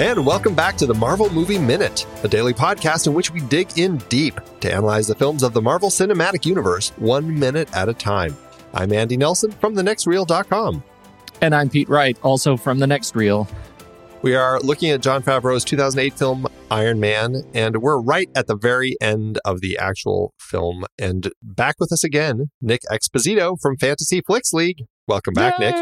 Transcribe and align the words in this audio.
And 0.00 0.24
welcome 0.24 0.54
back 0.54 0.78
to 0.78 0.86
the 0.86 0.94
Marvel 0.94 1.28
Movie 1.28 1.58
Minute, 1.58 2.06
a 2.24 2.28
daily 2.28 2.54
podcast 2.54 3.06
in 3.06 3.12
which 3.12 3.30
we 3.30 3.42
dig 3.42 3.78
in 3.78 3.98
deep 4.08 4.40
to 4.60 4.72
analyze 4.72 5.06
the 5.06 5.14
films 5.14 5.42
of 5.42 5.52
the 5.52 5.60
Marvel 5.60 5.90
Cinematic 5.90 6.46
Universe 6.46 6.88
one 6.96 7.38
minute 7.38 7.68
at 7.76 7.90
a 7.90 7.92
time. 7.92 8.34
I'm 8.72 8.94
Andy 8.94 9.18
Nelson 9.18 9.50
from 9.50 9.74
thenextreel.com. 9.74 10.82
And 11.42 11.54
I'm 11.54 11.68
Pete 11.68 11.90
Wright, 11.90 12.16
also 12.22 12.56
from 12.56 12.78
The 12.78 12.86
Next 12.86 13.14
Reel. 13.14 13.46
We 14.22 14.34
are 14.34 14.58
looking 14.60 14.88
at 14.88 15.02
Jon 15.02 15.22
Favreau's 15.22 15.64
2008 15.64 16.14
film 16.14 16.46
Iron 16.70 16.98
Man, 16.98 17.42
and 17.52 17.82
we're 17.82 18.00
right 18.00 18.30
at 18.34 18.46
the 18.46 18.56
very 18.56 18.96
end 19.02 19.38
of 19.44 19.60
the 19.60 19.76
actual 19.76 20.32
film. 20.40 20.86
And 20.98 21.30
back 21.42 21.74
with 21.78 21.92
us 21.92 22.04
again, 22.04 22.50
Nick 22.62 22.80
Exposito 22.90 23.58
from 23.60 23.76
Fantasy 23.76 24.22
Flix 24.26 24.54
League. 24.54 24.86
Welcome 25.06 25.34
back, 25.34 25.58
Nick. 25.58 25.74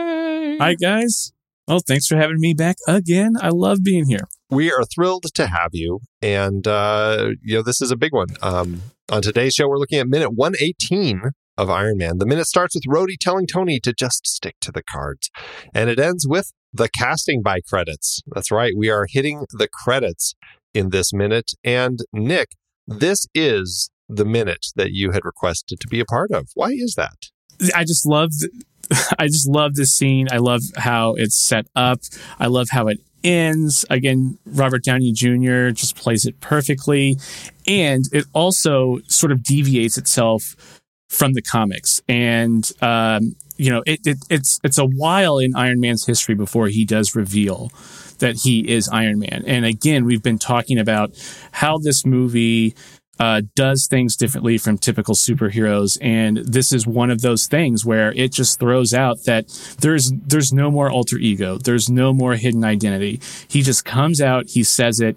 Hi, 0.60 0.74
guys. 0.74 1.32
Well, 1.68 1.80
thanks 1.86 2.06
for 2.06 2.16
having 2.16 2.40
me 2.40 2.54
back 2.54 2.76
again. 2.88 3.34
I 3.42 3.50
love 3.50 3.84
being 3.84 4.06
here. 4.06 4.26
We 4.48 4.72
are 4.72 4.84
thrilled 4.84 5.26
to 5.34 5.46
have 5.48 5.70
you. 5.72 6.00
And, 6.22 6.66
uh, 6.66 7.32
you 7.42 7.56
know, 7.56 7.62
this 7.62 7.82
is 7.82 7.90
a 7.90 7.96
big 7.96 8.14
one. 8.14 8.28
Um, 8.40 8.80
on 9.12 9.20
today's 9.20 9.52
show, 9.52 9.68
we're 9.68 9.76
looking 9.76 9.98
at 9.98 10.08
minute 10.08 10.30
118 10.30 11.20
of 11.58 11.68
Iron 11.68 11.98
Man. 11.98 12.16
The 12.16 12.24
minute 12.24 12.46
starts 12.46 12.74
with 12.74 12.84
Rhodey 12.88 13.16
telling 13.20 13.46
Tony 13.46 13.80
to 13.80 13.92
just 13.92 14.26
stick 14.26 14.54
to 14.62 14.72
the 14.72 14.82
cards. 14.82 15.28
And 15.74 15.90
it 15.90 16.00
ends 16.00 16.26
with 16.26 16.52
the 16.72 16.88
casting 16.88 17.42
by 17.42 17.60
credits. 17.60 18.22
That's 18.34 18.50
right. 18.50 18.72
We 18.74 18.88
are 18.88 19.06
hitting 19.06 19.44
the 19.50 19.68
credits 19.68 20.34
in 20.72 20.88
this 20.88 21.12
minute. 21.12 21.52
And, 21.62 21.98
Nick, 22.14 22.52
this 22.86 23.26
is 23.34 23.90
the 24.08 24.24
minute 24.24 24.68
that 24.76 24.92
you 24.92 25.10
had 25.10 25.26
requested 25.26 25.80
to 25.80 25.88
be 25.88 26.00
a 26.00 26.06
part 26.06 26.30
of. 26.30 26.48
Why 26.54 26.70
is 26.70 26.94
that? 26.96 27.26
I 27.74 27.82
just 27.82 28.06
love 28.06 28.30
I 29.18 29.26
just 29.26 29.48
love 29.48 29.74
this 29.74 29.92
scene. 29.92 30.28
I 30.30 30.38
love 30.38 30.62
how 30.76 31.14
it's 31.14 31.36
set 31.36 31.66
up. 31.76 32.00
I 32.38 32.46
love 32.46 32.68
how 32.70 32.88
it 32.88 33.00
ends. 33.24 33.84
Again, 33.90 34.38
Robert 34.46 34.84
Downey 34.84 35.12
Jr. 35.12 35.70
just 35.70 35.96
plays 35.96 36.24
it 36.24 36.40
perfectly. 36.40 37.18
And 37.66 38.04
it 38.12 38.24
also 38.32 39.00
sort 39.08 39.32
of 39.32 39.42
deviates 39.42 39.98
itself 39.98 40.56
from 41.08 41.34
the 41.34 41.42
comics. 41.42 42.02
And, 42.08 42.70
um, 42.80 43.34
you 43.56 43.70
know, 43.70 43.82
it, 43.86 44.00
it, 44.06 44.18
it's, 44.30 44.60
it's 44.62 44.78
a 44.78 44.86
while 44.86 45.38
in 45.38 45.54
Iron 45.56 45.80
Man's 45.80 46.06
history 46.06 46.34
before 46.34 46.68
he 46.68 46.84
does 46.84 47.14
reveal 47.14 47.72
that 48.18 48.36
he 48.36 48.68
is 48.68 48.88
Iron 48.88 49.18
Man. 49.20 49.44
And 49.46 49.64
again, 49.64 50.04
we've 50.04 50.22
been 50.22 50.38
talking 50.38 50.78
about 50.78 51.12
how 51.52 51.78
this 51.78 52.04
movie 52.04 52.74
uh, 53.18 53.42
does 53.54 53.86
things 53.86 54.16
differently 54.16 54.58
from 54.58 54.78
typical 54.78 55.14
superheroes, 55.14 55.98
and 56.00 56.38
this 56.38 56.72
is 56.72 56.86
one 56.86 57.10
of 57.10 57.20
those 57.22 57.46
things 57.46 57.84
where 57.84 58.12
it 58.12 58.32
just 58.32 58.58
throws 58.60 58.94
out 58.94 59.24
that 59.24 59.48
there's 59.80 60.12
there's 60.26 60.52
no 60.52 60.70
more 60.70 60.90
alter 60.90 61.18
ego, 61.18 61.58
there's 61.58 61.90
no 61.90 62.12
more 62.12 62.34
hidden 62.34 62.64
identity. 62.64 63.20
He 63.48 63.62
just 63.62 63.84
comes 63.84 64.20
out, 64.20 64.48
he 64.48 64.62
says 64.62 65.00
it 65.00 65.16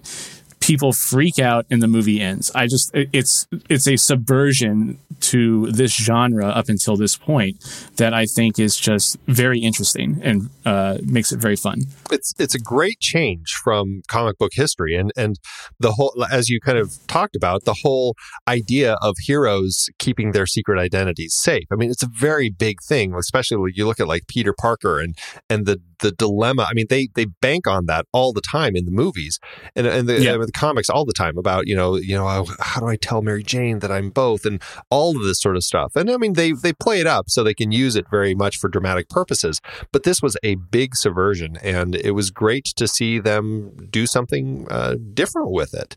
people 0.62 0.92
freak 0.92 1.38
out 1.38 1.66
and 1.70 1.82
the 1.82 1.88
movie 1.88 2.20
ends. 2.20 2.50
I 2.54 2.66
just 2.66 2.90
it's 2.94 3.46
it's 3.68 3.86
a 3.86 3.96
subversion 3.96 4.98
to 5.20 5.70
this 5.72 5.92
genre 5.92 6.46
up 6.46 6.68
until 6.68 6.96
this 6.96 7.16
point 7.16 7.56
that 7.96 8.14
I 8.14 8.26
think 8.26 8.58
is 8.58 8.76
just 8.76 9.18
very 9.26 9.58
interesting 9.58 10.20
and 10.22 10.50
uh, 10.64 10.98
makes 11.02 11.32
it 11.32 11.40
very 11.40 11.56
fun. 11.56 11.82
It's 12.10 12.32
it's 12.38 12.54
a 12.54 12.60
great 12.60 13.00
change 13.00 13.52
from 13.52 14.02
comic 14.08 14.38
book 14.38 14.52
history 14.54 14.94
and 14.94 15.12
and 15.16 15.36
the 15.80 15.92
whole 15.92 16.14
as 16.30 16.48
you 16.48 16.60
kind 16.60 16.78
of 16.78 16.96
talked 17.08 17.36
about 17.36 17.64
the 17.64 17.76
whole 17.82 18.14
idea 18.48 18.94
of 19.02 19.16
heroes 19.26 19.88
keeping 19.98 20.30
their 20.30 20.46
secret 20.46 20.78
identities 20.78 21.34
safe. 21.34 21.64
I 21.72 21.76
mean, 21.76 21.90
it's 21.90 22.04
a 22.04 22.10
very 22.12 22.50
big 22.50 22.78
thing, 22.86 23.14
especially 23.14 23.56
when 23.56 23.72
you 23.74 23.86
look 23.86 23.98
at 23.98 24.06
like 24.06 24.28
Peter 24.28 24.54
Parker 24.56 25.00
and 25.00 25.18
and 25.50 25.66
the 25.66 25.80
the 26.02 26.12
dilemma. 26.12 26.66
I 26.68 26.74
mean, 26.74 26.86
they 26.88 27.08
they 27.14 27.26
bank 27.40 27.66
on 27.66 27.86
that 27.86 28.06
all 28.12 28.32
the 28.32 28.42
time 28.42 28.76
in 28.76 28.84
the 28.84 28.90
movies 28.92 29.38
and 29.74 29.86
and 29.86 30.08
the, 30.08 30.20
yeah. 30.20 30.36
the 30.36 30.51
comics 30.52 30.88
all 30.88 31.04
the 31.04 31.12
time 31.12 31.38
about 31.38 31.66
you 31.66 31.74
know 31.74 31.96
you 31.96 32.14
know 32.14 32.46
how 32.60 32.80
do 32.80 32.86
I 32.86 32.96
tell 32.96 33.22
Mary 33.22 33.42
Jane 33.42 33.80
that 33.80 33.90
I'm 33.90 34.10
both 34.10 34.44
and 34.44 34.62
all 34.90 35.16
of 35.16 35.22
this 35.22 35.40
sort 35.40 35.56
of 35.56 35.64
stuff. 35.64 35.96
And 35.96 36.10
I 36.10 36.16
mean, 36.16 36.34
they 36.34 36.52
they 36.52 36.72
play 36.72 37.00
it 37.00 37.06
up 37.06 37.28
so 37.28 37.42
they 37.42 37.54
can 37.54 37.72
use 37.72 37.96
it 37.96 38.06
very 38.10 38.34
much 38.34 38.56
for 38.58 38.68
dramatic 38.68 39.08
purposes. 39.08 39.60
But 39.92 40.04
this 40.04 40.22
was 40.22 40.36
a 40.42 40.56
big 40.56 40.94
subversion, 40.94 41.56
and 41.62 41.94
it 41.94 42.12
was 42.12 42.30
great 42.30 42.64
to 42.76 42.86
see 42.88 43.18
them 43.18 43.88
do 43.90 44.06
something 44.06 44.66
uh, 44.70 44.96
different 45.14 45.50
with 45.50 45.74
it. 45.74 45.96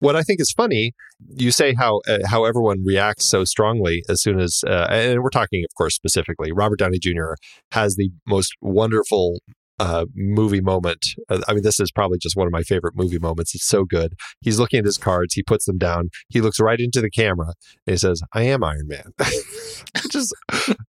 What 0.00 0.16
I 0.16 0.22
think 0.22 0.40
is 0.40 0.52
funny, 0.52 0.92
you 1.34 1.50
say 1.50 1.72
how 1.74 2.00
uh, 2.08 2.18
how 2.26 2.44
everyone 2.44 2.84
reacts 2.84 3.24
so 3.24 3.44
strongly 3.44 4.02
as 4.08 4.20
soon 4.20 4.38
as, 4.38 4.62
uh, 4.66 4.86
and 4.90 5.22
we're 5.22 5.30
talking, 5.30 5.64
of 5.64 5.74
course, 5.76 5.94
specifically. 5.94 6.52
Robert 6.52 6.78
Downey 6.78 6.98
Jr. 6.98 7.34
has 7.72 7.96
the 7.96 8.10
most 8.26 8.52
wonderful 8.60 9.38
uh, 9.78 10.06
movie 10.14 10.60
moment. 10.60 11.00
Uh, 11.28 11.40
I 11.48 11.54
mean, 11.54 11.62
this 11.62 11.80
is 11.80 11.90
probably 11.90 12.18
just 12.18 12.36
one 12.36 12.46
of 12.46 12.52
my 12.52 12.62
favorite 12.62 12.94
movie 12.96 13.18
moments. 13.18 13.54
It's 13.54 13.66
so 13.66 13.84
good. 13.84 14.14
He's 14.40 14.58
looking 14.58 14.78
at 14.78 14.84
his 14.84 14.98
cards. 14.98 15.34
He 15.34 15.42
puts 15.42 15.64
them 15.64 15.78
down. 15.78 16.10
He 16.28 16.40
looks 16.40 16.60
right 16.60 16.78
into 16.78 17.00
the 17.00 17.10
camera 17.10 17.54
and 17.86 17.94
he 17.94 17.96
says, 17.96 18.22
"I 18.32 18.42
am 18.42 18.62
Iron 18.62 18.88
Man," 18.88 19.12
which 19.18 20.14
is 20.14 20.32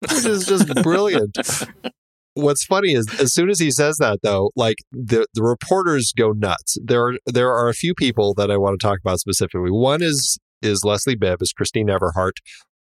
which 0.01 0.25
is 0.25 0.45
just 0.45 0.73
brilliant. 0.83 1.37
What's 2.35 2.65
funny 2.65 2.93
is 2.93 3.07
as 3.19 3.33
soon 3.33 3.49
as 3.49 3.59
he 3.59 3.71
says 3.71 3.97
that, 3.97 4.19
though, 4.21 4.51
like 4.55 4.77
the 4.91 5.25
the 5.33 5.43
reporters 5.43 6.13
go 6.15 6.31
nuts. 6.31 6.77
There 6.83 7.07
are 7.07 7.13
there 7.25 7.51
are 7.51 7.69
a 7.69 7.73
few 7.73 7.93
people 7.95 8.33
that 8.35 8.51
I 8.51 8.57
want 8.57 8.79
to 8.79 8.85
talk 8.85 8.99
about 8.99 9.19
specifically. 9.19 9.71
One 9.71 10.01
is 10.01 10.37
is 10.61 10.83
Leslie 10.83 11.15
Bibb, 11.15 11.41
is 11.41 11.53
Christine 11.53 11.87
Everhart. 11.87 12.33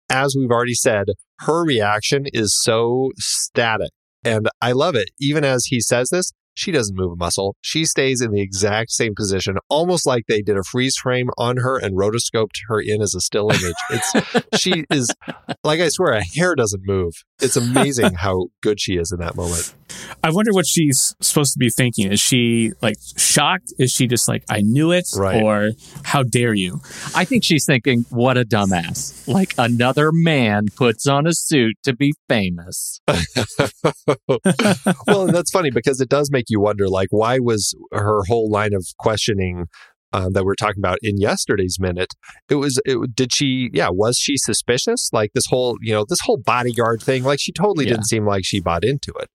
As 0.10 0.36
we've 0.38 0.52
already 0.52 0.76
said, 0.76 1.08
her 1.40 1.64
reaction 1.64 2.26
is 2.32 2.56
so 2.62 3.12
static 3.18 3.90
and 4.26 4.50
I 4.62 4.74
love 4.74 4.96
it. 4.96 5.12
Even 5.20 5.46
as 5.46 5.68
he 5.68 5.80
says 5.80 6.10
this, 6.10 6.34
she 6.56 6.72
doesn't 6.72 6.98
move 6.98 7.12
a 7.12 7.16
muscle. 7.16 7.56
She 7.62 7.86
stays 7.86 8.22
in 8.22 8.32
the 8.32 8.42
exact 8.42 8.92
same 8.92 9.14
position, 9.16 9.58
almost 9.70 10.06
like 10.06 10.24
they 10.28 10.42
did 10.42 10.58
a 10.58 10.64
freeze 10.64 10.96
frame 10.96 11.30
on 11.38 11.58
her 11.58 11.78
and 11.78 11.98
rotoscoped 11.98 12.56
her 12.68 12.80
in 12.80 13.02
as 13.02 13.14
a 13.14 13.22
still 13.22 13.52
image. 13.52 13.76
It's 13.90 14.58
she 14.62 14.86
is 14.90 15.10
like 15.64 15.80
I 15.80 15.90
swear 15.90 16.14
a 16.14 16.24
hair 16.24 16.56
doesn't 16.56 16.84
move. 16.86 17.14
It's 17.42 17.58
amazing 17.58 18.14
how 18.18 18.48
good 18.62 18.80
she 18.80 18.94
is 18.94 19.12
in 19.12 19.20
that 19.20 19.36
moment. 19.36 19.74
I 20.24 20.32
wonder 20.32 20.52
what 20.52 20.66
she's 20.66 21.16
supposed 21.22 21.54
to 21.54 21.60
be 21.60 21.70
thinking. 21.70 22.12
Is 22.12 22.20
she 22.20 22.72
like 22.82 22.96
shocked? 23.18 23.74
Is 23.78 23.92
she 23.92 24.08
just 24.08 24.28
like 24.28 24.44
I 24.50 24.62
knew 24.62 24.92
it 24.92 25.06
right. 25.16 25.42
or 25.42 25.72
how 26.04 26.24
dare 26.24 26.54
you? 26.54 26.82
I 27.14 27.26
think 27.26 27.44
she's 27.44 27.66
thinking 27.66 28.06
what 28.10 28.38
a 28.38 28.46
dumbass. 28.46 29.28
Like 29.28 29.54
another 29.58 30.12
man 30.12 30.68
puts 30.76 31.08
on 31.08 31.28
a 31.28 31.34
suit 31.34 31.76
to 31.84 31.96
be 31.96 32.14
famous. 32.28 33.00
well, 35.08 35.28
that's 35.28 35.52
funny 35.52 35.72
because 35.72 36.02
it 36.02 36.10
does 36.10 36.32
make 36.32 36.45
make 36.46 36.50
you 36.50 36.60
wonder 36.60 36.88
like 36.88 37.10
why 37.12 37.40
was 37.40 37.74
her 37.92 38.22
whole 38.28 38.50
line 38.50 38.74
of 38.74 38.86
questioning 39.00 39.66
uh, 40.14 40.30
that 40.30 40.46
we're 40.46 40.56
talking 40.56 40.80
about 40.80 40.98
in 41.02 41.18
yesterday's 41.18 41.78
minute 41.80 42.14
it 42.50 42.56
was 42.56 42.80
it, 42.86 43.16
did 43.16 43.34
she 43.34 43.70
yeah 43.74 43.90
was 43.92 44.18
she 44.18 44.38
suspicious? 44.38 45.10
Like 45.12 45.32
this 45.34 45.46
whole 45.48 45.78
you 45.82 45.94
know 45.94 46.06
this 46.08 46.20
whole 46.24 46.38
bodyguard 46.38 47.02
thing 47.02 47.24
like 47.24 47.40
she 47.42 47.52
totally 47.52 47.86
yeah. 47.86 47.92
didn't 47.92 48.06
seem 48.06 48.26
like 48.26 48.46
she 48.46 48.60
bought 48.60 48.86
into 48.86 49.14
it. 49.20 49.30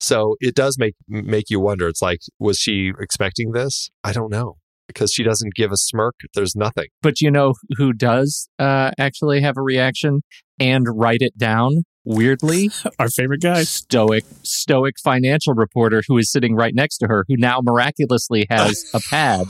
So 0.00 0.36
it 0.40 0.54
does 0.54 0.78
make 0.78 0.94
make 1.08 1.50
you 1.50 1.60
wonder. 1.60 1.88
It's 1.88 2.02
like 2.02 2.20
was 2.38 2.58
she 2.58 2.92
expecting 3.00 3.52
this? 3.52 3.90
I 4.02 4.12
don't 4.12 4.30
know 4.30 4.56
because 4.86 5.12
she 5.12 5.22
doesn't 5.24 5.54
give 5.54 5.72
a 5.72 5.76
smirk. 5.76 6.14
There's 6.34 6.54
nothing. 6.54 6.86
But 7.02 7.20
you 7.20 7.30
know 7.30 7.54
who 7.76 7.92
does 7.92 8.48
uh, 8.58 8.92
actually 8.98 9.40
have 9.40 9.56
a 9.56 9.62
reaction 9.62 10.20
and 10.60 10.86
write 10.88 11.22
it 11.22 11.36
down 11.36 11.84
weirdly 12.04 12.70
our 12.98 13.08
favorite 13.08 13.40
guy 13.40 13.64
stoic 13.64 14.24
stoic 14.42 14.94
financial 15.02 15.54
reporter 15.54 16.02
who 16.06 16.18
is 16.18 16.30
sitting 16.30 16.54
right 16.54 16.74
next 16.74 16.98
to 16.98 17.06
her 17.06 17.24
who 17.28 17.36
now 17.36 17.60
miraculously 17.62 18.46
has 18.50 18.90
a 18.94 19.00
pad 19.10 19.46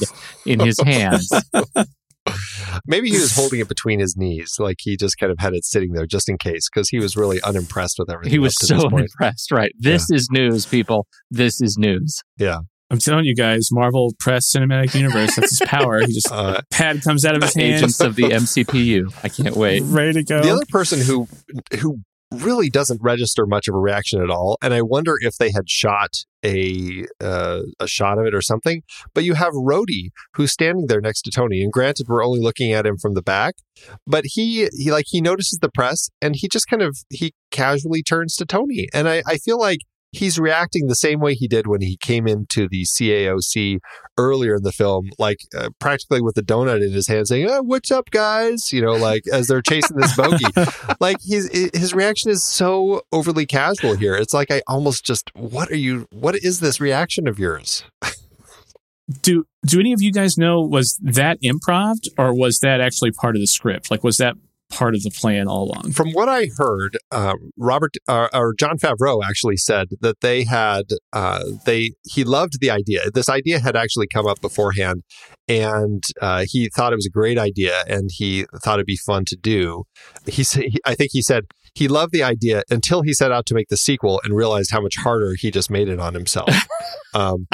in 0.46 0.60
his 0.60 0.78
hands 0.80 1.30
maybe 2.86 3.10
he 3.10 3.18
was 3.18 3.34
holding 3.34 3.60
it 3.60 3.68
between 3.68 4.00
his 4.00 4.16
knees 4.16 4.54
like 4.58 4.76
he 4.80 4.96
just 4.96 5.18
kind 5.18 5.30
of 5.30 5.38
had 5.38 5.54
it 5.54 5.64
sitting 5.64 5.92
there 5.92 6.06
just 6.06 6.28
in 6.28 6.38
case 6.38 6.68
because 6.72 6.88
he 6.88 6.98
was 6.98 7.16
really 7.16 7.40
unimpressed 7.42 7.96
with 7.98 8.10
everything 8.10 8.30
he 8.32 8.38
was 8.38 8.54
so 8.58 8.86
unimpressed 8.86 9.50
right 9.50 9.72
this 9.78 10.06
yeah. 10.10 10.16
is 10.16 10.28
news 10.30 10.66
people 10.66 11.06
this 11.30 11.60
is 11.60 11.76
news 11.78 12.22
yeah 12.38 12.58
I'm 12.90 12.98
telling 12.98 13.24
you 13.24 13.34
guys, 13.34 13.70
Marvel 13.72 14.12
Press 14.20 14.52
Cinematic 14.54 14.94
Universe, 14.94 15.34
that's 15.34 15.58
his 15.58 15.68
power. 15.68 16.00
He 16.00 16.12
just 16.12 16.30
uh, 16.30 16.60
pad 16.70 17.02
comes 17.02 17.24
out 17.24 17.34
of 17.34 17.42
his 17.42 17.54
hands. 17.54 17.78
Agents 17.78 18.00
of 18.00 18.14
the 18.14 18.24
MCPU. 18.24 19.12
I 19.24 19.30
can't 19.30 19.56
wait. 19.56 19.82
Ready 19.84 20.12
to 20.12 20.22
go. 20.22 20.42
The 20.42 20.52
other 20.52 20.66
person 20.68 21.00
who 21.00 21.26
who 21.80 22.00
really 22.42 22.70
doesn't 22.70 23.00
register 23.02 23.46
much 23.46 23.68
of 23.68 23.74
a 23.74 23.78
reaction 23.78 24.22
at 24.22 24.30
all. 24.30 24.58
And 24.62 24.74
I 24.74 24.82
wonder 24.82 25.16
if 25.20 25.36
they 25.36 25.50
had 25.50 25.68
shot 25.68 26.10
a 26.44 27.06
uh, 27.20 27.62
a 27.80 27.86
shot 27.86 28.18
of 28.18 28.26
it 28.26 28.34
or 28.34 28.42
something. 28.42 28.82
But 29.14 29.24
you 29.24 29.34
have 29.34 29.52
Rhodey 29.54 30.10
who's 30.34 30.52
standing 30.52 30.86
there 30.86 31.00
next 31.00 31.22
to 31.22 31.30
Tony, 31.30 31.62
and 31.62 31.72
granted, 31.72 32.06
we're 32.08 32.24
only 32.24 32.40
looking 32.40 32.72
at 32.72 32.86
him 32.86 32.98
from 32.98 33.14
the 33.14 33.22
back, 33.22 33.54
but 34.06 34.24
he 34.26 34.68
he 34.76 34.92
like 34.92 35.06
he 35.08 35.20
notices 35.20 35.58
the 35.60 35.70
press 35.70 36.10
and 36.20 36.36
he 36.36 36.48
just 36.48 36.68
kind 36.68 36.82
of 36.82 36.98
he 37.10 37.32
casually 37.50 38.02
turns 38.02 38.36
to 38.36 38.44
Tony, 38.44 38.88
and 38.92 39.08
I 39.08 39.22
I 39.26 39.36
feel 39.38 39.58
like 39.58 39.78
he's 40.14 40.38
reacting 40.38 40.86
the 40.86 40.94
same 40.94 41.20
way 41.20 41.34
he 41.34 41.48
did 41.48 41.66
when 41.66 41.80
he 41.80 41.96
came 41.96 42.26
into 42.26 42.68
the 42.68 42.84
CAOC 42.84 43.78
earlier 44.18 44.56
in 44.56 44.62
the 44.62 44.72
film, 44.72 45.10
like 45.18 45.38
uh, 45.56 45.70
practically 45.78 46.20
with 46.20 46.36
a 46.38 46.42
donut 46.42 46.84
in 46.84 46.92
his 46.92 47.06
hand, 47.06 47.28
saying, 47.28 47.48
oh, 47.48 47.62
"What's 47.62 47.90
up, 47.90 48.10
guys?" 48.10 48.72
You 48.72 48.82
know, 48.82 48.92
like 48.92 49.24
as 49.32 49.48
they're 49.48 49.62
chasing 49.62 49.96
this 49.96 50.16
bogey. 50.16 50.44
like 51.00 51.16
his 51.24 51.50
his 51.74 51.94
reaction 51.94 52.30
is 52.30 52.44
so 52.44 53.02
overly 53.12 53.46
casual 53.46 53.96
here. 53.96 54.14
It's 54.14 54.34
like 54.34 54.50
I 54.50 54.62
almost 54.66 55.04
just, 55.04 55.30
what 55.34 55.70
are 55.70 55.76
you? 55.76 56.06
What 56.10 56.36
is 56.36 56.60
this 56.60 56.80
reaction 56.80 57.26
of 57.28 57.38
yours? 57.38 57.84
do 59.20 59.44
do 59.66 59.80
any 59.80 59.92
of 59.92 60.00
you 60.00 60.12
guys 60.12 60.38
know 60.38 60.60
was 60.60 60.98
that 61.02 61.38
improv 61.42 61.96
or 62.16 62.34
was 62.34 62.60
that 62.60 62.80
actually 62.80 63.12
part 63.12 63.36
of 63.36 63.40
the 63.40 63.46
script? 63.46 63.90
Like, 63.90 64.02
was 64.02 64.16
that 64.18 64.34
part 64.74 64.94
of 64.94 65.02
the 65.02 65.10
plan 65.10 65.48
all 65.48 65.64
along? 65.64 65.92
From 65.92 66.10
what 66.12 66.28
I 66.28 66.48
heard, 66.56 66.98
uh, 67.10 67.34
Robert 67.56 67.94
uh, 68.08 68.28
or 68.32 68.54
Jon 68.54 68.78
Favreau 68.78 69.22
actually 69.24 69.56
said 69.56 69.88
that 70.00 70.20
they 70.20 70.44
had 70.44 70.84
uh, 71.12 71.44
they 71.64 71.92
he 72.04 72.24
loved 72.24 72.60
the 72.60 72.70
idea. 72.70 73.10
This 73.10 73.28
idea 73.28 73.60
had 73.60 73.76
actually 73.76 74.06
come 74.06 74.26
up 74.26 74.40
beforehand, 74.40 75.02
and 75.48 76.02
uh, 76.20 76.44
he 76.48 76.68
thought 76.68 76.92
it 76.92 76.96
was 76.96 77.06
a 77.06 77.10
great 77.10 77.38
idea, 77.38 77.84
and 77.88 78.10
he 78.12 78.46
thought 78.62 78.74
it'd 78.74 78.86
be 78.86 78.96
fun 78.96 79.24
to 79.26 79.36
do. 79.36 79.84
He 80.26 80.44
said, 80.44 80.64
I 80.84 80.94
think 80.94 81.10
he 81.12 81.22
said 81.22 81.44
he 81.74 81.88
loved 81.88 82.12
the 82.12 82.22
idea 82.22 82.62
until 82.70 83.02
he 83.02 83.12
set 83.12 83.32
out 83.32 83.46
to 83.46 83.54
make 83.54 83.68
the 83.68 83.76
sequel 83.76 84.20
and 84.24 84.34
realized 84.34 84.70
how 84.70 84.80
much 84.80 84.96
harder 84.96 85.34
he 85.34 85.50
just 85.50 85.70
made 85.70 85.88
it 85.88 85.98
on 85.98 86.14
himself. 86.14 86.50
um, 87.14 87.46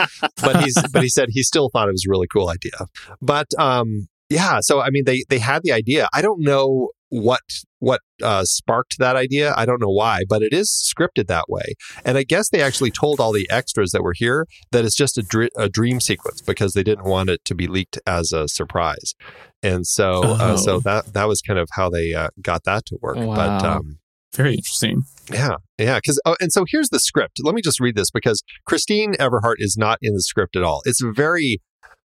but 0.43 0.62
he's 0.62 0.76
but 0.93 1.02
he 1.02 1.08
said 1.08 1.28
he 1.31 1.43
still 1.43 1.70
thought 1.70 1.88
it 1.88 1.93
was 1.93 2.05
a 2.06 2.11
really 2.11 2.28
cool 2.32 2.49
idea. 2.49 2.87
But 3.20 3.46
um, 3.58 4.08
yeah, 4.28 4.61
so 4.61 4.81
I 4.81 4.90
mean, 4.90 5.05
they 5.05 5.25
they 5.28 5.38
had 5.38 5.62
the 5.62 5.72
idea. 5.72 6.08
I 6.12 6.22
don't 6.22 6.43
know 6.43 6.90
what 7.11 7.41
what 7.81 8.01
uh, 8.23 8.45
sparked 8.45 8.97
that 8.99 9.17
idea. 9.17 9.53
I 9.57 9.67
don't 9.67 9.81
know 9.81 9.91
why, 9.91 10.23
but 10.29 10.43
it 10.43 10.53
is 10.53 10.71
scripted 10.71 11.27
that 11.27 11.47
way. 11.49 11.75
And 12.05 12.17
I 12.17 12.23
guess 12.23 12.49
they 12.49 12.62
actually 12.62 12.91
told 12.91 13.21
all 13.21 13.33
the 13.33 13.49
extras 13.51 13.91
that 13.91 14.03
were 14.03 14.15
here 14.15 14.47
that 14.71 14.85
it's 14.85 14.97
just 14.97 15.19
a, 15.19 15.23
dr- 15.23 15.51
a 15.57 15.69
dream 15.69 16.01
sequence 16.01 16.41
because 16.41 16.73
they 16.73 16.83
didn't 16.83 17.05
want 17.05 17.31
it 17.31 17.45
to 17.47 17.55
be 17.55 17.67
leaked 17.67 17.99
as 18.07 18.33
a 18.33 18.49
surprise. 18.49 19.15
And 19.62 19.87
so, 19.87 20.23
oh. 20.25 20.35
uh, 20.35 20.57
so 20.57 20.81
that 20.81 21.12
that 21.12 21.29
was 21.29 21.43
kind 21.43 21.59
of 21.59 21.69
how 21.73 21.91
they 21.91 22.15
uh, 22.15 22.29
got 22.41 22.65
that 22.65 22.87
to 22.87 22.99
work. 23.03 23.17
Wow. 23.17 23.35
But 23.35 23.65
um, 23.65 23.99
very 24.35 24.55
interesting. 24.55 25.03
Yeah, 25.33 25.56
yeah. 25.79 25.99
Because 25.99 26.21
oh, 26.25 26.37
and 26.41 26.53
so 26.53 26.65
here's 26.69 26.91
the 26.91 27.01
script. 27.01 27.41
Let 27.43 27.55
me 27.55 27.63
just 27.63 27.81
read 27.81 27.97
this 27.97 28.11
because 28.11 28.43
Christine 28.67 29.15
Everhart 29.15 29.56
is 29.59 29.77
not 29.77 29.99
in 30.01 30.15
the 30.15 30.23
script 30.23 30.56
at 30.56 30.63
all. 30.63 30.83
It's 30.85 31.03
a 31.03 31.13
very 31.13 31.59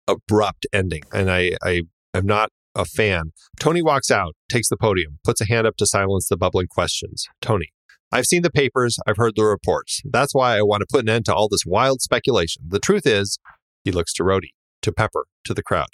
abrupt 0.07 0.65
ending, 0.73 1.03
and 1.13 1.31
I 1.31 1.53
I 1.63 1.83
am 2.13 2.25
not 2.25 2.49
a 2.79 2.85
fan. 2.85 3.31
Tony 3.59 3.81
walks 3.81 4.09
out, 4.09 4.35
takes 4.49 4.69
the 4.69 4.77
podium, 4.77 5.19
puts 5.23 5.41
a 5.41 5.45
hand 5.45 5.67
up 5.67 5.75
to 5.77 5.85
silence 5.85 6.27
the 6.29 6.37
bubbling 6.37 6.67
questions. 6.67 7.27
Tony, 7.41 7.67
I've 8.11 8.25
seen 8.25 8.41
the 8.41 8.49
papers, 8.49 8.97
I've 9.05 9.17
heard 9.17 9.33
the 9.35 9.43
reports. 9.43 10.01
That's 10.05 10.33
why 10.33 10.57
I 10.57 10.61
want 10.61 10.81
to 10.81 10.87
put 10.89 11.01
an 11.01 11.09
end 11.09 11.25
to 11.25 11.35
all 11.35 11.47
this 11.47 11.65
wild 11.65 12.01
speculation. 12.01 12.63
The 12.67 12.79
truth 12.79 13.05
is, 13.05 13.37
he 13.83 13.91
looks 13.91 14.13
to 14.13 14.23
Rhodey, 14.23 14.51
to 14.81 14.91
Pepper, 14.91 15.25
to 15.45 15.53
the 15.53 15.63
crowd. 15.63 15.89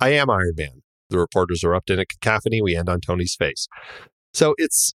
I 0.00 0.10
am 0.10 0.30
Iron 0.30 0.54
Man. 0.56 0.82
The 1.10 1.18
reporters 1.18 1.64
erupt 1.64 1.90
in 1.90 1.98
a 1.98 2.04
cacophony. 2.04 2.60
We 2.60 2.76
end 2.76 2.88
on 2.88 3.00
Tony's 3.00 3.34
face. 3.34 3.66
So 4.34 4.54
it's 4.58 4.92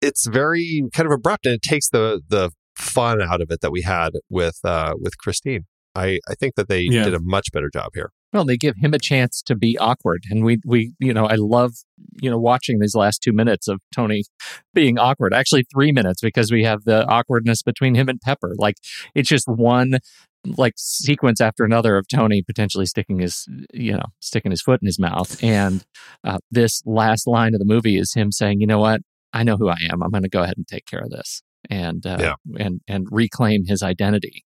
it's 0.00 0.26
very 0.26 0.88
kind 0.92 1.06
of 1.06 1.12
abrupt 1.12 1.46
and 1.46 1.54
it 1.54 1.62
takes 1.62 1.88
the 1.88 2.20
the 2.28 2.50
fun 2.76 3.22
out 3.22 3.40
of 3.40 3.50
it 3.50 3.60
that 3.60 3.70
we 3.70 3.82
had 3.82 4.10
with 4.28 4.58
uh 4.64 4.94
with 4.98 5.16
Christine. 5.18 5.66
I, 5.94 6.20
I 6.28 6.34
think 6.34 6.54
that 6.56 6.68
they 6.68 6.80
yeah. 6.80 7.04
did 7.04 7.14
a 7.14 7.20
much 7.20 7.52
better 7.52 7.70
job 7.72 7.90
here. 7.94 8.10
Well, 8.32 8.44
they 8.44 8.56
give 8.56 8.76
him 8.76 8.94
a 8.94 8.98
chance 8.98 9.42
to 9.42 9.54
be 9.54 9.76
awkward, 9.78 10.24
and 10.30 10.44
we 10.44 10.58
we 10.64 10.94
you 10.98 11.12
know 11.12 11.26
I 11.26 11.34
love 11.34 11.72
you 12.20 12.30
know 12.30 12.38
watching 12.38 12.78
these 12.78 12.94
last 12.94 13.22
two 13.22 13.32
minutes 13.32 13.68
of 13.68 13.80
Tony 13.94 14.24
being 14.74 14.98
awkward. 14.98 15.34
Actually, 15.34 15.64
three 15.72 15.92
minutes 15.92 16.20
because 16.22 16.50
we 16.50 16.64
have 16.64 16.84
the 16.84 17.06
awkwardness 17.06 17.62
between 17.62 17.94
him 17.94 18.08
and 18.08 18.20
Pepper. 18.20 18.54
Like 18.56 18.76
it's 19.14 19.28
just 19.28 19.46
one 19.48 19.98
like 20.56 20.74
sequence 20.76 21.40
after 21.40 21.64
another 21.64 21.96
of 21.96 22.08
Tony 22.08 22.42
potentially 22.42 22.86
sticking 22.86 23.18
his 23.18 23.46
you 23.72 23.92
know 23.92 24.06
sticking 24.20 24.50
his 24.50 24.62
foot 24.62 24.80
in 24.80 24.86
his 24.86 24.98
mouth, 24.98 25.42
and 25.42 25.84
uh, 26.24 26.38
this 26.50 26.82
last 26.86 27.26
line 27.26 27.54
of 27.54 27.60
the 27.60 27.66
movie 27.66 27.98
is 27.98 28.14
him 28.14 28.32
saying, 28.32 28.60
"You 28.60 28.66
know 28.66 28.78
what? 28.78 29.02
I 29.34 29.42
know 29.42 29.56
who 29.56 29.68
I 29.68 29.78
am. 29.90 30.02
I'm 30.02 30.10
going 30.10 30.22
to 30.22 30.28
go 30.28 30.42
ahead 30.42 30.56
and 30.56 30.66
take 30.66 30.86
care 30.86 31.00
of 31.00 31.10
this." 31.10 31.42
And 31.68 32.06
uh, 32.06 32.16
yeah. 32.18 32.64
and 32.64 32.80
and 32.88 33.06
reclaim 33.10 33.66
his 33.66 33.82
identity. 33.82 34.44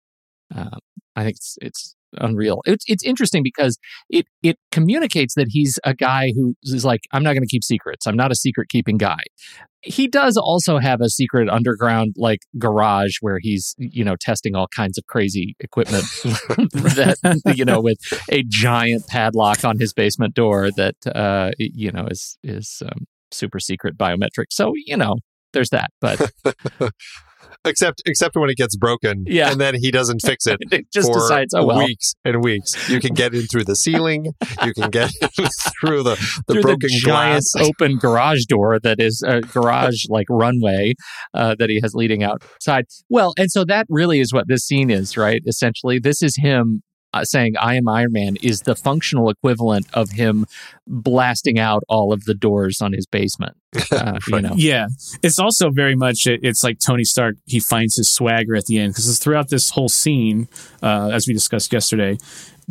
Uh, 0.55 0.79
I 1.17 1.25
think 1.25 1.37
it's 1.37 1.59
it's 1.63 1.97
unreal. 2.19 2.61
It's 2.65 2.85
it's 2.89 3.05
interesting 3.05 3.43
because 3.43 3.79
it 4.09 4.27
it 4.43 4.57
communicates 4.71 5.35
that 5.35 5.47
he's 5.51 5.79
a 5.85 5.95
guy 5.95 6.33
who 6.35 6.55
is 6.63 6.85
like, 6.85 7.01
I'm 7.13 7.23
not 7.23 7.33
going 7.33 7.43
to 7.43 7.49
keep 7.49 7.65
secrets. 7.65 8.07
I'm 8.07 8.17
not 8.17 8.31
a 8.31 8.35
secret 8.35 8.69
keeping 8.69 8.99
guy. 8.99 9.21
He 9.83 10.09
does 10.09 10.37
also 10.37 10.79
have 10.79 11.01
a 11.01 11.09
secret 11.09 11.49
underground 11.49 12.15
like 12.19 12.41
garage 12.59 13.17
where 13.21 13.39
he's 13.41 13.75
you 13.79 14.05
know 14.05 14.17
testing 14.21 14.55
all 14.55 14.67
kinds 14.75 14.99
of 14.99 15.07
crazy 15.07 15.57
equipment 15.61 16.05
that 16.25 17.41
you 17.57 17.65
know 17.65 17.81
with 17.81 17.99
a 18.31 18.43
giant 18.47 19.07
padlock 19.07 19.65
on 19.65 19.79
his 19.79 19.93
basement 19.95 20.35
door 20.35 20.71
that 20.73 20.97
uh 21.15 21.51
you 21.59 21.91
know 21.91 22.07
is 22.11 22.37
is 22.43 22.83
um, 22.85 23.07
super 23.31 23.59
secret 23.59 23.97
biometric. 23.97 24.47
So 24.51 24.73
you 24.75 24.97
know 24.97 25.17
there's 25.53 25.71
that, 25.71 25.91
but. 26.01 26.31
except 27.65 28.03
except 28.07 28.37
when 28.37 28.51
it 28.51 28.57
gets 28.57 28.77
broken. 28.77 29.25
Yeah. 29.27 29.51
And 29.51 29.61
then 29.61 29.75
he 29.75 29.91
doesn't 29.91 30.21
fix 30.25 30.47
it, 30.47 30.59
it 30.71 30.91
just 30.93 31.09
for 31.09 31.15
decides, 31.15 31.55
oh, 31.55 31.67
well. 31.67 31.79
weeks 31.79 32.15
and 32.25 32.43
weeks. 32.43 32.89
You 32.89 33.01
can 33.01 33.15
get 33.15 33.35
in 33.35 33.43
through 33.43 33.65
the 33.65 33.77
ceiling. 33.77 34.33
You 34.65 34.75
can 34.75 34.91
get 34.91 35.11
through 35.81 36.03
the, 36.03 36.43
the 36.47 36.55
through 36.55 36.63
broken 36.63 36.89
the 36.89 37.01
giant 37.01 37.45
glass. 37.55 37.69
open 37.69 37.99
garage 37.99 38.45
door 38.47 38.79
that 38.81 39.01
is 39.01 39.23
a 39.27 39.41
garage 39.41 40.05
like 40.09 40.27
runway 40.31 40.95
uh, 41.35 41.55
that 41.59 41.71
he 41.71 41.81
has 41.83 41.95
leading 41.95 42.23
outside. 42.23 42.87
Well, 43.09 43.35
and 43.39 43.51
so 43.51 43.65
that 43.65 43.87
really 43.89 44.21
is 44.21 44.33
what 44.33 44.49
this 44.49 44.65
scene 44.65 44.91
is, 44.91 45.17
right? 45.17 45.43
Essentially, 45.47 45.99
this 45.99 46.23
is 46.23 46.37
him 46.37 46.83
uh, 47.13 47.25
saying 47.25 47.57
I 47.59 47.77
am 47.77 47.89
Iron 47.89 48.13
Man 48.13 48.37
is 48.43 48.61
the 48.61 48.75
functional 48.75 49.31
equivalent 49.31 49.87
of 49.95 50.11
him 50.11 50.47
blasting 50.87 51.59
out 51.59 51.83
all 51.89 52.13
of 52.13 52.25
the 52.25 52.35
doors 52.35 52.81
on 52.81 52.93
his 52.93 53.07
basement. 53.07 53.57
Uh, 53.93 54.19
you 54.29 54.41
know? 54.41 54.53
Yeah, 54.57 54.87
it's 55.23 55.39
also 55.39 55.71
very 55.71 55.95
much 55.95 56.27
it's 56.27 56.65
like 56.65 56.79
Tony 56.79 57.05
Stark. 57.05 57.37
He 57.47 57.61
finds 57.61 57.97
his 57.97 58.09
swagger 58.09 58.55
at 58.57 58.67
the 58.67 58.79
end 58.79 58.95
because 58.95 59.19
throughout 59.19 59.49
this 59.49 59.71
whole 59.71 59.89
scene, 59.89 60.49
uh, 60.83 61.11
as 61.13 61.27
we 61.27 61.35
discussed 61.35 61.73
yesterday, 61.73 62.19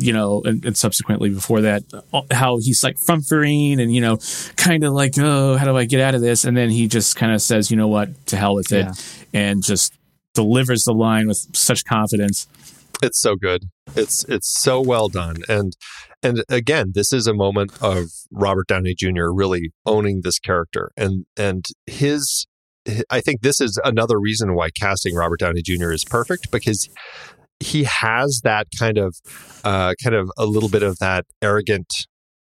you 0.00 0.12
know, 0.12 0.42
and, 0.44 0.64
and, 0.64 0.76
subsequently 0.76 1.28
before 1.28 1.60
that, 1.60 1.82
uh, 2.12 2.22
how 2.30 2.58
he's 2.58 2.82
like 2.82 2.96
frumphering 2.98 3.80
and, 3.80 3.94
you 3.94 4.00
know, 4.00 4.18
kind 4.56 4.82
of 4.82 4.92
like, 4.92 5.12
oh, 5.18 5.56
how 5.56 5.66
do 5.66 5.76
I 5.76 5.84
get 5.84 6.00
out 6.00 6.14
of 6.14 6.20
this? 6.20 6.44
And 6.44 6.56
then 6.56 6.70
he 6.70 6.88
just 6.88 7.16
kind 7.16 7.32
of 7.32 7.42
says, 7.42 7.70
you 7.70 7.76
know 7.76 7.88
what, 7.88 8.26
to 8.28 8.36
hell 8.36 8.54
with 8.54 8.72
it, 8.72 8.86
yeah. 8.86 8.92
and 9.40 9.62
just 9.62 9.92
delivers 10.34 10.84
the 10.84 10.94
line 10.94 11.28
with 11.28 11.46
such 11.54 11.84
confidence. 11.84 12.46
It's 13.02 13.20
so 13.20 13.36
good. 13.36 13.64
It's 13.96 14.24
it's 14.24 14.52
so 14.60 14.80
well 14.80 15.08
done. 15.08 15.38
And 15.48 15.76
and 16.22 16.44
again, 16.48 16.92
this 16.94 17.12
is 17.12 17.26
a 17.26 17.34
moment 17.34 17.72
of 17.82 18.06
Robert 18.30 18.66
Downey 18.68 18.94
Jr. 18.96 19.30
really 19.32 19.72
owning 19.86 20.20
this 20.22 20.38
character 20.38 20.90
and 20.96 21.24
and 21.36 21.64
his 21.86 22.46
I 23.10 23.20
think 23.20 23.42
this 23.42 23.60
is 23.60 23.78
another 23.84 24.18
reason 24.18 24.54
why 24.54 24.70
casting 24.70 25.14
Robert 25.14 25.40
Downey 25.40 25.62
Jr. 25.62 25.92
is 25.92 26.04
perfect 26.04 26.50
because 26.50 26.88
he 27.60 27.84
has 27.84 28.40
that 28.42 28.68
kind 28.78 28.96
of 28.96 29.16
uh, 29.64 29.94
kind 30.02 30.16
of 30.16 30.30
a 30.38 30.46
little 30.46 30.70
bit 30.70 30.82
of 30.82 30.98
that 30.98 31.26
arrogant 31.42 32.06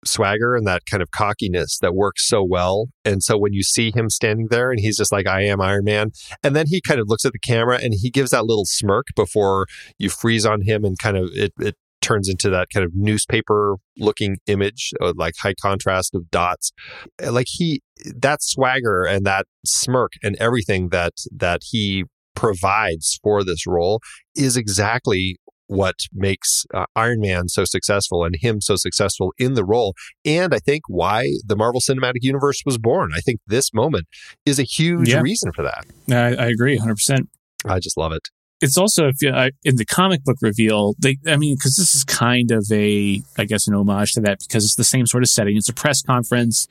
swagger 0.07 0.55
and 0.55 0.67
that 0.67 0.83
kind 0.91 1.03
of 1.03 1.11
cockiness 1.11 1.79
that 1.79 1.95
works 1.95 2.27
so 2.29 2.43
well. 2.43 2.89
And 3.05 3.23
so 3.23 3.39
when 3.39 3.53
you 3.53 3.63
see 3.63 3.93
him 3.95 4.11
standing 4.11 4.49
there 4.51 4.71
and 4.71 4.81
he's 4.81 4.97
just 4.97 5.13
like, 5.13 5.27
I 5.27 5.43
am 5.43 5.61
Iron 5.61 5.85
Man. 5.85 6.11
And 6.43 6.55
then 6.55 6.67
he 6.69 6.81
kind 6.81 7.01
of 7.01 7.09
looks 7.09 7.25
at 7.25 7.33
the 7.33 7.39
camera 7.39 7.79
and 7.83 7.95
he 7.95 8.11
gives 8.11 8.31
that 8.31 8.47
little 8.47 8.67
smirk 8.67 9.07
before 9.17 9.67
you 9.99 10.11
freeze 10.11 10.47
on 10.47 10.63
him 10.63 10.85
and 10.85 10.99
kind 10.99 11.17
of 11.17 11.31
it, 11.33 11.53
it 11.61 11.77
turns 12.01 12.29
into 12.29 12.51
that 12.51 12.69
kind 12.73 12.85
of 12.85 12.93
newspaper 12.95 13.77
looking 13.97 14.37
image, 14.47 14.93
like 15.15 15.35
high 15.41 15.55
contrast 15.61 16.15
of 16.15 16.31
dots. 16.31 16.73
Like 17.21 17.47
he, 17.49 17.83
that 18.15 18.43
swagger 18.43 19.05
and 19.05 19.25
that 19.25 19.47
smirk 19.65 20.13
and 20.23 20.37
everything 20.37 20.91
that, 20.91 21.15
that 21.33 21.63
he 21.71 22.05
provides 22.35 23.19
for 23.23 23.45
this 23.45 23.67
role 23.67 24.01
is 24.37 24.57
exactly 24.57 25.37
what 25.67 25.97
makes 26.13 26.65
uh, 26.75 26.87
Iron 26.95 27.21
Man 27.21 27.49
so 27.49 27.65
successful 27.65 28.25
and 28.25 28.37
him 28.39 28.61
so 28.61 28.77
successful 28.77 29.33
in 29.39 29.55
the 29.55 29.65
role. 29.65 29.95
And 30.25 30.55
I 30.55 30.59
think 30.59 30.83
why 30.89 31.29
the 31.47 31.57
Marvel 31.57 31.81
Cinematic 31.81 32.23
Universe 32.23 32.63
was 32.65 32.79
born. 32.79 33.11
I 33.15 33.21
think 33.21 33.41
this 33.47 33.73
moment 33.73 34.07
is 34.45 34.59
a 34.59 34.65
huge 34.65 35.11
yeah. 35.11 35.21
reason 35.21 35.53
for 35.53 35.63
that. 35.63 35.85
I, 36.11 36.45
I 36.45 36.47
agree 36.47 36.79
100%. 36.79 37.29
I 37.67 37.79
just 37.79 37.97
love 37.97 38.13
it. 38.13 38.29
It's 38.61 38.79
also 38.79 39.09
if 39.09 39.17
you, 39.21 39.31
uh, 39.31 39.51
in 39.65 39.77
the 39.77 39.85
comic 39.85 40.25
book 40.25 40.39
reveal, 40.41 40.95
they, 40.99 41.19
I 41.27 41.37
mean, 41.37 41.57
because 41.57 41.77
this 41.77 41.95
is 41.95 42.05
kind 42.05 42.51
of 42.51 42.67
a, 42.73 43.21
I 43.37 43.45
guess, 43.45 43.67
an 43.67 43.75
homage 43.75 44.13
to 44.13 44.21
that 44.23 44.39
because 44.41 44.65
it's 44.65 44.77
the 44.77 44.85
same 44.85 45.07
sort 45.07 45.23
of 45.23 45.29
setting. 45.29 45.57
It's 45.57 45.69
a 45.69 45.75
press 45.75 46.03
conference. 46.03 46.69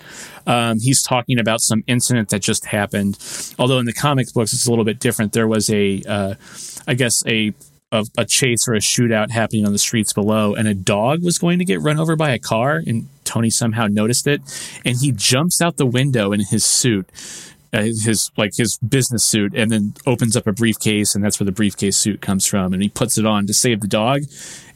Um, 0.48 0.80
he's 0.80 1.04
talking 1.04 1.40
about 1.40 1.62
some 1.62 1.84
incident 1.86 2.30
that 2.30 2.40
just 2.40 2.66
happened. 2.66 3.18
Although 3.60 3.80
in 3.80 3.86
the 3.86 3.94
comic 3.94 4.34
books, 4.34 4.54
it's 4.54 4.66
a 4.66 4.70
little 4.70 4.86
bit 4.86 5.00
different. 5.00 5.34
There 5.34 5.48
was 5.48 5.70
a, 5.70 6.02
uh, 6.08 6.36
I 6.88 6.94
guess, 6.94 7.22
a 7.28 7.54
a, 7.94 8.06
a 8.18 8.26
chase 8.26 8.68
or 8.68 8.74
a 8.74 8.80
shootout 8.80 9.30
happening 9.30 9.66
on 9.66 9.72
the 9.72 9.78
streets 9.78 10.12
below, 10.12 10.56
and 10.56 10.68
a 10.68 10.74
dog 10.74 11.24
was 11.24 11.38
going 11.38 11.60
to 11.60 11.66
get 11.66 11.80
run 11.80 12.00
over 12.00 12.16
by 12.16 12.32
a 12.32 12.40
car, 12.40 12.82
and 12.86 13.08
Tony 13.24 13.50
somehow 13.50 13.88
noticed 13.88 14.28
it, 14.28 14.42
and 14.84 14.98
he 14.98 15.12
jumps 15.12 15.62
out 15.62 15.78
the 15.78 15.86
window 15.86 16.34
in 16.34 16.42
his 16.42 16.66
suit. 16.66 17.10
Uh, 17.72 17.82
his 17.82 18.30
like 18.38 18.56
his 18.56 18.78
business 18.78 19.26
suit 19.26 19.52
and 19.56 19.72
then 19.72 19.96
opens 20.06 20.38
up 20.38 20.46
a 20.46 20.52
briefcase 20.52 21.16
and 21.16 21.24
that's 21.24 21.40
where 21.40 21.46
the 21.46 21.52
briefcase 21.52 21.98
suit 21.98 22.22
comes 22.22 22.46
from 22.46 22.72
and 22.72 22.84
he 22.84 22.88
puts 22.88 23.18
it 23.18 23.26
on 23.26 23.48
to 23.48 23.54
save 23.54 23.82
the 23.82 23.88
dog 23.88 24.22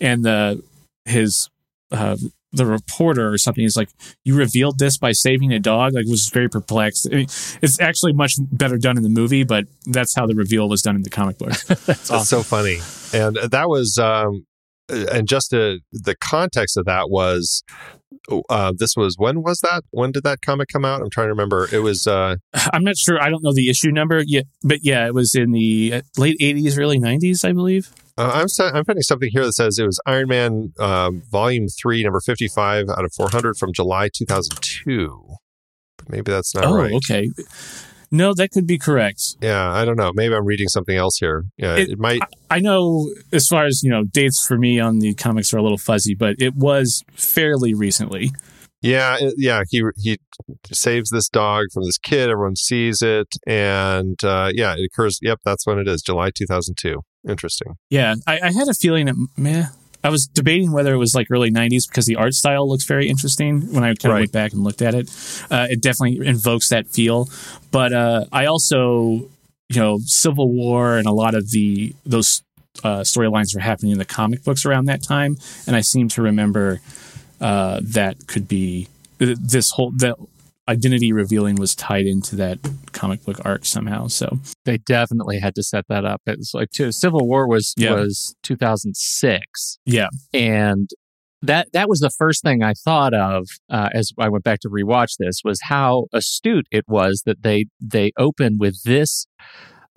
and 0.02 0.26
the 0.26 0.64
his 1.06 1.48
uh, 1.92 2.18
the 2.52 2.66
reporter 2.66 3.32
or 3.32 3.38
something 3.38 3.64
is 3.64 3.76
like, 3.76 3.90
"You 4.24 4.36
revealed 4.36 4.80
this 4.80 4.98
by 4.98 5.12
saving 5.12 5.54
a 5.54 5.60
dog." 5.60 5.94
Like, 5.94 6.06
was 6.06 6.30
very 6.30 6.50
perplexed. 6.50 7.08
I 7.12 7.16
mean, 7.16 7.28
it's 7.62 7.80
actually 7.80 8.14
much 8.14 8.36
better 8.40 8.78
done 8.78 8.98
in 8.98 9.04
the 9.04 9.10
movie, 9.10 9.44
but 9.44 9.66
that's 9.86 10.16
how 10.16 10.26
the 10.26 10.36
reveal 10.36 10.70
was 10.70 10.82
done 10.82 10.96
in 10.96 11.04
the 11.04 11.10
comic 11.10 11.38
book. 11.38 11.50
that's, 11.50 11.86
that's 11.86 12.12
awesome. 12.12 12.44
so 12.44 12.44
funny, 12.44 12.78
and 13.14 13.38
that 13.38 13.70
was 13.70 13.98
um, 13.98 14.46
and 14.90 15.28
just 15.28 15.52
to, 15.52 15.80
the 15.92 16.16
context 16.16 16.78
of 16.78 16.86
that 16.86 17.10
was 17.10 17.64
uh, 18.50 18.74
this 18.78 18.96
was 18.96 19.16
when 19.18 19.42
was 19.42 19.60
that? 19.62 19.84
When 19.92 20.12
did 20.12 20.24
that 20.24 20.42
comic 20.42 20.70
come 20.70 20.86
out? 20.86 21.02
I'm 21.02 21.10
trying 21.10 21.28
to 21.28 21.32
remember. 21.32 21.68
It 21.72 21.80
was. 21.80 22.08
Uh, 22.08 22.36
I'm 22.74 22.84
not 22.84 22.98
sure. 22.98 23.22
I 23.22 23.30
don't 23.30 23.44
know 23.44 23.54
the 23.54 23.70
issue 23.70 23.92
number 23.92 24.24
yet, 24.26 24.46
but 24.64 24.80
yeah, 24.82 25.06
it 25.06 25.14
was 25.14 25.36
in 25.36 25.52
the 25.52 25.94
uh, 25.96 26.02
late 26.18 26.38
80s, 26.40 26.78
early 26.80 27.00
90s, 27.00 27.48
I 27.48 27.54
believe. 27.54 27.92
Uh, 28.18 28.32
I'm 28.34 28.48
I'm 28.74 28.84
finding 28.84 29.04
something 29.04 29.30
here 29.32 29.46
that 29.46 29.54
says 29.54 29.78
it 29.78 29.86
was 29.86 30.00
Iron 30.06 30.30
Man 30.30 30.74
um, 30.80 31.22
Volume 31.30 31.68
Three, 31.68 32.04
Number 32.04 32.20
55 32.20 32.90
out 32.90 33.06
of 33.06 33.14
400 33.14 33.58
from 33.58 33.74
July 33.74 34.10
2002. 34.14 35.36
But 35.98 36.10
maybe 36.10 36.32
that's 36.32 36.56
not 36.56 36.66
oh, 36.66 36.76
right. 36.76 36.94
okay. 36.94 37.30
No, 38.12 38.34
that 38.34 38.52
could 38.52 38.66
be 38.66 38.78
correct. 38.78 39.36
Yeah, 39.42 39.72
I 39.72 39.84
don't 39.86 39.98
know. 39.98 40.12
Maybe 40.14 40.34
I'm 40.34 40.46
reading 40.46 40.70
something 40.70 40.96
else 40.96 41.18
here. 41.18 41.46
Yeah, 41.58 41.76
it, 41.76 41.90
it 41.90 42.00
might. 42.00 42.22
I, 42.50 42.58
I 42.58 42.60
know 42.60 43.10
as 43.34 43.48
far 43.48 43.66
as 43.66 43.82
you 43.84 43.90
know, 43.90 44.04
dates 44.04 44.46
for 44.46 44.58
me 44.58 44.80
on 44.80 45.00
the 45.00 45.14
comics 45.14 45.54
are 45.54 45.58
a 45.58 45.64
little 45.64 45.78
fuzzy, 45.78 46.16
but 46.16 46.36
it 46.40 46.56
was 46.56 47.04
fairly 47.14 47.74
recently. 47.74 48.32
Yeah, 48.82 49.18
yeah. 49.38 49.64
He 49.70 49.84
he 49.98 50.18
saves 50.72 51.10
this 51.10 51.30
dog 51.30 51.66
from 51.74 51.84
this 51.84 51.98
kid. 51.98 52.30
Everyone 52.30 52.56
sees 52.56 53.02
it, 53.02 53.28
and 53.46 54.24
uh, 54.24 54.52
yeah, 54.54 54.76
it 54.78 54.86
occurs. 54.86 55.20
Yep, 55.22 55.40
that's 55.44 55.66
when 55.66 55.80
it 55.80 55.88
is. 55.88 56.02
July 56.02 56.30
2002. 56.36 57.02
Interesting. 57.28 57.74
Yeah, 57.90 58.16
I, 58.26 58.40
I 58.40 58.52
had 58.52 58.68
a 58.68 58.74
feeling 58.74 59.08
that 59.08 59.16
meh, 59.36 59.68
I 60.08 60.10
was 60.10 60.26
debating 60.28 60.72
whether 60.72 60.94
it 60.94 60.98
was 60.98 61.14
like 61.14 61.28
early 61.30 61.52
90s 61.52 61.88
because 61.88 62.06
the 62.06 62.16
art 62.16 62.34
style 62.34 62.68
looks 62.68 62.86
very 62.86 63.10
interesting 63.10 63.74
when 63.74 63.84
I 63.84 63.88
kind 63.88 64.06
of 64.06 64.12
Right. 64.12 64.20
went 64.22 64.32
back 64.32 64.54
and 64.54 64.64
looked 64.64 64.82
at 64.82 64.94
it. 64.96 65.10
Uh, 65.52 65.68
it 65.70 65.82
definitely 65.82 66.26
invokes 66.26 66.70
that 66.70 66.88
feel. 66.88 67.28
But 67.72 67.92
uh, 67.94 68.26
I 68.32 68.46
also, 68.46 69.28
you 69.70 69.80
know, 69.82 70.00
Civil 70.06 70.50
War 70.50 70.98
and 70.98 71.08
a 71.08 71.12
lot 71.12 71.36
of 71.36 71.52
the 71.52 71.94
those 72.06 72.42
uh, 72.84 73.02
storylines 73.02 73.54
were 73.54 73.60
happening 73.62 73.92
in 73.92 73.98
the 73.98 74.06
comic 74.06 74.44
books 74.46 74.66
around 74.66 74.86
that 74.86 75.04
time. 75.04 75.36
And 75.68 75.76
I 75.76 75.82
seem 75.82 76.08
to 76.10 76.22
remember 76.22 76.80
uh, 77.42 77.82
that 77.84 78.28
could 78.28 78.48
be 78.48 78.88
this 79.20 79.72
whole, 79.72 79.92
that 79.98 80.16
identity 80.70 81.14
revealing 81.14 81.56
was 81.56 81.76
tied 81.76 82.06
into 82.06 82.36
that 82.38 82.60
comic 82.92 83.24
book 83.24 83.38
arc 83.46 83.66
somehow. 83.66 84.08
So, 84.08 84.40
They 84.66 84.78
definitely 84.78 85.40
had 85.40 85.56
to 85.56 85.64
set 85.64 85.86
that 85.90 86.06
up. 86.06 86.22
It's 86.26 86.54
like 86.54 86.72
too, 86.72 86.92
Civil 86.92 87.28
War 87.28 87.48
was 87.48 87.74
Yeah. 87.78 87.94
was 87.94 88.36
2006, 88.44 89.80
yeah. 89.86 90.08
and 90.34 90.90
that 91.44 91.68
that 91.72 91.88
was 91.88 92.00
the 92.00 92.10
first 92.10 92.42
thing 92.44 92.64
I 92.64 92.74
thought 92.74 93.14
of 93.14 93.48
uh, 93.70 93.90
as 93.94 94.12
I 94.18 94.28
went 94.28 94.44
back 94.44 94.60
to 94.62 94.70
rewatch 94.70 95.18
this 95.20 95.42
was 95.44 95.60
how 95.64 96.08
astute 96.12 96.66
it 96.72 96.86
was 96.88 97.22
that 97.28 97.44
they 97.44 97.66
they 97.80 98.12
open 98.18 98.58
with 98.58 98.82
this 98.84 99.28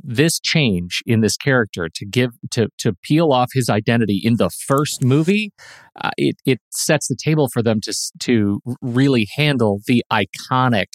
this 0.02 0.40
change 0.40 1.02
in 1.07 1.21
this 1.21 1.37
character 1.37 1.88
to 1.95 2.07
give 2.07 2.30
to 2.50 2.69
to 2.78 2.92
peel 3.02 3.33
off 3.33 3.50
his 3.54 3.69
identity 3.69 4.21
in 4.23 4.37
the 4.37 4.50
first 4.66 5.04
movie 5.04 5.52
uh, 6.00 6.11
it 6.16 6.37
it 6.45 6.59
sets 6.71 7.09
the 7.09 7.16
table 7.23 7.49
for 7.52 7.62
them 7.62 7.80
to 7.83 7.92
to 8.19 8.61
really 8.83 9.26
handle 9.37 9.80
the 9.87 10.02
iconic 10.12 10.87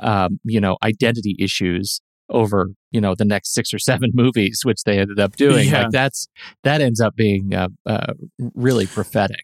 um, 0.00 0.38
you 0.44 0.60
know 0.60 0.76
identity 0.82 1.36
issues 1.38 2.00
over 2.30 2.68
you 2.90 3.00
know 3.00 3.14
the 3.16 3.24
next 3.24 3.52
six 3.54 3.72
or 3.74 3.78
seven 3.78 4.10
movies 4.14 4.60
which 4.64 4.82
they 4.84 4.98
ended 4.98 5.20
up 5.20 5.36
doing 5.36 5.68
Yeah. 5.68 5.82
like 5.82 5.90
that's 5.90 6.26
that 6.62 6.80
ends 6.80 7.00
up 7.00 7.14
being 7.16 7.54
uh, 7.54 7.68
uh, 7.86 8.12
really 8.54 8.86
prophetic 8.86 9.43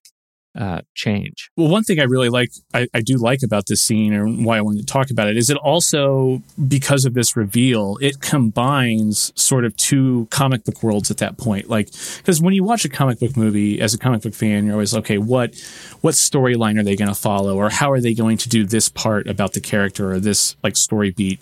uh, 0.58 0.80
change 0.94 1.50
Well, 1.56 1.68
one 1.68 1.84
thing 1.84 2.00
I 2.00 2.04
really 2.04 2.28
like, 2.28 2.50
I, 2.74 2.88
I 2.92 3.00
do 3.00 3.16
like 3.16 3.42
about 3.42 3.66
this 3.66 3.82
scene, 3.82 4.12
and 4.12 4.44
why 4.44 4.58
I 4.58 4.60
wanted 4.60 4.80
to 4.80 4.92
talk 4.92 5.10
about 5.10 5.28
it, 5.28 5.36
is 5.36 5.50
it 5.50 5.56
also, 5.58 6.42
because 6.66 7.04
of 7.04 7.14
this 7.14 7.36
reveal, 7.36 7.98
it 8.00 8.20
combines 8.20 9.32
sort 9.40 9.64
of 9.64 9.76
two 9.76 10.26
comic 10.30 10.64
book 10.64 10.82
worlds 10.82 11.10
at 11.10 11.18
that 11.18 11.38
point. 11.38 11.68
Like, 11.68 11.90
because 12.16 12.40
when 12.40 12.54
you 12.54 12.64
watch 12.64 12.84
a 12.84 12.88
comic 12.88 13.20
book 13.20 13.36
movie 13.36 13.80
as 13.80 13.94
a 13.94 13.98
comic 13.98 14.22
book 14.22 14.34
fan, 14.34 14.64
you're 14.64 14.74
always 14.74 14.94
okay. 14.94 15.18
What 15.18 15.54
what 16.00 16.14
storyline 16.14 16.78
are 16.78 16.82
they 16.82 16.96
going 16.96 17.08
to 17.08 17.14
follow, 17.14 17.56
or 17.56 17.70
how 17.70 17.90
are 17.92 18.00
they 18.00 18.14
going 18.14 18.38
to 18.38 18.48
do 18.48 18.64
this 18.64 18.88
part 18.88 19.28
about 19.28 19.52
the 19.52 19.60
character 19.60 20.12
or 20.12 20.20
this 20.20 20.56
like 20.62 20.76
story 20.76 21.10
beat? 21.10 21.40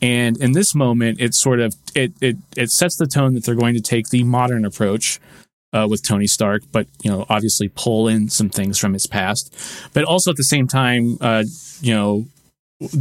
And 0.00 0.36
in 0.38 0.52
this 0.52 0.74
moment, 0.74 1.20
it 1.20 1.34
sort 1.34 1.60
of 1.60 1.74
it 1.94 2.12
it 2.20 2.36
it 2.56 2.70
sets 2.70 2.96
the 2.96 3.06
tone 3.06 3.34
that 3.34 3.44
they're 3.44 3.54
going 3.54 3.74
to 3.74 3.80
take 3.80 4.08
the 4.10 4.24
modern 4.24 4.64
approach 4.64 5.20
uh, 5.72 5.86
with 5.88 6.02
Tony 6.02 6.26
Stark, 6.26 6.62
but 6.72 6.86
you 7.02 7.10
know, 7.10 7.26
obviously 7.28 7.68
pull 7.68 8.08
in 8.08 8.28
some 8.28 8.48
things 8.48 8.78
from 8.78 8.92
his 8.92 9.06
past, 9.06 9.54
but 9.92 10.04
also 10.04 10.30
at 10.30 10.36
the 10.36 10.44
same 10.44 10.66
time, 10.66 11.18
uh, 11.20 11.44
you 11.80 11.92
know, 11.92 12.26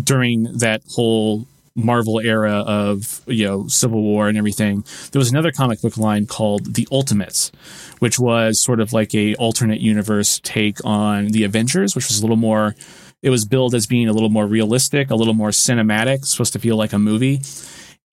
during 0.04 0.44
that 0.58 0.82
whole 0.92 1.48
Marvel 1.76 2.20
era 2.20 2.64
of 2.66 3.22
you 3.28 3.46
know 3.46 3.68
Civil 3.68 4.02
War 4.02 4.30
and 4.30 4.38
everything, 4.38 4.86
there 5.12 5.20
was 5.20 5.30
another 5.30 5.52
comic 5.52 5.82
book 5.82 5.98
line 5.98 6.26
called 6.26 6.76
The 6.76 6.88
Ultimates, 6.92 7.52
which 8.00 8.18
was 8.18 8.64
sort 8.64 8.80
of 8.80 8.94
like 8.94 9.14
a 9.14 9.36
alternate 9.36 9.82
universe 9.82 10.40
take 10.44 10.84
on 10.86 11.28
the 11.28 11.44
Avengers, 11.44 11.96
which 11.96 12.08
was 12.08 12.20
a 12.20 12.22
little 12.22 12.38
more. 12.38 12.76
It 13.22 13.30
was 13.32 13.44
billed 13.44 13.74
as 13.74 13.88
being 13.88 14.08
a 14.08 14.14
little 14.14 14.30
more 14.30 14.46
realistic, 14.46 15.10
a 15.10 15.16
little 15.16 15.34
more 15.34 15.50
cinematic, 15.50 16.26
supposed 16.26 16.54
to 16.54 16.60
feel 16.60 16.78
like 16.78 16.94
a 16.94 17.00
movie. 17.00 17.42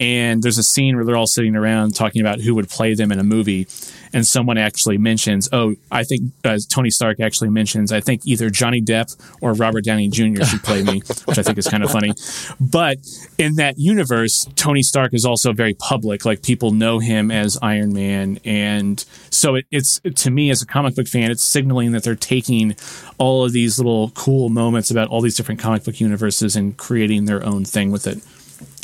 And 0.00 0.42
there's 0.42 0.58
a 0.58 0.64
scene 0.64 0.96
where 0.96 1.04
they're 1.04 1.16
all 1.16 1.28
sitting 1.28 1.54
around 1.54 1.94
talking 1.94 2.20
about 2.20 2.40
who 2.40 2.56
would 2.56 2.68
play 2.68 2.94
them 2.94 3.12
in 3.12 3.20
a 3.20 3.24
movie. 3.24 3.68
And 4.12 4.26
someone 4.26 4.58
actually 4.58 4.98
mentions, 4.98 5.48
oh, 5.52 5.76
I 5.92 6.02
think 6.02 6.32
uh, 6.44 6.58
Tony 6.68 6.90
Stark 6.90 7.20
actually 7.20 7.50
mentions, 7.50 7.92
I 7.92 8.00
think 8.00 8.26
either 8.26 8.50
Johnny 8.50 8.82
Depp 8.82 9.16
or 9.40 9.54
Robert 9.54 9.84
Downey 9.84 10.08
Jr. 10.08 10.42
should 10.44 10.62
play 10.64 10.82
me, 10.82 11.02
which 11.24 11.38
I 11.38 11.42
think 11.42 11.56
is 11.56 11.68
kind 11.68 11.84
of 11.84 11.90
funny. 11.90 12.12
But 12.60 12.98
in 13.38 13.54
that 13.56 13.78
universe, 13.78 14.48
Tony 14.56 14.82
Stark 14.82 15.14
is 15.14 15.24
also 15.24 15.52
very 15.52 15.74
public. 15.74 16.24
Like 16.24 16.42
people 16.42 16.72
know 16.72 16.98
him 16.98 17.30
as 17.30 17.56
Iron 17.62 17.92
Man. 17.92 18.38
And 18.44 19.04
so 19.30 19.54
it, 19.54 19.66
it's, 19.70 20.00
to 20.00 20.30
me 20.30 20.50
as 20.50 20.62
a 20.62 20.66
comic 20.66 20.96
book 20.96 21.06
fan, 21.06 21.30
it's 21.30 21.44
signaling 21.44 21.92
that 21.92 22.02
they're 22.02 22.16
taking 22.16 22.74
all 23.18 23.44
of 23.44 23.52
these 23.52 23.78
little 23.78 24.10
cool 24.10 24.48
moments 24.48 24.90
about 24.90 25.08
all 25.08 25.20
these 25.20 25.36
different 25.36 25.60
comic 25.60 25.84
book 25.84 26.00
universes 26.00 26.56
and 26.56 26.76
creating 26.76 27.26
their 27.26 27.44
own 27.46 27.64
thing 27.64 27.92
with 27.92 28.06
it. 28.06 28.18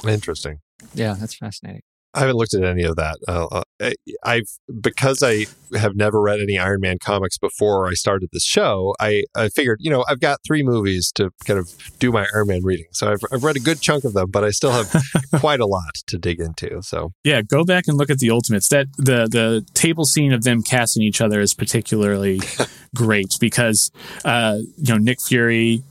Interesting. 0.08 0.60
Yeah 0.94 1.14
that's 1.18 1.34
fascinating 1.34 1.82
I 2.14 2.20
haven't 2.20 2.36
looked 2.36 2.54
at 2.54 2.64
any 2.64 2.84
of 2.84 2.96
that. 2.96 3.18
Uh, 3.28 3.46
uh, 3.46 3.62
I, 3.80 3.94
I've 4.24 4.48
because 4.80 5.22
I 5.22 5.46
have 5.76 5.94
never 5.94 6.20
read 6.20 6.40
any 6.40 6.58
Iron 6.58 6.80
Man 6.80 6.98
comics 6.98 7.36
before 7.36 7.86
I 7.86 7.92
started 7.92 8.30
this 8.32 8.44
show. 8.44 8.94
I, 8.98 9.24
I 9.36 9.50
figured, 9.50 9.78
you 9.80 9.90
know, 9.90 10.04
I've 10.08 10.20
got 10.20 10.40
three 10.46 10.62
movies 10.62 11.12
to 11.16 11.30
kind 11.44 11.58
of 11.60 11.70
do 11.98 12.10
my 12.10 12.26
Iron 12.34 12.48
Man 12.48 12.60
reading, 12.64 12.86
so 12.92 13.12
I've 13.12 13.20
I've 13.30 13.44
read 13.44 13.56
a 13.56 13.60
good 13.60 13.80
chunk 13.80 14.04
of 14.04 14.14
them, 14.14 14.30
but 14.30 14.42
I 14.42 14.50
still 14.50 14.72
have 14.72 14.92
quite 15.34 15.60
a 15.60 15.66
lot 15.66 15.94
to 16.06 16.18
dig 16.18 16.40
into. 16.40 16.82
So 16.82 17.12
Yeah, 17.24 17.42
go 17.42 17.62
back 17.62 17.84
and 17.88 17.98
look 17.98 18.10
at 18.10 18.18
the 18.18 18.30
Ultimates. 18.30 18.68
That 18.68 18.86
the 18.96 19.28
the 19.30 19.66
table 19.74 20.06
scene 20.06 20.32
of 20.32 20.44
them 20.44 20.62
casting 20.62 21.02
each 21.02 21.20
other 21.20 21.40
is 21.40 21.52
particularly 21.52 22.40
great 22.96 23.36
because 23.38 23.90
uh, 24.24 24.58
you 24.76 24.94
know 24.94 24.98
Nick 24.98 25.20
Fury 25.20 25.82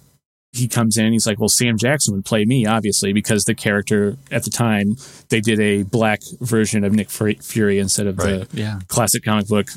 he 0.54 0.68
comes 0.68 0.98
in 0.98 1.06
and 1.06 1.14
he's 1.14 1.28
like 1.28 1.40
well 1.40 1.50
Sam 1.50 1.78
Jackson 1.78 2.16
would 2.16 2.26
play 2.26 2.46
me 2.46 2.66
obviously 2.66 3.14
because 3.14 3.44
the 3.46 3.54
character 3.56 4.18
at 4.32 4.44
the 4.44 4.50
time 4.50 4.96
they 5.30 5.42
did 5.42 5.60
a 5.60 5.84
black 5.84 6.22
version 6.40 6.84
of 6.84 6.94
Nick 6.94 7.10
Fury 7.10 7.80
instead 7.80 8.08
of 8.08 8.18
Right. 8.18 8.50
the 8.50 8.58
yeah 8.58 8.80
classic 8.88 9.24
comic 9.24 9.48
book 9.48 9.68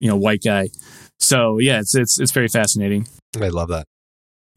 you 0.00 0.08
know 0.08 0.16
white 0.16 0.42
guy. 0.44 0.68
So 1.20 1.58
yeah, 1.58 1.78
it's 1.78 1.94
it's 1.94 2.18
it's 2.18 2.32
very 2.32 2.48
fascinating. 2.48 3.06
I 3.40 3.48
love 3.48 3.68
that. 3.68 3.86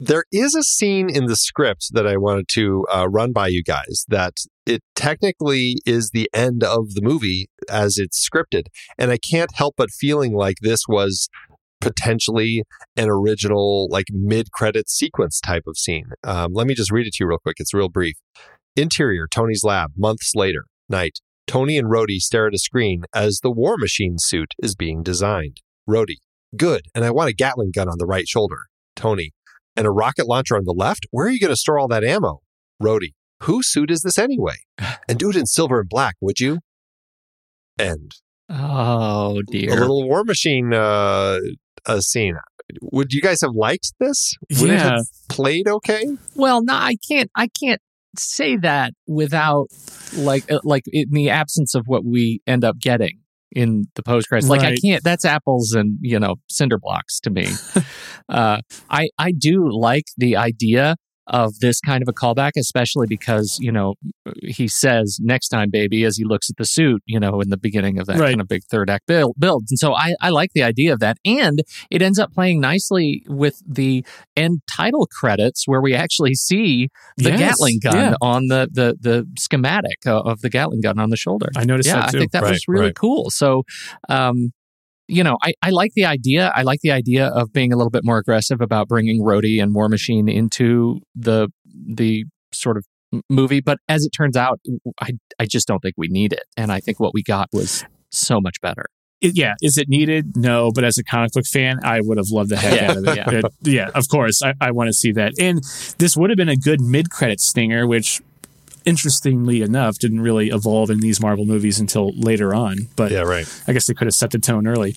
There 0.00 0.24
is 0.32 0.54
a 0.54 0.62
scene 0.62 1.08
in 1.08 1.26
the 1.26 1.36
script 1.36 1.90
that 1.92 2.06
I 2.06 2.16
wanted 2.16 2.48
to 2.48 2.84
uh, 2.92 3.08
run 3.08 3.32
by 3.32 3.46
you 3.48 3.62
guys 3.62 4.04
that 4.08 4.34
it 4.66 4.82
technically 4.96 5.76
is 5.86 6.10
the 6.10 6.28
end 6.34 6.62
of 6.64 6.94
the 6.94 7.00
movie 7.00 7.48
as 7.70 7.96
it's 7.96 8.28
scripted. 8.28 8.66
And 8.98 9.10
I 9.10 9.16
can't 9.18 9.54
help 9.54 9.74
but 9.76 9.90
feeling 9.90 10.34
like 10.34 10.56
this 10.60 10.80
was 10.88 11.28
potentially 11.80 12.62
an 12.96 13.08
original, 13.08 13.88
like 13.90 14.06
mid 14.10 14.50
credit 14.52 14.88
sequence 14.88 15.40
type 15.40 15.64
of 15.66 15.76
scene. 15.76 16.10
Um, 16.24 16.52
let 16.52 16.66
me 16.66 16.74
just 16.74 16.90
read 16.90 17.06
it 17.06 17.14
to 17.14 17.24
you 17.24 17.28
real 17.28 17.38
quick. 17.38 17.56
It's 17.58 17.74
real 17.74 17.88
brief. 17.88 18.16
Interior 18.74 19.26
Tony's 19.26 19.64
lab, 19.64 19.92
months 19.96 20.32
later, 20.34 20.64
night. 20.88 21.20
Tony 21.46 21.78
and 21.78 21.88
Rhodey 21.88 22.18
stare 22.18 22.48
at 22.48 22.54
a 22.54 22.58
screen 22.58 23.04
as 23.14 23.40
the 23.40 23.50
War 23.50 23.76
Machine 23.78 24.16
suit 24.18 24.52
is 24.62 24.74
being 24.74 25.02
designed. 25.02 25.60
Rhodey, 25.88 26.16
good, 26.56 26.82
and 26.94 27.04
I 27.04 27.10
want 27.10 27.30
a 27.30 27.34
Gatling 27.34 27.70
gun 27.72 27.88
on 27.88 27.98
the 27.98 28.06
right 28.06 28.26
shoulder. 28.26 28.58
Tony, 28.96 29.32
and 29.76 29.86
a 29.86 29.90
rocket 29.90 30.26
launcher 30.26 30.56
on 30.56 30.64
the 30.64 30.74
left? 30.76 31.06
Where 31.10 31.26
are 31.26 31.30
you 31.30 31.38
going 31.38 31.52
to 31.52 31.56
store 31.56 31.78
all 31.78 31.88
that 31.88 32.02
ammo? 32.02 32.40
Rhodey, 32.82 33.12
whose 33.42 33.70
suit 33.70 33.90
is 33.90 34.02
this 34.02 34.18
anyway? 34.18 34.56
And 35.08 35.18
do 35.18 35.30
it 35.30 35.36
in 35.36 35.46
silver 35.46 35.80
and 35.80 35.88
black, 35.88 36.16
would 36.20 36.40
you? 36.40 36.58
End. 37.78 38.12
oh 38.48 39.40
dear 39.48 39.70
A 39.70 39.76
little 39.76 40.08
War 40.08 40.24
Machine 40.24 40.74
uh, 40.74 41.38
uh, 41.86 42.00
scene. 42.00 42.36
Would 42.82 43.12
you 43.12 43.22
guys 43.22 43.40
have 43.42 43.52
liked 43.54 43.92
this? 44.00 44.34
Would 44.60 44.70
it 44.70 44.74
Yeah. 44.74 44.96
have 44.96 45.06
played 45.28 45.68
okay? 45.68 46.04
Well, 46.34 46.62
no, 46.64 46.74
I 46.74 46.96
can't. 47.08 47.30
I 47.36 47.48
can't 47.48 47.80
say 48.18 48.56
that 48.56 48.92
without 49.06 49.68
like 50.16 50.50
uh, 50.50 50.58
like 50.64 50.84
in 50.92 51.10
the 51.10 51.30
absence 51.30 51.74
of 51.74 51.84
what 51.86 52.04
we 52.04 52.40
end 52.46 52.64
up 52.64 52.78
getting 52.78 53.20
in 53.52 53.84
the 53.94 54.02
post 54.02 54.28
credits. 54.28 54.48
Like 54.48 54.62
I 54.62 54.74
can't. 54.76 55.02
That's 55.04 55.24
apples 55.24 55.72
and 55.72 55.98
you 56.00 56.18
know 56.18 56.36
cinder 56.48 56.78
blocks 56.78 57.20
to 57.20 57.30
me. 57.30 57.48
uh, 58.28 58.60
I 58.90 59.08
I 59.18 59.32
do 59.32 59.68
like 59.70 60.06
the 60.16 60.36
idea 60.36 60.96
of 61.28 61.58
this 61.60 61.80
kind 61.80 62.02
of 62.02 62.08
a 62.08 62.12
callback, 62.12 62.52
especially 62.56 63.06
because, 63.08 63.58
you 63.60 63.72
know, 63.72 63.94
he 64.42 64.68
says 64.68 65.18
next 65.20 65.48
time, 65.48 65.70
baby, 65.70 66.04
as 66.04 66.16
he 66.16 66.24
looks 66.24 66.48
at 66.50 66.56
the 66.56 66.64
suit, 66.64 67.02
you 67.06 67.18
know, 67.18 67.40
in 67.40 67.50
the 67.50 67.56
beginning 67.56 67.98
of 67.98 68.06
that 68.06 68.18
Right. 68.18 68.30
kind 68.30 68.40
of 68.40 68.48
big 68.48 68.62
third 68.70 68.88
act 68.90 69.06
build. 69.06 69.34
build. 69.38 69.64
And 69.70 69.78
so 69.78 69.94
I, 69.94 70.14
I 70.20 70.30
like 70.30 70.50
the 70.54 70.62
idea 70.62 70.92
of 70.92 71.00
that. 71.00 71.18
And 71.24 71.60
it 71.90 72.02
ends 72.02 72.18
up 72.18 72.32
playing 72.32 72.60
nicely 72.60 73.22
with 73.26 73.62
the 73.66 74.04
end 74.36 74.60
title 74.70 75.06
credits 75.06 75.66
where 75.66 75.80
we 75.80 75.94
actually 75.94 76.34
see 76.34 76.88
the 77.16 77.30
Yes, 77.30 77.38
Gatling 77.56 77.80
gun 77.82 77.96
yeah. 77.96 78.14
on 78.20 78.46
the, 78.48 78.68
the, 78.72 78.96
the 79.00 79.26
schematic 79.38 79.98
uh, 80.06 80.20
of 80.20 80.40
the 80.42 80.48
Gatling 80.50 80.80
gun 80.80 80.98
on 80.98 81.10
the 81.10 81.16
shoulder. 81.16 81.48
I 81.56 81.64
noticed 81.64 81.88
yeah, 81.88 82.00
that 82.02 82.10
too. 82.12 82.18
I 82.18 82.20
think 82.20 82.32
that 82.32 82.42
Right, 82.42 82.50
was 82.52 82.64
really 82.68 82.86
right. 82.86 82.94
cool. 82.94 83.30
So, 83.30 83.64
um, 84.08 84.52
you 85.08 85.22
know, 85.22 85.36
I, 85.42 85.54
I 85.62 85.70
like 85.70 85.92
the 85.94 86.04
idea. 86.04 86.52
I 86.54 86.62
like 86.62 86.80
the 86.82 86.90
idea 86.92 87.28
of 87.28 87.52
being 87.52 87.72
a 87.72 87.76
little 87.76 87.90
bit 87.90 88.04
more 88.04 88.18
aggressive 88.18 88.60
about 88.60 88.88
bringing 88.88 89.22
Rhodey 89.22 89.62
and 89.62 89.74
War 89.74 89.88
Machine 89.88 90.28
into 90.28 91.00
the 91.14 91.48
the 91.88 92.24
sort 92.52 92.76
of 92.76 92.84
movie. 93.30 93.60
But 93.60 93.78
as 93.88 94.04
it 94.04 94.10
turns 94.10 94.36
out, 94.36 94.60
I 95.00 95.10
I 95.38 95.46
just 95.46 95.66
don't 95.68 95.80
think 95.80 95.94
we 95.96 96.08
need 96.08 96.32
it. 96.32 96.42
And 96.56 96.72
I 96.72 96.80
think 96.80 96.98
what 97.00 97.14
we 97.14 97.22
got 97.22 97.48
was 97.52 97.84
so 98.10 98.40
much 98.40 98.60
better. 98.60 98.86
It- 99.20 99.36
yeah, 99.36 99.54
is 99.62 99.78
it 99.78 99.88
needed? 99.88 100.36
No, 100.36 100.70
but 100.74 100.84
as 100.84 100.98
a 100.98 101.04
comic 101.04 101.32
book 101.32 101.46
fan, 101.46 101.78
I 101.82 102.00
would 102.02 102.18
have 102.18 102.28
loved 102.30 102.50
the 102.50 102.56
heck 102.56 102.80
Yeah, 102.80 102.90
out 102.90 102.96
of 102.98 103.06
it. 103.08 103.16
yeah. 103.16 103.30
It- 103.30 103.44
yeah, 103.62 103.90
of 103.94 104.08
course, 104.08 104.42
I, 104.42 104.52
I 104.60 104.72
want 104.72 104.88
to 104.88 104.92
see 104.92 105.12
that. 105.12 105.32
And 105.40 105.62
this 105.98 106.16
would 106.16 106.28
have 106.30 106.36
been 106.36 106.50
a 106.50 106.56
good 106.56 106.80
mid-credit 106.82 107.40
stinger, 107.40 107.86
which, 107.86 108.20
interestingly 108.86 109.60
enough, 109.60 109.98
didn't 109.98 110.20
really 110.20 110.48
evolve 110.48 110.88
in 110.88 111.00
these 111.00 111.20
Marvel 111.20 111.44
movies 111.44 111.78
until 111.78 112.12
later 112.16 112.54
on. 112.54 112.88
But 112.94 113.10
Yeah, 113.10 113.22
right. 113.22 113.46
I 113.66 113.72
guess 113.72 113.86
they 113.86 113.94
could 113.94 114.06
have 114.06 114.14
set 114.14 114.30
the 114.30 114.38
tone 114.38 114.66
early. 114.66 114.94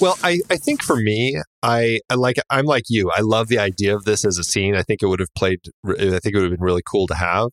Well, 0.00 0.16
I, 0.22 0.40
I 0.50 0.56
think 0.56 0.82
for 0.82 0.96
me, 0.96 1.40
I, 1.62 2.00
I 2.08 2.14
like 2.14 2.36
I'm 2.50 2.66
like 2.66 2.84
you. 2.88 3.10
I 3.10 3.20
love 3.20 3.48
the 3.48 3.58
idea 3.58 3.96
of 3.96 4.04
this 4.04 4.24
as 4.24 4.38
a 4.38 4.44
scene. 4.44 4.76
I 4.76 4.82
think 4.82 5.02
it 5.02 5.06
would 5.06 5.20
have 5.20 5.34
played. 5.34 5.60
I 5.84 5.94
think 5.94 6.26
it 6.26 6.34
would 6.34 6.44
have 6.44 6.52
been 6.52 6.60
really 6.60 6.82
cool 6.86 7.06
to 7.08 7.14
have, 7.14 7.48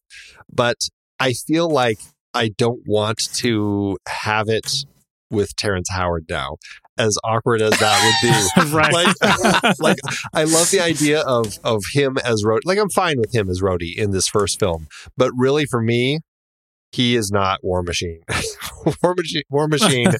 but 0.53 0.77
I 1.19 1.33
feel 1.33 1.69
like 1.69 1.99
I 2.33 2.49
don't 2.49 2.81
want 2.85 3.33
to 3.35 3.97
have 4.07 4.49
it 4.49 4.85
with 5.31 5.55
Terrence 5.55 5.89
Howard 5.89 6.25
now. 6.29 6.57
As 6.97 7.17
awkward 7.23 7.61
as 7.61 7.71
that 7.79 8.01
would 8.03 8.69
be, 8.69 8.71
Right. 8.75 8.93
Like, 8.93 9.79
like 9.79 9.97
I 10.33 10.43
love 10.43 10.71
the 10.71 10.79
idea 10.81 11.21
of 11.21 11.57
of 11.63 11.83
him 11.93 12.17
as 12.23 12.43
Rhodey. 12.43 12.61
Like 12.65 12.79
I'm 12.79 12.89
fine 12.89 13.19
with 13.19 13.33
him 13.33 13.49
as 13.49 13.61
Rhodey 13.61 13.95
in 13.95 14.11
this 14.11 14.27
first 14.27 14.59
film, 14.59 14.87
but 15.15 15.31
really 15.35 15.65
for 15.65 15.81
me, 15.81 16.19
he 16.91 17.15
is 17.15 17.31
not 17.31 17.63
War 17.63 17.83
Machine. 17.83 18.21
War 19.03 19.13
Machine. 19.15 19.43
War 19.49 19.67
Machine. 19.67 20.11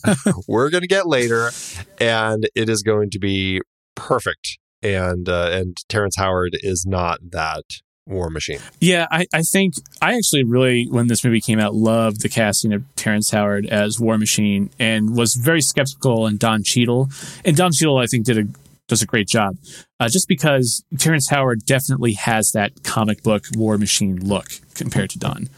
we're 0.48 0.70
going 0.70 0.82
to 0.82 0.88
get 0.88 1.08
later, 1.08 1.52
and 2.00 2.48
it 2.56 2.70
is 2.70 2.84
going 2.84 3.10
to 3.12 3.20
be 3.20 3.62
perfect. 3.96 4.60
And 4.84 5.28
uh, 5.28 5.50
and 5.52 5.78
Terrence 5.90 6.18
Howard 6.18 6.52
is 6.62 6.86
not 6.86 7.20
that 7.32 7.64
War 8.08 8.30
Machine. 8.30 8.60
Yeah, 8.80 9.08
I, 9.12 9.26
I 9.34 9.42
think 9.42 9.76
I 10.02 10.16
actually 10.16 10.44
really, 10.44 10.86
when 10.90 11.08
this 11.08 11.24
movie 11.24 11.42
came 11.42 11.60
out, 11.60 11.76
loved 11.76 12.22
the 12.22 12.30
casting 12.30 12.74
of 12.74 12.84
Terrence 12.96 13.32
Howard 13.32 13.66
as 13.66 14.00
War 14.00 14.18
Machine 14.18 14.70
and 14.80 15.16
was 15.16 15.36
very 15.36 15.62
skeptical 15.62 16.24
on 16.24 16.38
Don 16.38 16.64
Cheadle. 16.64 17.10
And 17.46 17.56
Don 17.56 17.72
Cheadle, 17.72 17.98
I 17.98 18.06
think, 18.06 18.26
did 18.26 18.38
a 18.38 18.48
does 18.88 19.02
a 19.02 19.06
great 19.06 19.28
job, 19.28 19.58
uh, 20.00 20.08
just 20.08 20.28
because 20.28 20.84
Terrence 20.98 21.30
Howard 21.30 21.66
definitely 21.66 22.14
has 22.14 22.52
that 22.52 22.84
comic 22.84 23.22
book 23.22 23.44
War 23.56 23.78
Machine 23.78 24.16
look 24.16 24.48
compared 24.76 25.10
to 25.12 25.20
Don. 25.20 25.50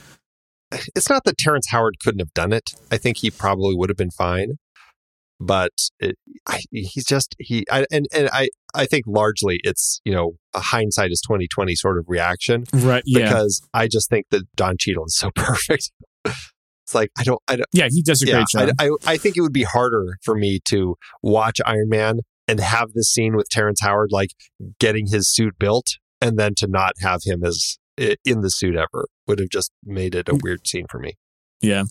It's 0.95 1.09
not 1.09 1.23
that 1.25 1.37
Terrence 1.37 1.67
Howard 1.69 1.97
couldn't 1.99 2.19
have 2.19 2.33
done 2.33 2.53
it. 2.53 2.71
I 2.91 2.97
think 2.97 3.17
he 3.17 3.31
probably 3.31 3.75
would 3.75 3.89
have 3.89 3.97
been 3.97 4.11
fine, 4.11 4.57
but 5.39 5.71
it, 5.99 6.17
I, 6.47 6.61
he's 6.71 7.05
just 7.05 7.35
he. 7.39 7.65
I, 7.71 7.85
and 7.91 8.07
and 8.13 8.29
I 8.31 8.49
I 8.73 8.85
think 8.85 9.05
largely 9.07 9.59
it's 9.63 10.01
you 10.03 10.13
know 10.13 10.33
a 10.53 10.59
hindsight 10.59 11.11
is 11.11 11.21
twenty 11.21 11.47
twenty 11.47 11.75
sort 11.75 11.97
of 11.97 12.05
reaction. 12.07 12.65
Right? 12.73 13.03
Yeah, 13.05 13.25
because 13.25 13.61
I 13.73 13.87
just 13.87 14.09
think 14.09 14.27
that 14.31 14.43
Don 14.55 14.75
Cheadle 14.77 15.05
is 15.05 15.17
so 15.17 15.31
perfect. 15.35 15.91
It's 16.25 16.95
like 16.95 17.11
I 17.17 17.23
don't, 17.23 17.41
I 17.47 17.55
don't, 17.57 17.67
yeah, 17.71 17.87
he 17.89 18.01
does 18.01 18.21
a 18.21 18.27
yeah, 18.27 18.33
great 18.33 18.47
job. 18.47 18.75
I, 18.79 18.87
I, 18.87 19.13
I 19.13 19.17
think 19.17 19.37
it 19.37 19.41
would 19.41 19.53
be 19.53 19.63
harder 19.63 20.17
for 20.23 20.35
me 20.35 20.59
to 20.65 20.95
watch 21.21 21.61
Iron 21.65 21.89
Man 21.89 22.19
and 22.47 22.59
have 22.59 22.93
this 22.93 23.09
scene 23.09 23.35
with 23.35 23.47
Terrence 23.49 23.79
Howard 23.81 24.09
like 24.11 24.31
getting 24.79 25.07
his 25.07 25.31
suit 25.31 25.57
built, 25.59 25.87
and 26.19 26.37
then 26.37 26.53
to 26.57 26.67
not 26.67 26.93
have 26.99 27.21
him 27.23 27.43
as 27.43 27.77
in 28.25 28.41
the 28.41 28.49
suit 28.49 28.75
ever 28.75 29.07
would 29.27 29.39
have 29.39 29.49
just 29.49 29.71
made 29.83 30.15
it 30.15 30.29
a 30.29 30.33
mm. 30.33 30.41
weird 30.41 30.65
scene 30.67 30.85
for 30.89 30.99
me. 30.99 31.13
yeah. 31.61 31.83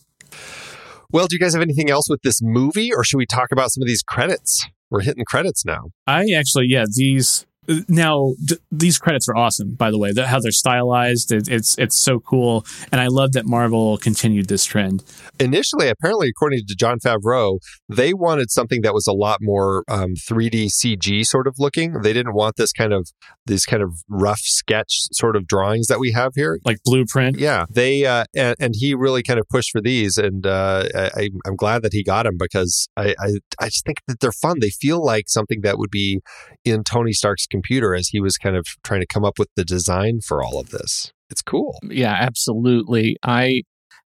Well, 1.11 1.27
do 1.27 1.37
you 1.37 1.41
guys 1.41 1.55
have 1.55 1.63
anything 1.63 1.89
else 1.89 2.11
with 2.11 2.21
this 2.21 2.43
movie, 2.43 2.93
or 2.93 3.03
should 3.03 3.17
we 3.17 3.25
talk 3.25 3.49
about 3.51 3.71
some 3.71 3.83
of 3.83 3.87
these 3.87 4.03
credits? 4.03 4.67
We're 4.91 5.01
hitting 5.01 5.25
credits 5.25 5.65
now. 5.65 5.85
I 6.07 6.27
actually, 6.37 6.67
yeah, 6.69 6.85
these 6.95 7.47
now 7.89 8.35
d- 8.45 8.57
these 8.71 8.99
credits 8.99 9.29
are 9.29 9.37
awesome. 9.37 9.75
By 9.75 9.91
the 9.91 9.99
way, 9.99 10.13
the, 10.13 10.27
how 10.27 10.41
they're 10.41 10.51
stylized, 10.53 11.33
it, 11.33 11.49
it's 11.49 11.77
it's 11.79 11.99
so 11.99 12.19
cool, 12.21 12.65
and 12.91 13.01
I 13.01 13.09
love 13.09 13.33
that 13.33 13.47
Marvel 13.47 13.99
continued 13.99 14.49
this 14.49 14.65
trend. 14.65 15.05
initially, 15.39 15.89
apparently, 15.89 16.29
according 16.29 16.61
to 16.67 16.75
Jon 16.75 16.99
Favreau, 16.99 17.59
they 17.89 18.15
wanted 18.15 18.51
something 18.51 18.83
that 18.83 18.95
was 18.95 19.07
a 19.07 19.13
lot 19.13 19.39
more 19.41 19.85
um, 19.89 20.15
3D 20.15 20.67
CG 20.67 21.27
sort 21.27 21.47
of 21.47 21.57
looking. 21.59 22.01
They 22.03 22.13
didn't 22.13 22.35
want 22.35 22.57
this 22.57 22.73
kind 22.73 22.93
of 22.93 23.11
these 23.47 23.65
kind 23.65 23.83
of 23.83 24.03
rough 24.09 24.41
sketch 24.41 25.07
sort 25.13 25.37
of 25.37 25.47
drawings 25.47 25.87
that 25.89 25.99
we 25.99 26.13
have 26.13 26.33
here. 26.35 26.59
Like 26.65 26.79
blueprint, 26.85 27.39
Yeah, 27.39 27.67
they 27.71 28.07
uh, 28.07 28.25
and, 28.35 28.57
and 28.59 28.75
he 28.77 28.95
really 28.95 29.23
kind 29.23 29.39
of 29.39 29.49
pushed 29.49 29.71
for 29.71 29.81
these, 29.81 30.17
and 30.17 30.47
uh, 30.47 30.89
I, 30.95 31.31
I'm 31.47 31.57
glad 31.57 31.83
that 31.83 31.93
he 31.93 32.03
got 32.03 32.25
them 32.25 32.37
because 32.39 32.89
I, 32.97 33.15
I 33.21 33.39
I 33.61 33.67
just 33.67 33.85
think 33.85 33.99
that 34.07 34.21
they're 34.21 34.33
fun. 34.33 34.59
They 34.61 34.71
feel 34.71 35.05
like 35.05 35.29
something 35.29 35.61
that 35.63 35.79
would 35.79 35.91
be 35.91 36.21
in 36.65 36.85
Tony 36.85 37.13
Stark's 37.13 37.47
computer 37.59 37.95
as 37.95 38.09
he 38.09 38.21
was 38.21 38.37
kind 38.37 38.57
of 38.57 38.67
trying 38.85 39.01
to 39.01 39.07
come 39.07 39.25
up 39.25 39.39
with 39.39 39.49
the 39.57 39.65
design 39.65 40.21
for 40.21 40.43
all 40.43 40.59
of 40.59 40.71
this. 40.71 41.13
It's 41.31 41.43
cool. 41.43 41.79
Yeah, 41.83 42.17
absolutely. 42.19 43.17
I 43.23 43.63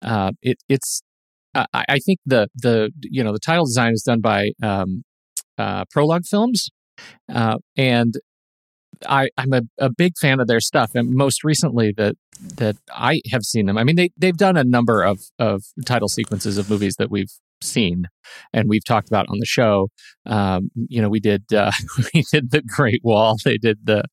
uh, 0.02 0.32
it 0.42 0.58
it's 0.68 1.02
I, 1.54 1.66
I 1.74 2.00
think 2.00 2.20
the 2.26 2.48
the 2.56 2.92
you 3.02 3.24
know 3.24 3.32
the 3.32 3.40
title 3.40 3.66
design 3.66 3.94
is 3.94 4.04
done 4.04 4.22
by 4.22 4.52
um, 4.62 5.04
uh, 5.58 5.86
Prologue 5.92 6.26
Films, 6.26 6.70
uh, 7.34 7.58
and 7.78 8.16
I 9.08 9.30
I'm 9.38 9.54
a, 9.54 9.62
a 9.80 9.90
big 9.90 10.14
fan 10.20 10.40
of 10.40 10.48
their 10.48 10.60
stuff. 10.60 10.92
And 10.96 11.14
most 11.14 11.44
recently 11.44 11.94
that 11.98 12.16
that 12.58 12.76
I 12.92 13.22
have 13.32 13.44
seen 13.44 13.66
them. 13.66 13.78
I 13.78 13.84
mean 13.84 13.96
they 13.96 14.10
they've 14.18 14.38
done 14.38 14.58
a 14.58 14.64
number 14.64 15.04
of 15.04 15.20
of 15.40 15.64
title 15.86 16.10
sequences 16.10 16.58
of 16.58 16.70
movies 16.70 16.96
that 16.98 17.10
we've 17.10 17.32
seen 17.62 18.08
and 18.54 18.70
we've 18.70 18.84
talked 18.84 19.08
about 19.08 19.28
on 19.30 19.40
the 19.40 19.46
show. 19.46 19.90
Um, 20.26 20.72
you 20.76 21.02
know 21.02 21.10
we 21.10 21.20
did 21.20 21.54
uh, 21.54 21.72
we 22.14 22.24
did 22.32 22.52
the 22.52 22.62
Great 22.62 23.02
Wall. 23.04 23.38
They 23.44 23.58
did 23.58 23.80
the 23.84 24.06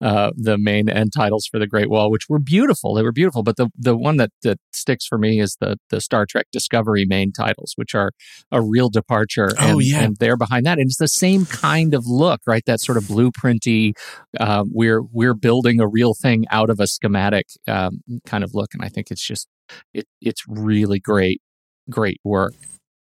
uh, 0.00 0.30
the 0.36 0.58
main 0.58 0.88
end 0.88 1.12
titles 1.14 1.46
for 1.46 1.58
the 1.58 1.66
Great 1.66 1.90
Wall, 1.90 2.10
which 2.10 2.28
were 2.28 2.38
beautiful. 2.38 2.94
They 2.94 3.02
were 3.02 3.12
beautiful, 3.12 3.42
but 3.42 3.56
the 3.56 3.68
the 3.76 3.96
one 3.96 4.16
that 4.16 4.30
that 4.42 4.58
sticks 4.72 5.06
for 5.06 5.18
me 5.18 5.40
is 5.40 5.56
the 5.60 5.76
the 5.90 6.00
Star 6.00 6.26
Trek 6.26 6.46
Discovery 6.52 7.04
main 7.06 7.32
titles, 7.32 7.72
which 7.76 7.94
are 7.94 8.12
a 8.50 8.60
real 8.60 8.88
departure. 8.88 9.50
Oh, 9.58 9.78
and, 9.78 9.84
yeah. 9.84 10.00
and 10.00 10.16
they're 10.16 10.36
behind 10.36 10.66
that, 10.66 10.78
and 10.78 10.86
it's 10.86 10.98
the 10.98 11.08
same 11.08 11.46
kind 11.46 11.94
of 11.94 12.06
look, 12.06 12.40
right? 12.46 12.64
That 12.66 12.80
sort 12.80 12.98
of 12.98 13.04
blueprinty. 13.04 13.92
Uh, 14.38 14.64
we're 14.70 15.02
we're 15.02 15.34
building 15.34 15.80
a 15.80 15.86
real 15.86 16.14
thing 16.14 16.44
out 16.50 16.70
of 16.70 16.80
a 16.80 16.86
schematic 16.86 17.46
um, 17.68 18.02
kind 18.26 18.44
of 18.44 18.54
look, 18.54 18.74
and 18.74 18.84
I 18.84 18.88
think 18.88 19.10
it's 19.10 19.24
just 19.24 19.48
it 19.94 20.06
it's 20.20 20.42
really 20.48 20.98
great, 20.98 21.40
great 21.88 22.20
work. 22.24 22.54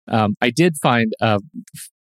Um, 0.07 0.35
I 0.41 0.49
did 0.49 0.75
find 0.81 1.13
a 1.21 1.39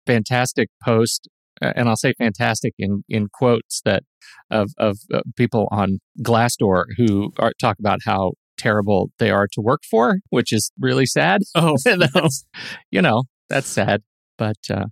fantastic 0.05 0.69
post 0.83 1.27
and 1.61 1.89
I'll 1.89 1.97
say 1.97 2.13
fantastic 2.17 2.73
in 2.79 3.03
in 3.09 3.27
quotes 3.31 3.81
that 3.83 4.03
of 4.49 4.71
of 4.77 4.97
uh, 5.13 5.21
people 5.35 5.67
on 5.71 5.99
Glassdoor 6.21 6.85
who 6.97 7.31
are 7.37 7.53
talk 7.59 7.77
about 7.79 7.99
how 8.05 8.33
terrible 8.57 9.09
they 9.19 9.29
are 9.29 9.47
to 9.53 9.61
work 9.61 9.81
for, 9.89 10.19
which 10.29 10.51
is 10.53 10.71
really 10.79 11.05
sad. 11.05 11.41
Oh, 11.55 11.75
That's- 11.85 12.45
you 12.91 13.01
know, 13.01 13.23
that's 13.49 13.67
sad. 13.67 14.01
But 14.37 14.57
uh, 14.71 14.85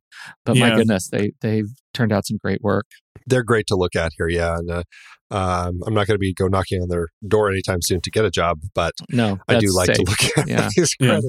but 0.45 0.57
my 0.57 0.75
goodness, 0.75 1.07
they 1.09 1.31
they've 1.41 1.69
turned 1.93 2.11
out 2.11 2.25
some 2.27 2.37
great 2.37 2.61
work. 2.61 2.85
They're 3.27 3.43
great 3.43 3.65
to 3.67 3.75
look 3.75 3.95
at 3.95 4.11
here, 4.17 4.27
yeah. 4.27 4.57
And 4.57 4.69
uh, 4.69 4.83
um, 5.31 5.79
I'm 5.85 5.93
not 5.93 6.05
going 6.07 6.15
to 6.15 6.19
be 6.19 6.33
go 6.33 6.47
knocking 6.47 6.81
on 6.81 6.89
their 6.89 7.07
door 7.25 7.49
anytime 7.49 7.81
soon 7.81 8.01
to 8.01 8.11
get 8.11 8.25
a 8.25 8.29
job, 8.31 8.59
but 8.75 8.93
No, 9.09 9.39
I 9.47 9.59
do 9.59 9.67
that's 9.67 9.75
like 9.75 9.93
to 9.93 10.01
look 10.03 10.37
at 10.37 10.47
Yeah. 10.49 10.69
these 10.75 10.93
Yeah. 10.99 11.19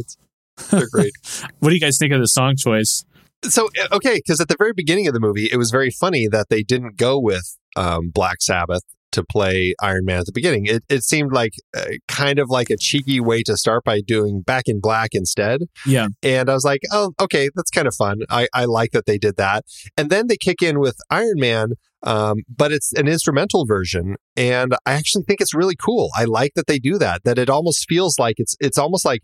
They're 0.70 0.88
great. 0.90 1.12
what 1.58 1.70
do 1.70 1.74
you 1.74 1.80
guys 1.80 1.98
think 1.98 2.12
of 2.12 2.20
the 2.20 2.28
song 2.28 2.56
choice? 2.56 3.04
so 3.44 3.68
uh, 3.80 3.96
okay, 3.96 4.16
because 4.16 4.40
at 4.40 4.48
the 4.48 4.56
very 4.58 4.72
beginning 4.72 5.06
of 5.06 5.14
the 5.14 5.20
movie, 5.20 5.48
it 5.50 5.56
was 5.56 5.70
very 5.70 5.90
funny 5.90 6.26
that 6.28 6.48
they 6.48 6.62
didn't 6.62 6.96
go 6.96 7.18
with 7.18 7.56
um, 7.76 8.10
Black 8.10 8.40
Sabbath 8.40 8.82
to 9.12 9.24
play 9.24 9.74
Iron 9.80 10.04
Man 10.04 10.18
at 10.18 10.26
the 10.26 10.32
beginning. 10.32 10.66
It, 10.66 10.84
it 10.88 11.02
seemed 11.02 11.32
like 11.32 11.54
uh, 11.76 11.84
kind 12.08 12.38
of 12.38 12.50
like 12.50 12.70
a 12.70 12.76
cheeky 12.76 13.20
way 13.20 13.42
to 13.44 13.56
start 13.56 13.84
by 13.84 14.00
doing 14.00 14.42
Back 14.42 14.64
in 14.66 14.80
Black 14.80 15.10
instead. 15.12 15.62
Yeah, 15.86 16.08
And 16.22 16.50
I 16.50 16.54
was 16.54 16.64
like, 16.64 16.82
oh, 16.92 17.12
okay, 17.20 17.48
that's 17.54 17.70
kind 17.70 17.88
of 17.88 17.94
fun. 17.94 18.18
I, 18.28 18.48
I 18.52 18.66
like 18.66 18.90
that 18.92 19.06
they 19.06 19.18
did 19.18 19.36
that. 19.36 19.64
And 19.96 20.10
then 20.10 20.26
they 20.26 20.36
kick 20.36 20.62
in 20.62 20.78
with 20.78 20.96
Iron 21.10 21.36
Man, 21.36 21.72
um, 22.02 22.38
but 22.54 22.70
it's 22.70 22.92
an 22.94 23.08
instrumental 23.08 23.64
version. 23.64 24.16
And 24.36 24.74
I 24.84 24.92
actually 24.92 25.24
think 25.24 25.40
it's 25.40 25.54
really 25.54 25.76
cool. 25.76 26.10
I 26.14 26.24
like 26.24 26.52
that 26.54 26.66
they 26.66 26.78
do 26.78 26.98
that, 26.98 27.24
that 27.24 27.38
it 27.38 27.48
almost 27.48 27.86
feels 27.88 28.18
like 28.18 28.34
it's, 28.38 28.56
it's 28.60 28.78
almost 28.78 29.04
like 29.04 29.22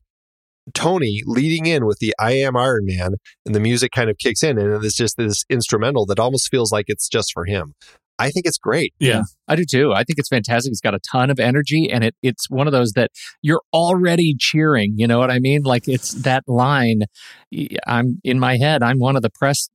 Tony 0.72 1.20
leading 1.27 1.66
in 1.66 1.85
with 1.85 1.98
the 1.98 2.14
I 2.18 2.33
am 2.33 2.57
Iron 2.57 2.87
Man 2.87 3.14
and 3.44 3.55
the 3.55 3.61
music 3.61 3.92
kind 3.92 4.09
of 4.09 4.16
kicks 4.18 4.42
in 4.42 4.59
and 4.59 4.85
it's 4.85 4.96
just 4.96 5.16
this 5.16 5.44
instrumental 5.50 6.07
that 6.07 6.18
almost 6.18 6.48
feels 6.50 6.72
like 6.72 6.87
it's 6.88 7.09
just 7.09 7.33
for 7.33 7.44
him. 7.44 7.74
I 8.18 8.31
think 8.31 8.46
it's 8.46 8.59
great. 8.59 8.94
yeah, 8.98 9.22
I 9.49 9.57
do 9.57 9.65
too. 9.65 9.93
I 9.93 10.05
think 10.05 10.19
it's 10.19 10.29
fantastic. 10.29 10.71
It's 10.71 10.81
got 10.81 10.95
a 10.95 11.01
ton 11.11 11.31
of 11.31 11.39
energy 11.39 11.91
and 11.91 12.05
it 12.05 12.15
it's 12.23 12.49
one 12.49 12.67
of 12.67 12.73
those 12.73 12.93
that 12.93 13.11
you're 13.43 13.63
already 13.73 14.35
cheering, 14.39 14.95
you 14.97 15.07
know 15.07 15.19
what 15.19 15.31
I 15.31 15.39
mean? 15.39 15.63
Like 15.63 15.89
it's 15.89 16.13
that 16.23 16.45
line 16.47 17.03
I'm 17.87 18.21
in 18.25 18.39
my 18.41 18.57
head, 18.57 18.83
I'm 18.83 18.99
one 18.99 19.17
of 19.17 19.23
the 19.23 19.31
press 19.31 19.69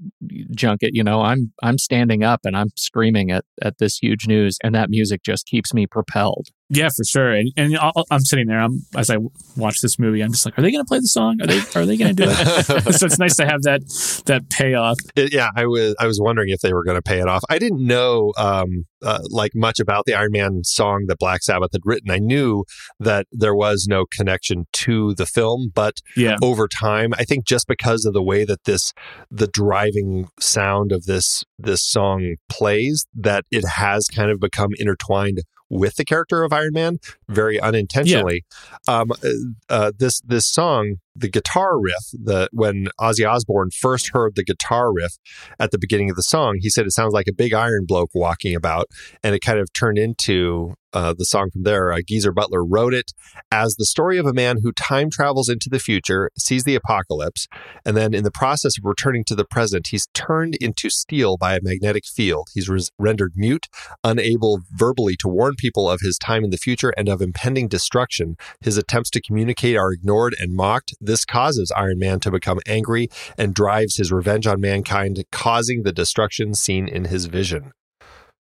junket, 0.52 0.92
you 0.94 1.04
know, 1.04 1.22
I'm 1.22 1.52
I'm 1.64 1.78
standing 1.78 2.24
up 2.24 2.42
and 2.46 2.56
I'm 2.56 2.70
screaming 2.76 3.32
at 3.32 3.46
at 3.62 3.78
this 3.78 3.98
huge 3.98 4.28
news 4.28 4.58
and 4.64 4.74
that 4.76 4.90
music 4.90 5.24
just 5.24 5.46
keeps 5.46 5.74
me 5.74 5.88
propelled. 5.88 6.48
Yeah, 6.72 6.90
for 6.96 7.04
sure. 7.04 7.32
And, 7.34 7.52
and 7.58 7.78
i 7.78 7.92
am 8.12 8.20
sitting 8.20 8.46
there. 8.46 8.60
I'm 8.60 8.86
as 8.96 9.10
I 9.10 9.18
watch 9.58 9.82
this 9.82 9.98
movie. 9.98 10.22
I'm 10.22 10.32
just 10.32 10.46
like, 10.46 10.58
are 10.58 10.62
they 10.62 10.72
going 10.72 10.84
to 10.84 10.88
play 10.88 11.00
the 11.00 11.08
song? 11.08 11.42
Are 11.42 11.48
they 11.48 11.62
Are 11.76 11.86
they 11.86 11.98
going 11.98 12.16
to 12.16 12.26
do 12.26 12.30
it? 12.30 12.94
so 12.94 13.08
it's 13.08 13.18
nice 13.18 13.36
to 13.38 13.48
have 13.48 13.64
that 13.64 13.82
that 14.28 14.50
payoff. 14.52 14.98
It, 15.16 15.34
yeah, 15.34 15.50
I 15.56 15.66
was 15.66 15.96
I 16.00 16.06
was 16.06 16.20
wondering 16.22 16.50
if 16.50 16.62
they 16.62 16.74
were 16.74 16.84
going 16.84 16.98
to 16.98 17.02
pay 17.02 17.20
it 17.20 17.28
off. 17.28 17.44
I 17.50 17.58
didn't 17.58 17.86
know 17.86 18.34
um, 18.38 18.86
uh, 19.02 19.22
like 19.30 19.56
much 19.60 19.80
about 19.80 20.06
the 20.06 20.14
Iron 20.14 20.32
Man 20.32 20.64
song 20.64 21.06
that 21.08 21.20
Black 21.20 21.44
Sabbath 21.44 21.72
had 21.74 21.82
written. 21.84 22.12
I 22.12 22.18
knew 22.18 22.64
that 23.00 23.28
there 23.32 23.56
was 23.56 23.88
no 23.90 24.06
connection 24.12 24.66
to 24.74 25.14
the 25.16 25.26
film, 25.26 25.72
but 25.74 25.96
yeah. 26.16 26.38
over 26.42 26.68
time, 26.68 27.14
I 27.18 27.24
think 27.24 27.46
just 27.46 27.68
because 27.68 28.06
of 28.06 28.14
the 28.14 28.24
way 28.24 28.46
that 28.46 28.64
this 28.64 28.94
the 29.30 29.48
driving 29.48 30.30
sound 30.40 30.92
of 30.92 31.06
this 31.06 31.44
this 31.58 31.84
song 31.84 32.36
plays, 32.50 33.06
that 33.14 33.46
it 33.52 33.66
has 33.68 34.08
kind 34.08 34.32
of 34.32 34.40
become 34.40 34.72
intertwined 34.78 35.42
with 35.70 35.96
the 35.96 36.06
character 36.06 36.44
of 36.44 36.52
Iron 36.52 36.74
Man 36.74 36.98
very 37.28 37.60
unintentionally. 37.60 38.44
Yeah. 38.88 39.00
Um, 39.00 39.12
uh, 39.12 39.30
uh, 39.70 39.92
this 39.98 40.20
this 40.22 40.48
song 40.48 40.96
the 41.16 41.30
guitar 41.30 41.80
riff, 41.80 42.04
the 42.14 42.50
when 42.52 42.88
Ozzy 43.00 43.30
Osbourne 43.30 43.70
first 43.72 44.12
heard 44.14 44.36
the 44.36 44.44
guitar 44.44 44.94
riff 44.94 45.14
at 45.60 45.72
the 45.72 45.80
beginning 45.80 46.10
of 46.10 46.16
the 46.16 46.24
song, 46.24 46.58
he 46.60 46.70
said 46.70 46.86
it 46.86 46.94
sounds 46.94 47.14
like 47.14 47.28
a 47.28 47.34
big 47.34 47.54
iron 47.54 47.86
bloke 47.88 48.12
walking 48.14 48.56
about, 48.56 48.88
and 49.24 49.36
it 49.36 49.42
kind 49.42 49.60
of 49.60 49.72
turned 49.74 49.98
into 49.98 50.76
uh, 50.94 51.14
the 51.18 51.26
song 51.26 51.50
from 51.52 51.64
there. 51.64 51.92
Uh, 51.92 52.00
Geezer 52.06 52.32
Butler 52.32 52.66
wrote 52.66 52.94
it 52.94 53.12
as 53.52 53.76
the 53.76 53.86
story 53.86 54.18
of 54.18 54.26
a 54.26 54.34
man 54.34 54.58
who 54.62 54.72
time 54.72 55.10
travels 55.10 55.50
into 55.50 55.70
the 55.70 55.80
future, 55.80 56.32
sees 56.38 56.64
the 56.64 56.76
apocalypse, 56.76 57.48
and 57.86 57.96
then 57.96 58.14
in 58.14 58.24
the 58.24 58.32
process 58.32 58.78
of 58.78 58.86
returning 58.86 59.24
to 59.26 59.36
the 59.36 59.46
present, 59.46 59.88
he's 59.92 60.08
turned 60.14 60.56
into 60.60 60.90
steel 60.90 61.38
by 61.38 61.56
a 61.56 61.62
magnetic 61.62 62.06
field. 62.06 62.48
He's 62.54 62.70
res- 62.70 62.92
rendered 62.98 63.34
mute, 63.36 63.68
unable 64.04 64.62
verbally 64.72 65.16
to 65.18 65.28
warn 65.28 65.56
people 65.58 65.90
of 65.90 66.00
his 66.02 66.18
time 66.18 66.44
in 66.44 66.50
the 66.50 66.58
future 66.58 66.94
and 66.98 67.08
of 67.08 67.22
impending 67.22 67.68
destruction. 67.68 68.36
His 68.62 68.78
attempts 68.78 69.10
to 69.12 69.22
communicate 69.22 69.78
are 69.78 69.92
ignored 69.92 70.36
and 70.40 70.56
mocked. 70.56 70.96
This 71.10 71.26
causes 71.26 71.72
Iron 71.76 71.98
Man 71.98 72.20
to 72.20 72.30
become 72.30 72.60
angry 72.68 73.10
and 73.36 73.56
drives 73.56 73.98
his 73.98 74.12
revenge 74.12 74.46
on 74.46 74.62
mankind, 74.62 75.26
causing 75.32 75.82
the 75.82 75.92
destruction 75.92 76.54
seen 76.54 76.88
in 76.88 77.06
his 77.06 77.26
vision. 77.26 77.72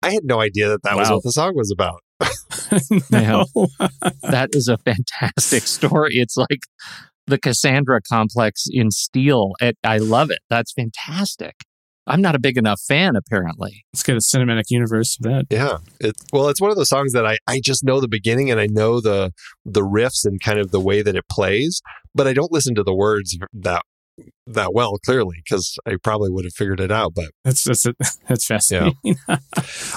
I 0.03 0.12
had 0.12 0.25
no 0.25 0.40
idea 0.40 0.69
that 0.71 0.83
that 0.85 0.95
wow. 0.95 1.01
was 1.01 1.11
what 1.11 1.23
the 1.23 1.33
song 1.33 1.53
was 1.55 1.71
about. 1.71 2.01
no. 3.11 3.45
that 4.23 4.49
is 4.53 4.69
a 4.69 4.79
fantastic 4.79 5.62
story. 5.66 6.14
It's 6.14 6.38
like 6.38 6.61
the 7.27 7.38
Cassandra 7.38 8.01
complex 8.09 8.64
in 8.71 8.90
steel. 8.90 9.53
It, 9.61 9.77
I 9.85 9.99
love 9.99 10.31
it. 10.31 10.38
That's 10.49 10.73
fantastic. 10.73 11.57
I'm 12.09 12.23
not 12.23 12.37
a 12.37 12.38
big 12.38 12.57
enough 12.57 12.81
fan, 12.81 13.16
apparently. 13.16 13.85
Let's 13.92 14.05
get 14.05 14.16
a 14.16 14.21
cinematic 14.21 14.64
universe 14.71 15.19
of 15.19 15.25
that. 15.25 15.47
Yeah. 15.51 15.79
It's 15.99 16.23
well, 16.33 16.49
it's 16.49 16.61
one 16.61 16.71
of 16.71 16.77
those 16.77 16.88
songs 16.88 17.12
that 17.12 17.27
I, 17.27 17.37
I 17.49 17.61
just 17.61 17.83
know 17.83 18.01
the 18.01 18.09
beginning 18.09 18.51
and 18.51 18.61
I 18.61 18.66
know 18.66 19.01
the 19.01 19.33
the 19.64 19.83
riffs 19.83 20.25
and 20.25 20.40
kind 20.40 20.61
of 20.61 20.71
the 20.71 20.81
way 20.81 21.03
that 21.03 21.16
it 21.16 21.29
plays, 21.29 21.83
but 22.17 22.27
I 22.27 22.33
don't 22.33 22.51
listen 22.51 22.75
to 22.75 22.83
the 22.83 22.95
words 22.95 23.39
that 23.53 23.83
that 24.47 24.73
well 24.73 24.97
clearly 25.05 25.43
because 25.45 25.77
I 25.87 25.97
probably 26.03 26.31
would 26.31 26.45
have 26.45 26.55
figured 26.55 26.81
it 26.81 26.91
out. 26.91 27.13
But 27.15 27.31
that's 27.45 27.65
that's 27.65 27.87
that's 28.29 28.47
fascinating. 28.47 28.95
Yeah. 29.05 29.15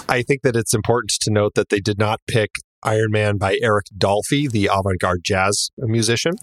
I 0.10 0.24
think 0.28 0.42
that 0.44 0.56
it's 0.56 0.74
important 0.74 1.12
to 1.22 1.32
note 1.32 1.54
that 1.56 1.70
they 1.70 1.80
did 1.80 1.98
not 1.98 2.20
pick 2.28 2.52
Iron 2.82 3.12
Man 3.12 3.38
by 3.38 3.58
Eric 3.62 3.88
Dolphy, 3.98 4.50
the 4.50 4.68
avant 4.72 5.00
garde 5.00 5.22
jazz 5.24 5.70
musician, 5.78 6.34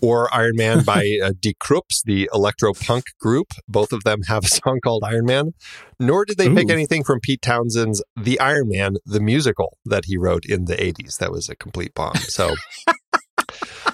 or 0.00 0.32
Iron 0.34 0.56
Man 0.56 0.82
by 0.84 1.18
uh, 1.22 1.32
Die 1.38 1.54
Krupps, 1.62 2.02
the 2.04 2.30
electro 2.32 2.72
punk 2.72 3.04
group. 3.20 3.48
Both 3.68 3.92
of 3.92 4.04
them 4.04 4.22
have 4.28 4.44
a 4.44 4.48
song 4.48 4.80
called 4.82 5.04
Iron 5.04 5.26
Man. 5.26 5.52
Nor 6.00 6.24
did 6.24 6.38
they 6.38 6.48
Ooh. 6.48 6.54
pick 6.54 6.70
anything 6.70 7.04
from 7.04 7.20
Pete 7.20 7.42
Townshend's 7.42 8.02
The 8.16 8.40
Iron 8.40 8.68
Man, 8.68 8.94
the 9.04 9.20
musical 9.20 9.76
that 9.84 10.06
he 10.06 10.16
wrote 10.16 10.44
in 10.46 10.64
the 10.64 10.76
80s. 10.76 11.18
That 11.18 11.30
was 11.30 11.48
a 11.48 11.56
complete 11.56 11.94
bomb. 11.94 12.16
So. 12.16 12.54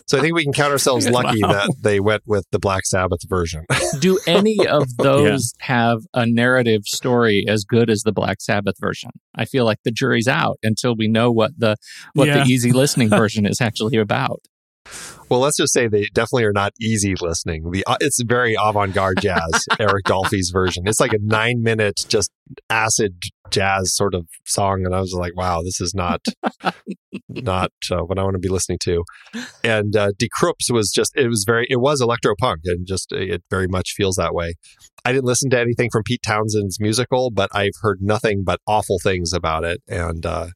So 0.09 0.17
I 0.17 0.23
think 0.23 0.35
we 0.35 0.43
can 0.43 0.55
count 0.55 0.73
ourselves 0.73 1.09
lucky 1.11 1.43
wow. 1.43 1.53
that 1.53 1.75
they 1.81 2.01
went 2.01 2.23
with 2.27 2.47
the 2.51 2.59
Black 2.59 2.87
Sabbath 2.87 3.21
version. 3.29 3.67
Do 4.01 4.19
any 4.27 4.67
of 4.67 4.85
those 4.99 5.55
yeah. 5.61 5.67
have 5.67 5.99
a 6.15 6.27
narrative 6.27 6.83
story 6.87 7.45
as 7.47 7.65
good 7.65 7.91
as 7.91 8.03
the 8.03 8.13
Black 8.13 8.41
Sabbath 8.41 8.77
version? 8.81 9.11
I 9.35 9.45
feel 9.45 9.65
like 9.65 9.79
the 9.85 9.91
jury's 9.91 10.29
out 10.29 10.59
until 10.63 10.97
we 10.97 11.09
know 11.09 11.31
what 11.31 11.53
the 11.59 11.77
what 12.15 12.29
yeah. 12.29 12.43
the 12.43 12.51
easy 12.51 12.73
listening 12.73 13.11
version 13.11 13.47
is 13.47 13.61
actually 13.61 13.99
about. 13.99 14.41
Well, 15.29 15.41
let's 15.41 15.59
just 15.59 15.75
say 15.75 15.89
they 15.89 16.07
definitely 16.15 16.45
are 16.45 16.53
not 16.55 16.73
easy 16.81 17.15
listening. 17.21 17.71
The, 17.71 17.85
uh, 17.87 17.99
it's 18.01 18.23
very 18.23 18.57
avant-garde 18.59 19.21
jazz, 19.21 19.67
Eric 19.79 20.07
Dolphy's 20.07 20.49
version. 20.51 20.85
It's 20.87 21.01
like 21.01 21.13
a 21.13 21.19
nine-minute 21.21 22.07
just 22.09 22.31
acid 22.71 23.23
jazz 23.51 23.95
sort 23.95 24.15
of 24.15 24.27
song, 24.45 24.85
and 24.85 24.95
I 24.95 25.01
was 25.01 25.13
like, 25.13 25.37
"Wow, 25.37 25.63
this 25.63 25.81
is 25.81 25.95
not 25.95 26.21
not 27.29 27.73
uh, 27.91 28.03
what 28.03 28.19
I 28.19 28.23
want 28.23 28.35
to 28.35 28.41
be 28.41 28.49
listening 28.49 28.79
to." 28.83 29.05
And 29.65 29.97
uh, 29.97 30.13
Krupps 30.41 30.71
was 30.71 30.91
just 30.91 31.13
it 31.17 31.29
was 31.29 31.45
very 31.47 31.67
it 31.71 31.81
was 31.81 32.01
electro 32.01 32.35
punk, 32.41 32.61
and 32.65 32.87
just 32.87 33.13
it 33.13 33.43
very 33.51 33.69
much 33.69 33.93
feels 33.97 34.17
that 34.17 34.35
way. 34.35 34.55
I 35.05 35.13
didn't 35.13 35.25
listen 35.25 35.51
to 35.51 35.61
anything 35.61 35.91
from 35.91 36.03
Pete 36.05 36.23
Townshend's 36.23 36.79
musical, 36.81 37.31
but 37.31 37.49
I've 37.55 37.73
heard 37.81 37.99
nothing 38.01 38.43
but 38.45 38.61
awful 38.67 38.99
things 39.03 39.33
about 39.33 39.65
it, 39.65 39.83
and 39.89 40.25
uh, 40.27 40.49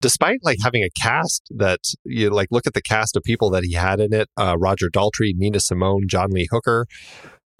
despite 0.00 0.38
like 0.42 0.58
having 0.62 0.82
a 0.82 0.90
cast 1.00 1.46
that 1.50 1.80
you 2.04 2.30
like 2.30 2.48
look 2.50 2.66
at 2.66 2.74
the 2.74 2.82
cast 2.82 3.16
of 3.16 3.22
people 3.22 3.50
that 3.50 3.64
he 3.64 3.74
had 3.74 4.00
in 4.00 4.12
it 4.12 4.28
uh, 4.38 4.56
roger 4.58 4.88
daltrey 4.88 5.32
nina 5.34 5.60
simone 5.60 6.04
john 6.08 6.30
lee 6.30 6.48
hooker 6.50 6.86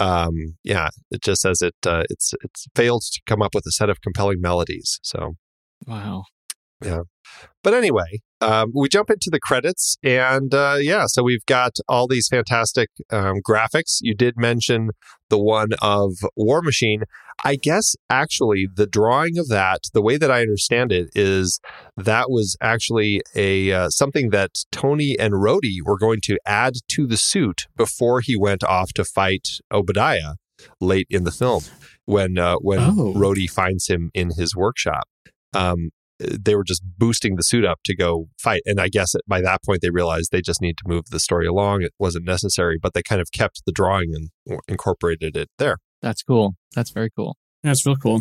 um, 0.00 0.56
yeah 0.64 0.88
it 1.10 1.22
just 1.22 1.42
says 1.42 1.60
it 1.60 1.74
uh, 1.86 2.02
it's 2.10 2.32
it's 2.42 2.66
failed 2.74 3.02
to 3.02 3.20
come 3.26 3.42
up 3.42 3.54
with 3.54 3.64
a 3.66 3.72
set 3.72 3.90
of 3.90 4.00
compelling 4.00 4.40
melodies 4.40 4.98
so 5.02 5.34
wow 5.86 6.24
yeah 6.82 7.02
but 7.62 7.74
anyway 7.74 8.20
um, 8.42 8.72
we 8.74 8.88
jump 8.88 9.10
into 9.10 9.28
the 9.30 9.40
credits 9.40 9.98
and 10.02 10.54
uh, 10.54 10.76
yeah 10.80 11.04
so 11.06 11.22
we've 11.22 11.44
got 11.46 11.76
all 11.88 12.06
these 12.06 12.28
fantastic 12.28 12.88
um, 13.10 13.40
graphics 13.46 13.98
you 14.00 14.14
did 14.14 14.34
mention 14.36 14.90
the 15.28 15.38
one 15.38 15.70
of 15.82 16.14
war 16.36 16.62
machine 16.62 17.02
I 17.44 17.56
guess 17.56 17.96
actually 18.08 18.68
the 18.72 18.86
drawing 18.86 19.38
of 19.38 19.48
that, 19.48 19.84
the 19.94 20.02
way 20.02 20.16
that 20.16 20.30
I 20.30 20.42
understand 20.42 20.92
it, 20.92 21.10
is 21.14 21.60
that 21.96 22.30
was 22.30 22.56
actually 22.60 23.22
a 23.34 23.72
uh, 23.72 23.90
something 23.90 24.30
that 24.30 24.64
Tony 24.70 25.18
and 25.18 25.34
Rhodey 25.34 25.78
were 25.84 25.98
going 25.98 26.20
to 26.24 26.38
add 26.44 26.74
to 26.88 27.06
the 27.06 27.16
suit 27.16 27.66
before 27.76 28.20
he 28.20 28.36
went 28.36 28.62
off 28.64 28.92
to 28.94 29.04
fight 29.04 29.48
Obadiah 29.72 30.34
late 30.80 31.06
in 31.08 31.24
the 31.24 31.30
film 31.30 31.64
when 32.04 32.38
uh, 32.38 32.56
when 32.56 32.80
oh. 32.80 33.14
Rhodey 33.16 33.48
finds 33.48 33.88
him 33.88 34.10
in 34.12 34.32
his 34.36 34.54
workshop. 34.54 35.08
Um, 35.54 35.90
they 36.20 36.54
were 36.54 36.64
just 36.64 36.82
boosting 36.98 37.36
the 37.36 37.42
suit 37.42 37.64
up 37.64 37.78
to 37.84 37.96
go 37.96 38.28
fight. 38.38 38.62
And 38.66 38.80
I 38.80 38.88
guess 38.88 39.14
by 39.26 39.40
that 39.40 39.62
point 39.64 39.80
they 39.82 39.90
realized 39.90 40.30
they 40.30 40.42
just 40.42 40.60
need 40.60 40.76
to 40.78 40.84
move 40.86 41.04
the 41.10 41.20
story 41.20 41.46
along. 41.46 41.82
It 41.82 41.92
wasn't 41.98 42.24
necessary, 42.24 42.78
but 42.80 42.94
they 42.94 43.02
kind 43.02 43.20
of 43.20 43.32
kept 43.32 43.62
the 43.66 43.72
drawing 43.72 44.12
and 44.14 44.60
incorporated 44.68 45.36
it 45.36 45.48
there. 45.58 45.78
That's 46.02 46.22
cool. 46.22 46.54
That's 46.74 46.90
very 46.90 47.10
cool. 47.10 47.36
That's 47.62 47.84
real 47.84 47.96
cool. 47.96 48.20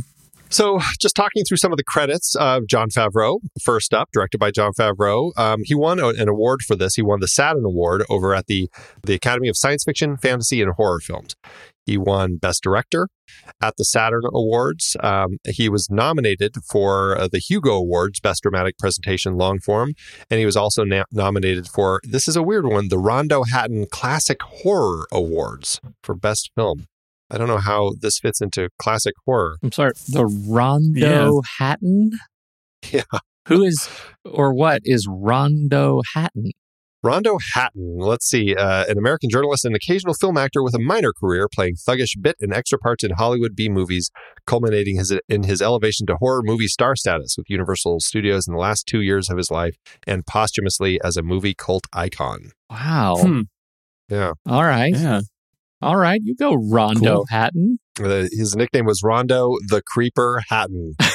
So, 0.52 0.80
just 1.00 1.16
talking 1.16 1.44
through 1.44 1.58
some 1.58 1.72
of 1.72 1.78
the 1.78 1.84
credits 1.84 2.36
of 2.36 2.66
Jon 2.68 2.90
Favreau. 2.90 3.38
First 3.62 3.94
up, 3.94 4.10
directed 4.12 4.40
by 4.40 4.50
Jon 4.50 4.72
Favreau. 4.74 5.32
Um, 5.38 5.60
he 5.64 5.76
won 5.76 6.00
an 6.00 6.28
award 6.28 6.62
for 6.64 6.76
this. 6.76 6.96
He 6.96 7.04
won 7.04 7.20
the 7.20 7.28
Saturn 7.28 7.64
Award 7.64 8.04
over 8.10 8.34
at 8.34 8.48
the, 8.48 8.68
the 9.04 9.14
Academy 9.14 9.48
of 9.48 9.56
Science 9.56 9.84
Fiction, 9.84 10.18
Fantasy, 10.18 10.60
and 10.64 10.72
Horror 10.72 11.02
Films. 11.02 11.36
He 11.90 11.98
won 11.98 12.38
Best 12.38 12.62
Director 12.62 13.10
at 13.60 13.78
the 13.78 13.84
Saturn 13.84 14.22
Awards. 14.32 14.96
Um, 15.00 15.38
he 15.48 15.70
was 15.70 15.90
nominated 15.90 16.58
for 16.72 17.18
uh, 17.18 17.28
the 17.28 17.40
Hugo 17.40 17.78
Awards, 17.78 18.20
Best 18.20 18.44
Dramatic 18.44 18.78
Presentation 18.78 19.38
Long 19.38 19.58
Form. 19.58 19.94
And 20.30 20.40
he 20.40 20.46
was 20.46 20.56
also 20.56 20.84
na- 20.84 21.06
nominated 21.12 21.68
for, 21.68 22.00
this 22.04 22.28
is 22.28 22.36
a 22.36 22.44
weird 22.44 22.68
one, 22.68 22.90
the 22.90 23.00
Rondo 23.00 23.42
Hatton 23.42 23.88
Classic 23.92 24.40
Horror 24.40 25.08
Awards 25.12 25.82
for 26.04 26.14
Best 26.14 26.52
Film. 26.54 26.86
I 27.32 27.40
don't 27.40 27.48
know 27.48 27.58
how 27.58 27.94
this 28.00 28.20
fits 28.20 28.40
into 28.40 28.70
classic 28.78 29.16
horror. 29.26 29.58
I'm 29.64 29.72
sorry, 29.72 29.94
the 30.08 30.26
Rondo 30.26 31.00
yeah. 31.00 31.32
Hatton? 31.58 32.12
Yeah. 32.92 33.02
Who 33.48 33.64
is 33.64 33.90
or 34.26 34.54
what 34.54 34.82
is 34.86 35.08
Rondo 35.10 36.02
Hatton? 36.14 36.52
Rondo 37.02 37.38
Hatton, 37.54 37.98
let's 37.98 38.28
see, 38.28 38.54
uh, 38.56 38.84
an 38.90 38.98
American 38.98 39.30
journalist 39.30 39.64
and 39.64 39.74
occasional 39.74 40.14
film 40.14 40.36
actor 40.36 40.62
with 40.62 40.76
a 40.76 40.80
minor 40.80 41.14
career 41.14 41.48
playing 41.48 41.76
thuggish 41.76 42.20
bit 42.20 42.36
and 42.42 42.54
extra 42.54 42.78
parts 42.78 43.06
in 43.06 43.12
Hollywood 43.12 43.56
B 43.56 43.70
movies, 43.70 44.12
culminating 44.46 44.98
his, 44.98 45.18
in 45.30 45.44
his 45.44 45.62
elevation 45.62 46.06
to 46.08 46.18
horror 46.18 46.42
movie 46.44 46.68
star 46.68 46.98
status 46.98 47.36
with 47.38 47.50
Universal 47.50 48.02
Studios 48.02 48.48
in 48.50 48.54
the 48.54 48.60
last 48.60 48.86
two 48.86 49.00
years 49.00 49.30
of 49.30 49.38
his 49.38 49.50
life 49.50 49.78
and 50.06 50.26
posthumously 50.26 51.00
as 51.02 51.16
a 51.16 51.24
movie 51.24 51.54
cult 51.54 51.88
icon. 51.94 52.52
Wow. 52.70 53.16
Hmm. 53.22 53.42
Yeah. 54.10 54.34
All 54.46 54.64
right. 54.64 54.94
Yeah. 54.94 55.22
All 55.82 55.96
right, 55.96 56.20
you 56.22 56.36
go, 56.36 56.56
Rondo 56.56 57.00
cool. 57.00 57.26
Hatton. 57.30 57.80
Uh, 57.98 58.26
his 58.32 58.54
nickname 58.54 58.86
was 58.86 59.02
Rondo 59.02 59.56
the 59.70 59.82
Creeper 59.82 60.42
Hatton. 60.50 60.96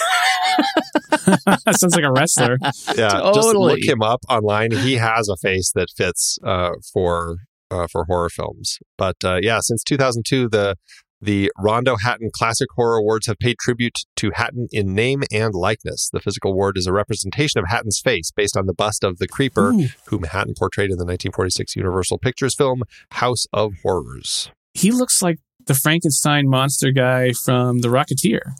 that 1.24 1.76
sounds 1.78 1.94
like 1.94 2.04
a 2.04 2.12
wrestler. 2.12 2.58
Yeah, 2.96 3.32
just 3.34 3.54
look 3.54 3.80
him 3.82 4.02
up 4.02 4.20
online. 4.28 4.70
He 4.70 4.94
has 4.94 5.28
a 5.28 5.36
face 5.36 5.72
that 5.74 5.88
fits 5.96 6.38
uh, 6.44 6.70
for 6.92 7.38
uh, 7.70 7.86
for 7.90 8.04
horror 8.04 8.30
films. 8.30 8.78
But 8.96 9.16
uh, 9.24 9.38
yeah, 9.42 9.60
since 9.60 9.82
2002, 9.84 10.48
the 10.48 10.76
the 11.20 11.50
Rondo 11.58 11.96
Hatton 11.96 12.30
Classic 12.32 12.68
Horror 12.76 12.98
Awards 12.98 13.26
have 13.28 13.38
paid 13.38 13.56
tribute 13.58 14.00
to 14.16 14.30
Hatton 14.34 14.68
in 14.72 14.94
name 14.94 15.22
and 15.32 15.54
likeness. 15.54 16.10
The 16.12 16.20
physical 16.20 16.52
award 16.52 16.76
is 16.76 16.86
a 16.86 16.92
representation 16.92 17.58
of 17.60 17.66
Hatton's 17.68 17.98
face 17.98 18.30
based 18.30 18.56
on 18.56 18.66
the 18.66 18.74
bust 18.74 19.02
of 19.02 19.18
the 19.18 19.26
creeper, 19.26 19.72
Ooh. 19.72 19.86
whom 20.08 20.24
Hatton 20.24 20.54
portrayed 20.58 20.90
in 20.90 20.98
the 20.98 21.04
1946 21.04 21.76
Universal 21.76 22.18
Pictures 22.18 22.54
film 22.54 22.82
House 23.12 23.46
of 23.52 23.72
Horrors. 23.82 24.50
He 24.74 24.90
looks 24.90 25.22
like 25.22 25.38
the 25.66 25.74
Frankenstein 25.74 26.48
monster 26.48 26.90
guy 26.90 27.32
from 27.32 27.80
The 27.80 27.88
Rocketeer. 27.88 28.52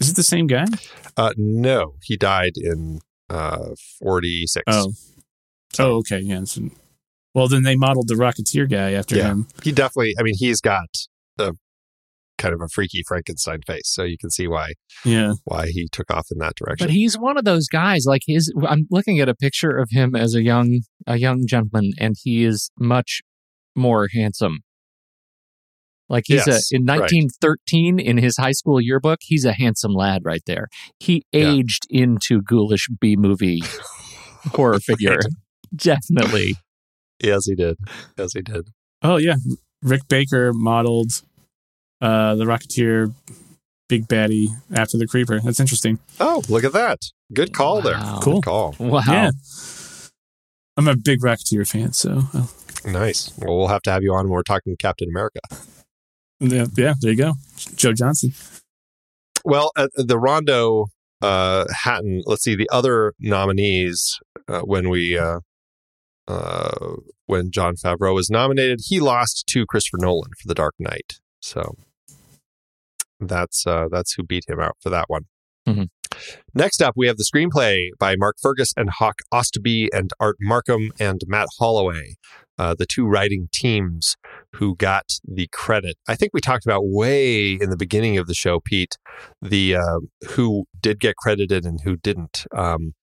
Is 0.00 0.10
it 0.10 0.16
the 0.16 0.22
same 0.22 0.46
guy? 0.46 0.66
Uh, 1.16 1.32
no, 1.36 1.94
he 2.02 2.16
died 2.16 2.52
in 2.56 3.00
uh, 3.30 3.70
46. 4.00 4.64
Oh. 4.68 4.92
Oh, 5.78 5.96
okay. 5.98 6.20
Yeah. 6.20 6.44
so- 6.44 6.70
well, 7.34 7.46
then 7.48 7.62
they 7.62 7.76
modeled 7.76 8.08
the 8.08 8.14
Rocketeer 8.14 8.68
guy 8.68 8.92
after 8.92 9.16
Yeah. 9.16 9.28
him. 9.28 9.46
he 9.62 9.70
definitely 9.70 10.14
i 10.18 10.22
mean 10.22 10.34
he's 10.36 10.60
got 10.60 10.88
a 11.38 11.52
kind 12.38 12.54
of 12.54 12.60
a 12.60 12.68
freaky 12.68 13.02
frankenstein 13.06 13.60
face 13.66 13.82
so 13.86 14.02
you 14.04 14.16
can 14.18 14.30
see 14.30 14.48
why 14.48 14.72
Yeah. 15.04 15.34
why 15.44 15.66
he 15.68 15.88
took 15.92 16.10
off 16.10 16.28
in 16.32 16.38
that 16.38 16.54
direction 16.56 16.86
But 16.86 16.92
he's 16.94 17.18
one 17.18 17.36
of 17.36 17.44
those 17.44 17.68
guys. 17.68 18.04
Like 18.06 18.22
his, 18.26 18.52
I'm 18.66 18.86
looking 18.90 19.18
at 19.20 19.28
a 19.28 19.34
picture 19.34 19.76
of 19.76 19.88
him 19.90 20.14
as 20.16 20.34
a 20.34 20.42
young, 20.42 20.80
a 21.06 21.16
young 21.18 21.46
gentleman, 21.46 21.92
and 21.98 22.14
he 22.22 22.44
is 22.44 22.70
much 22.78 23.20
more 23.76 24.08
handsome. 24.14 24.60
Like 26.08 26.24
he's 26.26 26.46
Yes, 26.46 26.72
a 26.72 26.76
in 26.76 26.84
right. 26.86 27.00
1913 27.00 27.98
in 27.98 28.16
his 28.18 28.36
high 28.36 28.52
school 28.52 28.80
yearbook, 28.80 29.18
he's 29.22 29.44
a 29.44 29.52
handsome 29.52 29.92
lad 29.92 30.22
right 30.24 30.42
there. 30.46 30.68
He 30.98 31.22
Yeah. 31.32 31.50
aged 31.52 31.84
into 31.90 32.40
ghoulish 32.42 32.88
B 33.00 33.16
movie 33.16 33.62
horror 34.54 34.80
figure. 34.80 35.18
Definitely. 35.74 36.56
yes 37.22 37.44
he 37.46 37.54
did 37.54 37.76
yes 38.16 38.32
he 38.32 38.40
did 38.42 38.68
Oh, 39.02 39.16
yeah. 39.16 39.36
Rick 39.82 40.08
Baker 40.08 40.52
modeled 40.52 41.10
uh, 42.00 42.34
the 42.36 42.44
Rocketeer 42.44 43.12
big 43.88 44.08
baddie 44.08 44.48
after 44.74 44.96
the 44.98 45.06
Creeper. 45.06 45.40
That's 45.40 45.60
interesting. 45.60 45.98
oh 46.20 46.42
look 46.48 46.64
at 46.64 46.72
that 46.72 47.02
good 47.34 47.52
call 47.52 47.80
there 47.82 47.98
Cool. 48.22 48.34
good 48.40 48.44
call 48.44 48.74
Wow. 48.78 49.02
Yeah. 49.06 49.30
I'm 50.76 50.88
a 50.88 50.96
big 50.96 51.20
Rocketeer 51.20 51.68
fan, 51.68 51.92
so 51.92 52.22
uh, 52.32 52.46
nice 52.86 53.32
well 53.38 53.58
we'll 53.58 53.68
have 53.68 53.82
to 53.82 53.90
have 53.90 54.02
you 54.02 54.14
on 54.14 54.24
when 54.26 54.32
we're 54.32 54.42
talking 54.42 54.76
captain 54.78 55.08
america 55.08 55.40
yeah, 56.40 56.66
yeah, 56.76 56.94
there 57.00 57.10
you 57.10 57.16
go. 57.16 57.32
Joe 57.76 57.92
Johnston. 57.92 58.32
well 59.44 59.72
uh, 59.76 59.88
the 59.96 60.18
rondo 60.18 60.86
uh 61.22 61.64
hatton 61.84 62.22
let's 62.26 62.42
see 62.44 62.54
the 62.54 62.68
other 62.70 63.12
nominees 63.18 64.18
uh, 64.48 64.60
when 64.60 64.88
we 64.88 65.18
uh 65.18 65.40
uh 66.28 66.94
when 67.26 67.50
jon 67.50 67.74
favreau 67.74 68.14
was 68.14 68.30
nominated 68.30 68.78
he 68.84 69.00
lost 69.00 69.44
to 69.48 69.66
christopher 69.66 69.96
nolan 70.00 70.30
for 70.40 70.46
the 70.46 70.54
dark 70.54 70.74
knight 70.78 71.14
so 71.40 71.74
that's 73.20 73.66
uh 73.66 73.86
that's 73.90 74.14
who 74.14 74.22
beat 74.22 74.44
him 74.48 74.60
out 74.60 74.76
for 74.80 74.90
that 74.90 75.06
one 75.08 75.24
Mhm. 75.66 75.88
next 76.54 76.80
up 76.80 76.94
we 76.96 77.06
have 77.08 77.16
the 77.16 77.24
screenplay 77.24 77.88
by 77.98 78.14
mark 78.16 78.36
fergus 78.40 78.72
and 78.76 78.88
hawk 78.98 79.16
ostby 79.34 79.88
and 79.92 80.10
art 80.20 80.36
marcum 80.40 80.90
and 81.00 81.20
matt 81.26 81.48
holloway 81.58 82.14
uh, 82.58 82.74
the 82.78 82.86
two 82.86 83.06
writing 83.06 83.48
teams 83.52 84.16
who 84.54 84.74
got 84.76 85.04
the 85.26 85.48
credit. 85.52 85.96
I 86.08 86.14
think 86.16 86.32
we 86.34 86.40
talked 86.40 86.66
about 86.66 86.82
way 86.84 87.52
in 87.52 87.70
the 87.70 87.76
beginning 87.76 88.18
of 88.18 88.26
the 88.26 88.34
show, 88.34 88.60
Pete, 88.60 88.96
the 89.42 89.76
uh, 89.76 90.00
who 90.30 90.64
did 90.80 91.00
get 91.00 91.16
credited 91.16 91.64
and 91.64 91.80
who 91.82 91.96
didn't. 91.96 92.46
Um, 92.56 92.94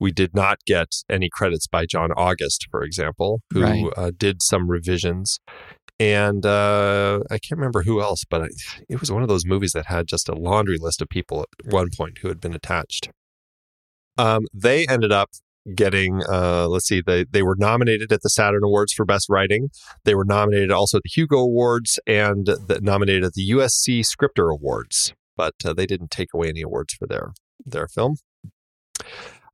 we 0.00 0.10
did 0.12 0.34
not 0.34 0.58
get 0.66 0.88
any 1.08 1.28
credits 1.30 1.66
by 1.66 1.86
John 1.86 2.10
August, 2.16 2.66
for 2.70 2.82
example, 2.82 3.40
who 3.52 3.62
Right. 3.62 3.84
uh, 3.96 4.10
did 4.16 4.42
some 4.42 4.68
revisions. 4.70 5.38
And 6.00 6.44
uh, 6.44 7.20
I 7.30 7.38
can't 7.38 7.58
remember 7.58 7.82
who 7.82 8.00
else, 8.00 8.24
but 8.28 8.42
I, 8.42 8.46
it 8.88 8.98
was 8.98 9.12
one 9.12 9.22
of 9.22 9.28
those 9.28 9.44
movies 9.46 9.72
that 9.72 9.86
had 9.86 10.08
just 10.08 10.28
a 10.28 10.34
laundry 10.34 10.78
list 10.80 11.00
of 11.00 11.08
people 11.08 11.42
at 11.42 11.72
one 11.72 11.90
point 11.96 12.18
who 12.18 12.28
had 12.28 12.40
been 12.40 12.54
attached. 12.54 13.10
Um, 14.18 14.46
they 14.52 14.86
ended 14.88 15.12
up 15.12 15.30
getting 15.76 16.22
uh 16.28 16.66
let's 16.68 16.86
see 16.86 17.00
they 17.04 17.24
they 17.24 17.42
were 17.42 17.56
nominated 17.56 18.12
at 18.12 18.22
the 18.22 18.28
Saturn 18.28 18.64
Awards 18.64 18.92
for 18.92 19.04
best 19.04 19.28
writing. 19.28 19.68
They 20.04 20.14
were 20.14 20.24
nominated 20.24 20.70
also 20.70 20.98
at 20.98 21.02
the 21.04 21.10
Hugo 21.12 21.38
Awards 21.38 21.98
and 22.06 22.46
the, 22.46 22.80
nominated 22.82 23.24
at 23.24 23.34
the 23.34 23.50
USC 23.50 24.04
Scripter 24.04 24.48
Awards 24.48 25.14
but 25.36 25.54
uh, 25.64 25.72
they 25.72 25.86
didn't 25.86 26.10
take 26.10 26.28
away 26.34 26.48
any 26.48 26.62
awards 26.62 26.94
for 26.94 27.06
their 27.06 27.32
their 27.64 27.88
film. 27.88 28.16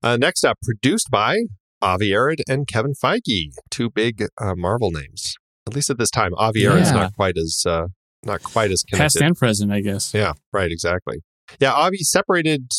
Uh, 0.03 0.17
next 0.17 0.45
up 0.45 0.59
produced 0.63 1.09
by 1.11 1.39
Avi 1.81 2.15
Arad 2.15 2.43
and 2.49 2.67
Kevin 2.67 2.93
Feige 2.93 3.53
two 3.71 3.91
big 3.91 4.27
uh, 4.41 4.55
Marvel 4.57 4.91
names. 4.91 5.35
At 5.67 5.75
least 5.75 5.91
at 5.91 5.99
this 5.99 6.11
time 6.11 6.33
Avi 6.37 6.67
Arad's 6.67 6.93
not 6.93 7.15
quite 7.15 7.37
as 7.37 7.65
uh 7.67 7.89
not 8.25 8.43
quite 8.43 8.71
as 8.71 8.85
Past 8.93 9.21
and 9.21 9.37
present, 9.37 9.73
I 9.73 9.81
guess. 9.81 10.13
yeah 10.13 10.33
right 10.53 10.71
exactly. 10.71 11.23
Yeah 11.61 11.73
Avi 11.73 11.99
separated 11.99 12.71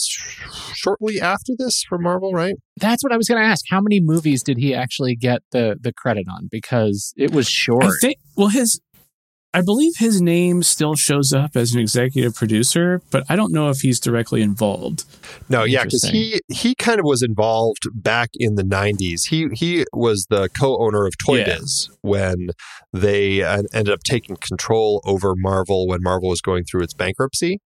shortly 0.80 1.20
after 1.20 1.54
this 1.58 1.84
for 1.88 1.98
Marvel 1.98 2.32
right 2.34 2.56
That's 2.78 3.04
what 3.04 3.12
I 3.12 3.18
was 3.18 3.28
going 3.28 3.42
to 3.42 3.48
ask. 3.48 3.65
How 3.70 3.82
many 3.82 4.00
movies 4.00 4.44
did 4.44 4.58
he 4.58 4.74
actually 4.74 5.15
get 5.15 5.42
the 5.52 5.78
the 5.80 5.94
credit 5.94 6.28
on? 6.30 6.48
Because 6.50 7.13
it 7.18 7.32
was 7.32 7.48
short. 7.50 7.84
I 7.84 7.92
think, 8.02 8.18
well, 8.36 8.48
his, 8.48 8.80
I 9.54 9.62
believe 9.62 9.94
his 9.98 10.22
name 10.22 10.62
still 10.62 10.96
shows 10.96 11.34
up 11.34 11.56
as 11.56 11.74
an 11.74 11.80
executive 11.80 12.36
producer, 12.36 13.02
but 13.10 13.24
I 13.30 13.36
don't 13.36 13.52
know 13.52 13.70
if 13.70 13.80
he's 13.80 14.00
directly 14.00 14.42
involved. 14.42 15.06
No, 15.50 15.63
yeah, 15.63 15.84
because 15.84 16.04
he 16.04 16.39
he 16.50 16.76
kind 16.76 17.00
of 17.00 17.06
was 17.06 17.24
involved 17.24 17.88
back 17.94 18.30
in 18.36 18.56
the 18.56 18.63
'90s. 18.63 19.28
He 19.28 19.48
he 19.54 19.86
was 19.92 20.28
the 20.30 20.50
co-owner 20.50 21.06
of 21.08 21.13
Toy 21.26 21.39
Yeah. 21.39 21.58
Biz 21.58 21.89
when 22.02 22.50
they 22.94 23.42
uh, 23.42 23.63
ended 23.74 23.94
up 23.94 24.04
taking 24.04 24.36
control 24.36 25.02
over 25.04 25.34
Marvel 25.36 25.88
when 25.88 26.04
Marvel 26.04 26.30
was 26.30 26.42
going 26.42 26.63
through 26.63 26.84
its 26.84 26.94
bankruptcy. 26.94 27.60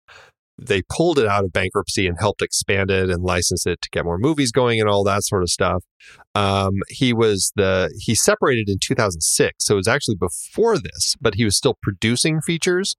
They 0.58 0.84
pulled 0.90 1.18
it 1.18 1.28
out 1.28 1.44
of 1.44 1.52
bankruptcy 1.52 2.06
and 2.08 2.18
helped 2.20 2.42
expand 2.42 2.92
it 2.92 3.10
and 3.10 3.24
license 3.24 3.66
it 3.66 3.82
to 3.82 3.90
get 3.92 4.06
more 4.06 4.18
movies 4.20 4.52
going 4.52 4.80
and 4.80 4.88
all 4.90 5.04
that 5.06 5.24
sort 5.24 5.42
of 5.44 5.50
stuff. 5.50 5.84
Um, 6.36 6.74
he 6.90 7.14
was 7.14 7.52
the 7.56 7.92
he 8.00 8.16
separated 8.16 8.70
in 8.70 8.78
2006, 8.82 9.66
so 9.66 9.74
it 9.74 9.78
was 9.78 9.88
actually 9.88 10.16
before 10.16 10.78
this, 10.78 11.16
but 11.20 11.36
he 11.36 11.46
was 11.46 11.58
still 11.58 11.78
producing 11.82 12.42
features 12.42 12.96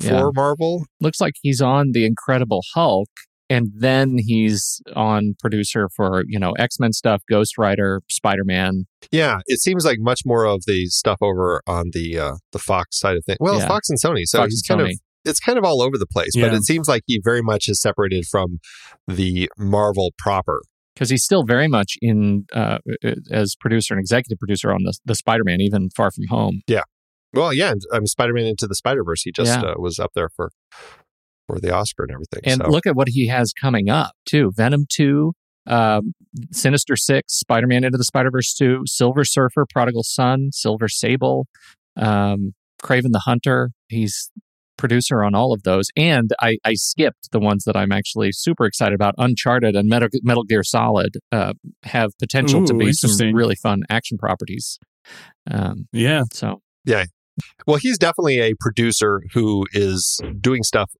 for 0.00 0.06
Yeah. 0.06 0.30
Marvel 0.34 0.84
Looks 1.00 1.20
like 1.20 1.34
he's 1.42 1.60
on 1.62 1.92
the 1.92 2.04
Incredible 2.04 2.62
Hulk, 2.74 3.08
and 3.48 3.68
then 3.74 4.18
he's 4.18 4.80
on 4.94 5.36
producer 5.40 5.88
for 5.96 6.22
you 6.26 6.38
know 6.38 6.52
X 6.58 6.78
Men 6.80 6.92
stuff, 6.92 7.22
Ghost 7.30 7.56
Rider, 7.56 8.02
Spider 8.10 8.44
Man. 8.44 8.86
Yeah, 9.10 9.38
it 9.46 9.60
seems 9.60 9.84
like 9.84 9.98
much 10.00 10.20
more 10.26 10.44
of 10.44 10.62
the 10.66 10.86
stuff 10.86 11.18
over 11.22 11.62
on 11.66 11.90
the 11.92 12.18
uh, 12.18 12.34
the 12.52 12.58
Fox 12.58 12.98
side 12.98 13.16
of 13.16 13.24
things. 13.24 13.38
Well, 13.40 13.58
Yeah. 13.58 13.68
Fox 13.68 13.88
and 13.88 13.98
Sony, 13.98 14.24
so 14.24 14.38
Fox 14.38 14.52
he's 14.52 14.62
kind 14.62 14.80
Sony. 14.80 14.92
of 14.94 14.98
it's 15.26 15.40
kind 15.40 15.58
of 15.58 15.64
all 15.64 15.82
over 15.82 15.98
the 15.98 16.06
place. 16.06 16.30
But 16.34 16.54
it 16.54 16.64
seems 16.64 16.88
like 16.88 17.02
he 17.06 17.20
very 17.22 17.42
much 17.42 17.68
is 17.68 17.80
separated 17.80 18.24
from 18.30 18.58
the 19.06 19.50
Marvel 19.58 20.12
proper. 20.18 20.62
because 20.94 21.10
he's 21.10 21.24
still 21.24 21.44
very 21.44 21.68
much 21.68 21.96
in 22.00 22.46
uh, 22.54 22.78
as 23.30 23.54
producer 23.54 23.92
and 23.94 24.00
executive 24.00 24.38
producer 24.38 24.72
on 24.72 24.82
the 24.84 24.96
the 25.04 25.14
Spider 25.14 25.42
Man, 25.44 25.60
even 25.60 25.90
Far 25.96 26.10
From 26.10 26.26
Home. 26.28 26.62
Yeah. 26.66 26.82
Well, 27.34 27.52
yeah, 27.52 27.74
I 27.92 27.98
mean 27.98 28.06
Spider 28.06 28.32
Man 28.32 28.46
into 28.46 28.66
the 28.66 28.74
Spider 28.74 29.04
Verse. 29.04 29.22
He 29.22 29.32
just 29.32 29.60
Yeah. 29.60 29.70
uh, 29.72 29.74
was 29.78 29.98
up 29.98 30.12
there 30.14 30.30
for 30.34 30.50
for 31.46 31.60
the 31.60 31.72
Oscar 31.74 32.04
and 32.04 32.12
everything. 32.12 32.40
And 32.44 32.62
so. 32.64 32.70
look 32.70 32.86
at 32.86 32.96
what 32.96 33.08
he 33.08 33.26
has 33.28 33.52
coming 33.52 33.88
up 33.90 34.12
too: 34.24 34.52
Venom 34.56 34.86
two, 34.88 35.32
um, 35.66 36.14
Sinister 36.50 36.96
Six, 36.96 37.34
Spider 37.38 37.66
Man 37.66 37.84
into 37.84 37.98
the 37.98 38.04
Spider 38.04 38.30
Verse 38.30 38.54
two, 38.54 38.82
Silver 38.86 39.24
Surfer, 39.24 39.66
Prodigal 39.68 40.02
Son, 40.02 40.48
Silver 40.52 40.88
Sable, 40.88 41.46
um, 41.96 42.54
Kraven 42.82 43.12
the 43.12 43.22
Hunter. 43.26 43.70
He's 43.88 44.30
producer 44.76 45.22
on 45.24 45.34
all 45.34 45.52
of 45.52 45.62
those, 45.62 45.88
and 45.96 46.30
I, 46.40 46.58
I 46.64 46.74
skipped 46.74 47.30
the 47.32 47.40
ones 47.40 47.64
that 47.64 47.76
I'm 47.76 47.92
actually 47.92 48.32
super 48.32 48.64
excited 48.66 48.94
about. 48.94 49.14
Uncharted 49.18 49.74
and 49.74 49.88
Metal, 49.88 50.08
Metal 50.22 50.44
Gear 50.44 50.62
Solid 50.62 51.16
uh, 51.32 51.54
have 51.84 52.10
potential 52.18 52.64
to 52.66 52.74
be 52.74 52.92
some 52.92 53.10
really 53.34 53.56
fun 53.56 53.82
action 53.90 54.18
properties. 54.18 54.78
Um, 55.50 55.88
Yeah. 55.92 56.24
so 56.32 56.60
yeah. 56.84 57.04
Well, 57.66 57.76
he's 57.76 57.98
definitely 57.98 58.40
a 58.40 58.54
producer 58.58 59.22
who 59.34 59.66
is 59.72 60.20
doing 60.40 60.62
stuff 60.62 60.90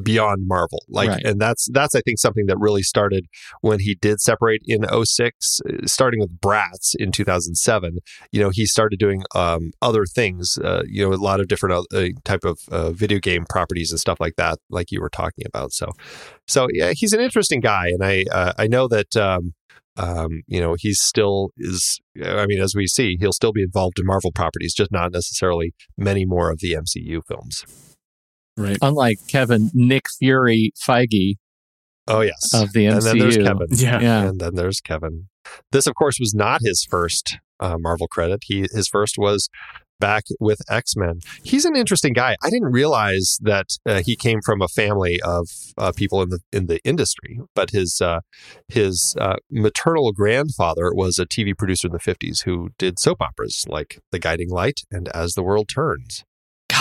beyond 0.00 0.46
Marvel. 0.46 0.84
Like 0.88 1.08
Right. 1.08 1.24
and 1.24 1.40
that's 1.40 1.68
that's 1.72 1.94
I 1.94 2.00
think 2.00 2.18
something 2.18 2.46
that 2.46 2.58
really 2.58 2.82
started 2.82 3.26
when 3.60 3.80
he 3.80 3.94
did 3.94 4.20
separate 4.20 4.62
in 4.66 4.84
06 5.04 5.60
uh, 5.60 5.86
starting 5.86 6.20
with 6.20 6.40
Bratz 6.40 6.94
in 6.98 7.12
2007. 7.12 7.98
You 8.30 8.40
know, 8.40 8.50
he 8.50 8.66
started 8.66 8.98
doing 8.98 9.22
um, 9.34 9.72
other 9.80 10.04
things, 10.06 10.58
uh, 10.62 10.82
you 10.86 11.04
know, 11.04 11.14
a 11.14 11.16
lot 11.16 11.40
of 11.40 11.48
different 11.48 11.86
uh, 11.92 12.08
type 12.24 12.44
of 12.44 12.58
uh, 12.70 12.90
video 12.90 13.18
game 13.18 13.44
properties 13.48 13.90
and 13.90 14.00
stuff 14.00 14.18
like 14.20 14.36
that 14.36 14.58
like 14.70 14.90
you 14.90 15.00
were 15.00 15.10
talking 15.10 15.44
about. 15.46 15.72
So 15.72 15.90
so 16.46 16.68
yeah, 16.72 16.92
he's 16.94 17.12
an 17.12 17.20
interesting 17.20 17.60
guy 17.60 17.88
and 17.88 18.04
I 18.04 18.24
uh, 18.32 18.52
I 18.58 18.66
know 18.66 18.88
that 18.88 19.16
um 19.16 19.54
um, 19.96 20.42
you 20.46 20.60
know, 20.60 20.74
he's 20.78 21.00
still 21.00 21.50
is. 21.58 22.00
I 22.24 22.46
mean, 22.46 22.60
as 22.60 22.74
we 22.74 22.86
see, 22.86 23.16
he'll 23.20 23.32
still 23.32 23.52
be 23.52 23.62
involved 23.62 23.98
in 23.98 24.06
Marvel 24.06 24.32
properties, 24.32 24.72
just 24.74 24.90
not 24.90 25.12
necessarily 25.12 25.74
many 25.98 26.24
more 26.24 26.50
of 26.50 26.60
the 26.60 26.72
MCU 26.72 27.20
films. 27.26 27.64
Right. 28.56 28.76
unlike 28.82 29.18
Kevin, 29.28 29.70
Nick 29.72 30.04
Fury 30.18 30.72
Feige 30.86 31.34
Oh 32.08 32.20
yes, 32.20 32.52
of 32.52 32.72
the 32.72 32.86
MCU. 32.86 32.92
and 32.96 33.02
then 33.02 33.18
there's 33.18 33.36
Kevin. 33.36 33.66
Yeah. 33.70 34.00
Yeah. 34.00 34.22
and 34.28 34.40
then 34.40 34.54
there's 34.56 34.80
Kevin. 34.80 35.28
This, 35.70 35.86
of 35.86 35.94
course, 35.94 36.18
was 36.18 36.34
not 36.34 36.60
his 36.62 36.86
first 36.88 37.38
uh, 37.60 37.76
Marvel 37.78 38.08
credit. 38.08 38.40
He 38.44 38.66
his 38.72 38.88
first 38.88 39.14
was 39.18 39.48
back 40.00 40.24
with 40.40 40.58
X 40.68 40.96
Men. 40.96 41.20
He's 41.44 41.64
an 41.64 41.76
interesting 41.76 42.12
guy. 42.12 42.36
I 42.42 42.50
didn't 42.50 42.72
realize 42.72 43.38
that 43.42 43.66
uh, 43.86 44.02
he 44.04 44.16
came 44.16 44.40
from 44.44 44.60
a 44.60 44.66
family 44.66 45.20
of 45.22 45.46
uh, 45.78 45.92
people 45.94 46.20
in 46.22 46.30
the 46.30 46.40
in 46.52 46.66
the 46.66 46.80
industry, 46.84 47.38
but 47.54 47.70
his 47.70 48.00
uh, 48.00 48.20
his 48.68 49.14
uh, 49.20 49.36
maternal 49.48 50.10
grandfather 50.12 50.92
was 50.92 51.20
a 51.20 51.26
TV 51.26 51.56
producer 51.56 51.86
in 51.86 51.92
the 51.92 52.00
'50s 52.00 52.42
who 52.44 52.70
did 52.78 52.98
soap 52.98 53.20
operas 53.22 53.64
like 53.68 54.00
The 54.10 54.18
Guiding 54.18 54.50
Light 54.50 54.80
and 54.90 55.08
As 55.14 55.34
the 55.34 55.42
World 55.44 55.68
Turns. 55.72 56.24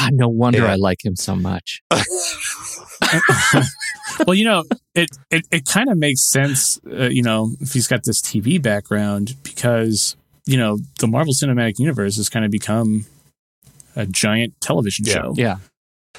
God, 0.01 0.13
no 0.13 0.29
wonder 0.29 0.59
Yeah. 0.59 0.71
I 0.71 0.75
like 0.75 1.03
him 1.05 1.15
so 1.15 1.35
much. 1.35 1.81
well, 4.27 4.35
you 4.35 4.45
know, 4.45 4.63
it 4.95 5.09
it, 5.29 5.47
it 5.51 5.65
kind 5.65 5.89
of 5.89 5.97
makes 5.97 6.21
sense, 6.21 6.79
uh, 6.91 7.09
you 7.09 7.23
know, 7.23 7.51
if 7.59 7.73
he's 7.73 7.87
got 7.87 8.03
this 8.03 8.21
TV 8.21 8.61
background 8.61 9.35
because 9.43 10.15
you 10.45 10.57
know 10.57 10.77
the 10.99 11.07
Marvel 11.07 11.33
Cinematic 11.33 11.79
Universe 11.79 12.17
has 12.17 12.29
kind 12.29 12.45
of 12.45 12.51
become 12.51 13.05
a 13.95 14.05
giant 14.05 14.53
television 14.61 15.05
Yeah. 15.07 15.13
show. 15.13 15.33
Yeah. 15.35 15.57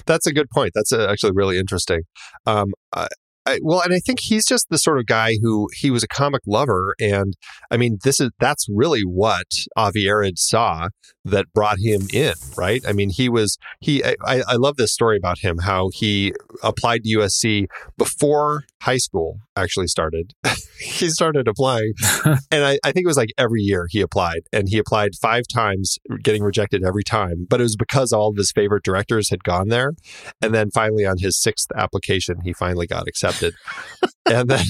That's 0.06 0.26
a 0.26 0.32
good 0.32 0.48
point. 0.50 0.72
That's 0.74 0.92
uh 0.92 1.06
actually 1.10 1.32
really 1.34 1.58
interesting. 1.58 2.00
Um, 2.46 2.72
I, 2.94 3.08
I, 3.44 3.58
well, 3.62 3.80
and 3.82 3.92
I 3.92 3.98
think 3.98 4.20
he's 4.20 4.46
just 4.46 4.68
the 4.70 4.78
sort 4.78 4.98
of 4.98 5.06
guy 5.06 5.36
who 5.42 5.68
he 5.74 5.90
was 5.90 6.02
a 6.02 6.08
comic 6.08 6.42
lover, 6.46 6.94
and 7.00 7.36
I 7.70 7.76
mean, 7.76 7.98
this 8.04 8.20
is 8.20 8.30
that's 8.38 8.66
really 8.70 9.02
what 9.02 9.46
Avi 9.76 10.08
Arad 10.08 10.38
saw 10.38 10.88
that 11.24 11.52
brought 11.52 11.78
him 11.80 12.02
in, 12.12 12.34
right? 12.56 12.82
I 12.86 12.92
mean, 12.92 13.10
he 13.10 13.28
was 13.28 13.58
he. 13.80 14.04
I, 14.04 14.16
I 14.24 14.54
love 14.54 14.76
this 14.76 14.92
story 14.92 15.16
about 15.16 15.38
him 15.40 15.58
how 15.58 15.90
he 15.92 16.34
applied 16.62 17.02
to 17.04 17.18
USC 17.18 17.66
before 17.98 18.64
high 18.82 18.96
school 18.96 19.38
actually 19.56 19.86
started. 19.86 20.34
he 20.78 21.08
started 21.08 21.46
applying, 21.46 21.92
and 22.24 22.64
I, 22.64 22.78
I 22.84 22.92
think 22.92 23.04
it 23.04 23.06
was 23.06 23.16
like 23.16 23.30
every 23.38 23.62
year 23.62 23.86
he 23.88 24.00
applied, 24.00 24.42
and 24.52 24.68
he 24.68 24.78
applied 24.78 25.14
five 25.20 25.44
times, 25.52 25.98
getting 26.22 26.42
rejected 26.42 26.84
every 26.84 27.04
time. 27.04 27.46
But 27.48 27.60
it 27.60 27.64
was 27.64 27.76
because 27.76 28.12
all 28.12 28.28
of 28.28 28.36
his 28.36 28.52
favorite 28.52 28.82
directors 28.82 29.30
had 29.30 29.44
gone 29.44 29.68
there, 29.68 29.92
and 30.40 30.54
then 30.54 30.70
finally 30.70 31.06
on 31.06 31.18
his 31.18 31.40
sixth 31.40 31.68
application, 31.76 32.40
he 32.42 32.52
finally 32.52 32.86
got 32.86 33.06
accepted. 33.06 33.54
and 34.26 34.48
then 34.48 34.64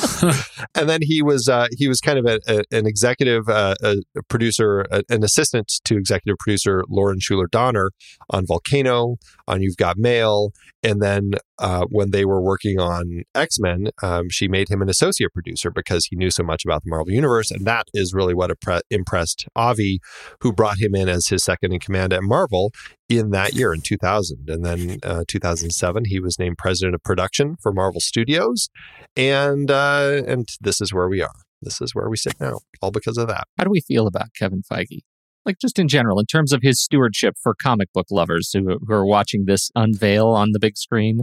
and 0.74 0.88
then 0.88 1.00
he 1.02 1.22
was 1.22 1.48
uh, 1.48 1.68
he 1.76 1.88
was 1.88 2.00
kind 2.00 2.18
of 2.18 2.26
a, 2.26 2.40
a, 2.46 2.62
an 2.76 2.86
executive 2.86 3.48
uh, 3.48 3.74
a 3.82 3.96
producer, 4.28 4.86
a, 4.90 5.02
an 5.08 5.24
assistant 5.24 5.72
to 5.84 5.96
executive 5.96 6.38
producer 6.38 6.84
Lauren 6.88 7.18
Shuler 7.18 7.50
Donner 7.50 7.90
on 8.30 8.46
Volcano, 8.46 9.16
on 9.46 9.62
You've 9.62 9.76
Got 9.76 9.98
Mail, 9.98 10.52
and 10.82 11.02
then 11.02 11.32
uh, 11.58 11.84
when 11.90 12.10
they 12.10 12.24
were 12.24 12.40
working 12.40 12.78
on 12.78 13.22
X 13.34 13.58
Men, 13.58 13.88
um, 14.02 14.28
she 14.30 14.48
made 14.48 14.68
him 14.68 14.82
an 14.82 14.88
associate 14.88 15.32
producer 15.32 15.70
because 15.70 16.06
he 16.06 16.16
knew 16.16 16.30
so 16.30 16.42
much 16.42 16.64
about 16.64 16.82
the 16.84 16.90
Marvel 16.90 17.12
Universe, 17.12 17.50
and 17.50 17.64
that 17.66 17.86
is 17.94 18.14
really 18.14 18.34
what 18.34 18.50
impre- 18.50 18.82
impressed 18.90 19.46
Avi, 19.56 20.00
who 20.40 20.52
brought 20.52 20.78
him 20.78 20.94
in 20.94 21.08
as 21.08 21.28
his 21.28 21.44
second 21.44 21.72
in 21.72 21.80
command 21.80 22.12
at 22.12 22.22
Marvel 22.22 22.72
in 23.10 23.30
that 23.30 23.54
year 23.54 23.74
in 23.74 23.80
2000, 23.80 24.48
and 24.48 24.64
then 24.64 24.98
uh, 25.02 25.24
2007 25.26 26.04
he 26.06 26.20
was 26.20 26.38
named 26.38 26.56
president 26.56 26.94
of 26.94 27.02
production 27.02 27.56
for 27.60 27.72
Marvel 27.72 28.00
Studios, 28.00 28.68
and 29.16 29.70
uh, 29.70 30.22
and 30.26 30.48
this 30.60 30.80
is 30.80 30.94
where 30.94 31.08
we 31.08 31.20
are. 31.20 31.34
This 31.60 31.80
is 31.80 31.94
where 31.94 32.08
we 32.08 32.16
sit 32.16 32.40
now, 32.40 32.60
all 32.80 32.90
because 32.90 33.18
of 33.18 33.28
that. 33.28 33.44
How 33.58 33.64
do 33.64 33.70
we 33.70 33.80
feel 33.80 34.06
about 34.06 34.28
Kevin 34.38 34.62
Feige? 34.62 35.00
Like 35.44 35.58
just 35.58 35.78
in 35.78 35.88
general, 35.88 36.20
in 36.20 36.26
terms 36.26 36.52
of 36.52 36.60
his 36.62 36.80
stewardship 36.80 37.34
for 37.42 37.54
comic 37.60 37.92
book 37.92 38.06
lovers 38.10 38.50
who, 38.52 38.78
who 38.86 38.94
are 38.94 39.06
watching 39.06 39.46
this 39.46 39.70
unveil 39.74 40.28
on 40.28 40.52
the 40.52 40.58
big 40.58 40.76
screen, 40.76 41.22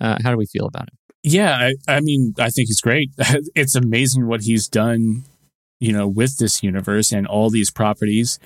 uh, 0.00 0.18
how 0.22 0.30
do 0.30 0.36
we 0.36 0.46
feel 0.46 0.66
about 0.66 0.82
him? 0.82 0.98
Yeah, 1.22 1.70
I, 1.88 1.96
I 1.96 2.00
mean, 2.00 2.34
I 2.38 2.50
think 2.50 2.68
he's 2.68 2.80
great. 2.80 3.10
it's 3.54 3.76
amazing 3.76 4.26
what 4.26 4.42
he's 4.42 4.68
done, 4.68 5.22
you 5.80 5.92
know, 5.92 6.08
with 6.08 6.38
this 6.38 6.62
universe 6.62 7.12
and 7.12 7.26
all 7.26 7.48
these 7.48 7.70
properties, 7.70 8.40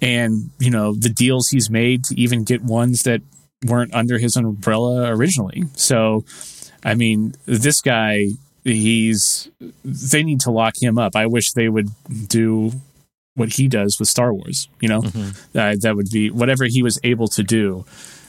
and 0.00 0.50
you 0.58 0.70
know 0.70 0.94
the 0.94 1.08
deals 1.08 1.48
he's 1.48 1.70
made 1.70 2.04
to 2.04 2.20
even 2.20 2.44
get 2.44 2.62
ones 2.62 3.02
that 3.02 3.20
weren't 3.64 3.94
under 3.94 4.18
his 4.18 4.36
umbrella 4.36 5.08
originally. 5.14 5.64
So, 5.74 6.24
I 6.84 6.94
mean, 6.94 7.34
this 7.46 7.80
guy, 7.80 8.28
he's 8.64 9.50
they 9.84 10.22
need 10.22 10.40
to 10.40 10.50
lock 10.50 10.74
him 10.80 10.98
up. 10.98 11.16
I 11.16 11.26
wish 11.26 11.52
they 11.52 11.68
would 11.68 11.88
do 12.28 12.72
what 13.34 13.54
he 13.54 13.68
does 13.68 13.98
with 13.98 14.08
Star 14.08 14.32
Wars. 14.34 14.68
You 14.80 14.88
know, 14.88 15.02
uh, 15.54 15.76
that 15.80 15.94
would 15.96 16.10
be 16.10 16.30
whatever 16.30 16.64
he 16.66 16.82
was 16.82 16.98
able 17.04 17.28
to 17.28 17.42
do. 17.42 17.84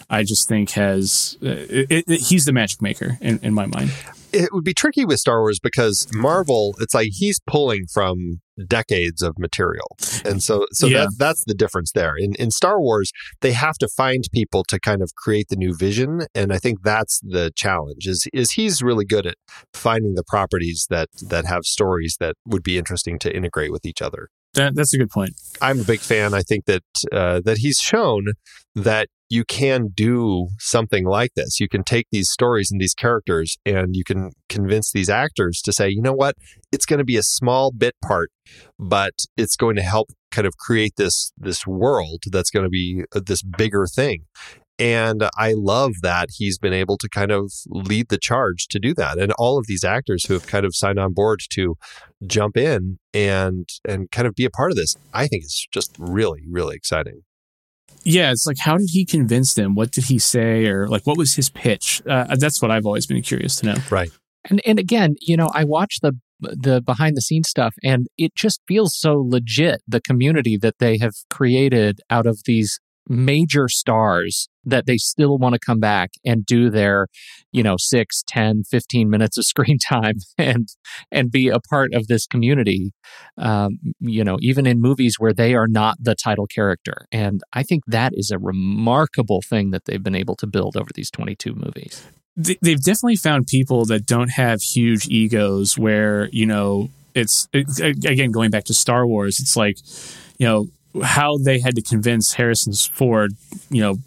I 0.09 0.23
just 0.23 0.47
think 0.47 0.71
has 0.71 1.37
uh, 1.43 1.49
it, 1.49 2.03
it, 2.07 2.19
he's 2.21 2.45
the 2.45 2.53
magic 2.53 2.81
maker 2.81 3.17
in, 3.21 3.39
in 3.43 3.53
my 3.53 3.65
mind. 3.65 3.91
It 4.31 4.53
would 4.53 4.63
be 4.63 4.75
tricky 4.75 5.05
with 5.05 5.19
Star 5.19 5.39
Wars 5.41 5.59
because 5.59 6.07
Marvel, 6.13 6.75
it's 6.79 6.93
like 6.93 7.09
he's 7.13 7.39
pulling 7.47 7.85
from 7.91 8.41
decades 8.67 9.21
of 9.23 9.39
material, 9.39 9.87
and 10.23 10.43
so 10.43 10.67
so 10.71 10.85
Yeah. 10.85 11.05
that 11.05 11.15
that's 11.17 11.43
the 11.45 11.55
difference 11.55 11.91
there. 11.93 12.15
In 12.15 12.35
in 12.35 12.51
Star 12.51 12.79
Wars, 12.79 13.11
they 13.41 13.53
have 13.53 13.77
to 13.79 13.87
find 13.87 14.23
people 14.31 14.63
to 14.65 14.79
kind 14.79 15.01
of 15.01 15.15
create 15.15 15.47
the 15.49 15.55
new 15.55 15.73
vision, 15.75 16.27
and 16.35 16.53
I 16.53 16.59
think 16.59 16.83
that's 16.83 17.19
the 17.23 17.51
challenge. 17.55 18.05
Is 18.05 18.27
is 18.31 18.51
he's 18.51 18.83
really 18.83 19.05
good 19.05 19.25
at 19.25 19.35
finding 19.73 20.13
the 20.13 20.23
properties 20.27 20.85
that 20.91 21.09
that 21.27 21.45
have 21.45 21.63
stories 21.65 22.17
that 22.19 22.35
would 22.45 22.61
be 22.63 22.77
interesting 22.77 23.17
to 23.19 23.35
integrate 23.35 23.71
with 23.71 23.83
each 23.85 24.01
other. 24.01 24.29
That, 24.53 24.75
that's 24.75 24.93
a 24.93 24.97
good 24.97 25.09
point. 25.11 25.33
I'm 25.61 25.79
a 25.79 25.83
big 25.83 25.99
fan. 26.01 26.33
I 26.35 26.41
think 26.41 26.65
that 26.65 26.83
uh, 27.11 27.41
that 27.45 27.59
he's 27.59 27.77
shown 27.77 28.25
that 28.75 29.07
you 29.29 29.45
can 29.45 29.89
do 29.93 30.49
something 30.57 31.05
like 31.05 31.33
this. 31.35 31.59
You 31.59 31.69
can 31.69 31.83
take 31.83 32.07
these 32.11 32.29
stories 32.29 32.71
and 32.71 32.81
these 32.81 32.95
characters, 32.95 33.57
and 33.65 33.95
you 33.95 34.03
can 34.03 34.31
convince 34.49 34.91
these 34.91 35.09
actors 35.09 35.61
to 35.63 35.71
say, 35.71 35.89
you 35.89 36.01
know 36.01 36.13
what, 36.13 36.35
it's 36.71 36.85
going 36.85 36.97
to 36.97 37.05
be 37.05 37.17
a 37.17 37.23
small 37.23 37.71
bit 37.71 37.95
part, 38.03 38.31
but 38.79 39.13
it's 39.37 39.55
going 39.55 39.75
to 39.75 39.83
help 39.83 40.09
kind 40.31 40.47
of 40.47 40.57
create 40.57 40.93
this 40.97 41.31
this 41.37 41.65
world 41.65 42.23
that's 42.31 42.51
going 42.51 42.65
to 42.65 42.69
be 42.69 43.03
uh, 43.15 43.21
this 43.25 43.41
bigger 43.41 43.85
thing. 43.87 44.25
And 44.79 45.23
I 45.37 45.53
love 45.57 45.95
that 46.03 46.29
he's 46.37 46.57
been 46.57 46.71
able 46.71 46.97
to 46.99 47.09
kind 47.09 47.31
of 47.31 47.51
lead 47.67 48.07
the 48.07 48.17
charge 48.17 48.67
to 48.69 48.79
do 48.79 48.93
that. 48.93 49.17
And 49.17 49.33
all 49.33 49.57
of 49.57 49.67
these 49.67 49.83
actors 49.83 50.25
who 50.25 50.33
have 50.33 50.47
kind 50.47 50.65
of 50.65 50.73
signed 50.73 50.97
on 50.97 51.13
board 51.13 51.41
to 51.51 51.75
jump 52.25 52.55
in 52.55 52.97
and 53.13 53.67
and 53.87 54.09
kind 54.09 54.27
of 54.27 54.35
be 54.35 54.45
a 54.45 54.49
part 54.49 54.71
of 54.71 54.77
this, 54.77 54.95
I 55.13 55.27
think 55.27 55.43
is 55.43 55.67
just 55.71 55.95
really, 55.99 56.43
really 56.49 56.75
exciting. 56.75 57.23
Yeah, 58.03 58.31
it's 58.31 58.45
like 58.45 58.57
how 58.59 58.77
did 58.77 58.89
he 58.91 59.05
convince 59.05 59.53
them? 59.53 59.75
What 59.75 59.91
did 59.91 60.05
he 60.05 60.19
say, 60.19 60.67
or 60.67 60.87
like 60.87 61.05
what 61.05 61.17
was 61.17 61.35
his 61.35 61.49
pitch? 61.49 62.01
Uh, 62.07 62.35
that's 62.35 62.61
what 62.61 62.71
I've 62.71 62.85
always 62.85 63.05
been 63.05 63.21
curious 63.21 63.57
to 63.57 63.67
know. 63.67 63.75
Right. 63.89 64.11
And 64.49 64.61
and 64.65 64.79
again, 64.79 65.15
you 65.21 65.37
know, 65.37 65.49
I 65.53 65.63
watch 65.63 65.99
the 66.01 66.13
the 66.39 66.81
behind 66.81 67.17
the 67.17 67.21
scenes 67.21 67.49
stuff 67.49 67.75
and 67.83 68.07
it 68.17 68.33
just 68.33 68.61
feels 68.67 68.97
so 68.97 69.21
legit 69.27 69.81
the 69.87 69.99
community 69.99 70.57
that 70.57 70.75
they 70.79 70.97
have 70.97 71.13
created 71.29 71.99
out 72.09 72.25
of 72.25 72.39
these 72.45 72.79
major 73.09 73.67
stars 73.67 74.47
that 74.65 74.85
they 74.85 74.97
still 74.97 75.37
want 75.37 75.53
to 75.53 75.59
come 75.59 75.79
back 75.79 76.11
and 76.23 76.45
do 76.45 76.69
their 76.69 77.07
you 77.51 77.63
know 77.63 77.75
6 77.77 78.23
10 78.27 78.63
15 78.69 79.09
minutes 79.09 79.37
of 79.37 79.45
screen 79.45 79.77
time 79.89 80.15
and 80.37 80.69
and 81.11 81.31
be 81.31 81.47
a 81.49 81.59
part 81.59 81.93
of 81.93 82.07
this 82.07 82.27
community 82.27 82.91
um, 83.37 83.79
you 83.99 84.23
know 84.23 84.37
even 84.41 84.65
in 84.67 84.79
movies 84.79 85.15
where 85.17 85.33
they 85.33 85.55
are 85.55 85.67
not 85.67 85.97
the 85.99 86.13
title 86.15 86.45
character 86.45 87.05
and 87.11 87.41
i 87.53 87.63
think 87.63 87.83
that 87.87 88.11
is 88.15 88.29
a 88.31 88.37
remarkable 88.37 89.41
thing 89.41 89.71
that 89.71 89.85
they've 89.85 90.03
been 90.03 90.15
able 90.15 90.35
to 90.35 90.45
build 90.47 90.77
over 90.77 90.89
these 90.93 91.09
22 91.11 91.55
movies 91.55 92.05
They- 92.37 92.57
They've 92.61 92.81
definitely 92.81 93.17
found 93.17 93.47
people 93.47 93.85
that 93.85 94.05
don't 94.05 94.29
have 94.29 94.61
huge 94.61 95.07
egos. 95.09 95.77
Where 95.77 96.29
you 96.31 96.45
know 96.45 96.89
it's 97.15 97.47
it, 97.53 98.05
again 98.05 98.31
going 98.31 98.51
back 98.51 98.63
to 98.65 98.73
Star 98.73 99.05
Wars. 99.07 99.39
It's 99.41 99.57
like 99.57 99.77
you 100.37 100.45
know 100.47 100.67
how 101.03 101.37
they 101.37 101.59
had 101.59 101.75
to 101.75 101.81
convince 101.81 102.33
Harrison 102.33 102.73
Ford, 102.73 103.33
you 103.69 103.81
know, 103.81 103.97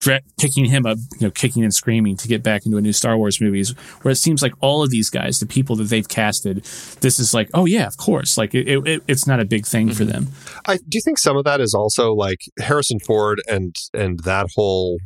dra- 0.00 0.20
picking 0.38 0.66
him 0.66 0.84
up, 0.84 0.98
you 1.18 1.26
know, 1.26 1.30
kicking 1.30 1.62
and 1.62 1.72
screaming 1.72 2.16
to 2.18 2.28
get 2.28 2.42
back 2.42 2.66
into 2.66 2.76
a 2.76 2.80
new 2.80 2.92
Star 2.92 3.16
Wars 3.16 3.40
movies. 3.40 3.70
Where 4.02 4.12
it 4.12 4.16
seems 4.16 4.42
like 4.42 4.52
all 4.60 4.82
of 4.82 4.90
these 4.90 5.08
guys, 5.08 5.40
the 5.40 5.46
people 5.46 5.76
that 5.76 5.84
they've 5.84 6.08
casted, 6.08 6.64
this 7.00 7.18
is 7.18 7.32
like, 7.32 7.48
oh 7.54 7.64
yeah, 7.64 7.86
of 7.86 7.96
course. 7.96 8.36
Like 8.36 8.54
it, 8.54 8.68
it, 8.68 9.02
it's 9.08 9.26
not 9.26 9.40
a 9.40 9.44
big 9.44 9.66
thing 9.66 9.92
for 9.92 10.02
mm-hmm. 10.04 10.12
them. 10.12 10.28
I 10.66 10.76
do 10.76 10.98
you 10.98 11.00
think 11.04 11.18
some 11.18 11.36
of 11.36 11.44
that 11.44 11.60
is 11.60 11.74
also 11.74 12.12
like 12.12 12.38
Harrison 12.58 12.98
Ford 12.98 13.40
and 13.48 13.74
and 13.94 14.20
that 14.20 14.48
whole 14.54 14.98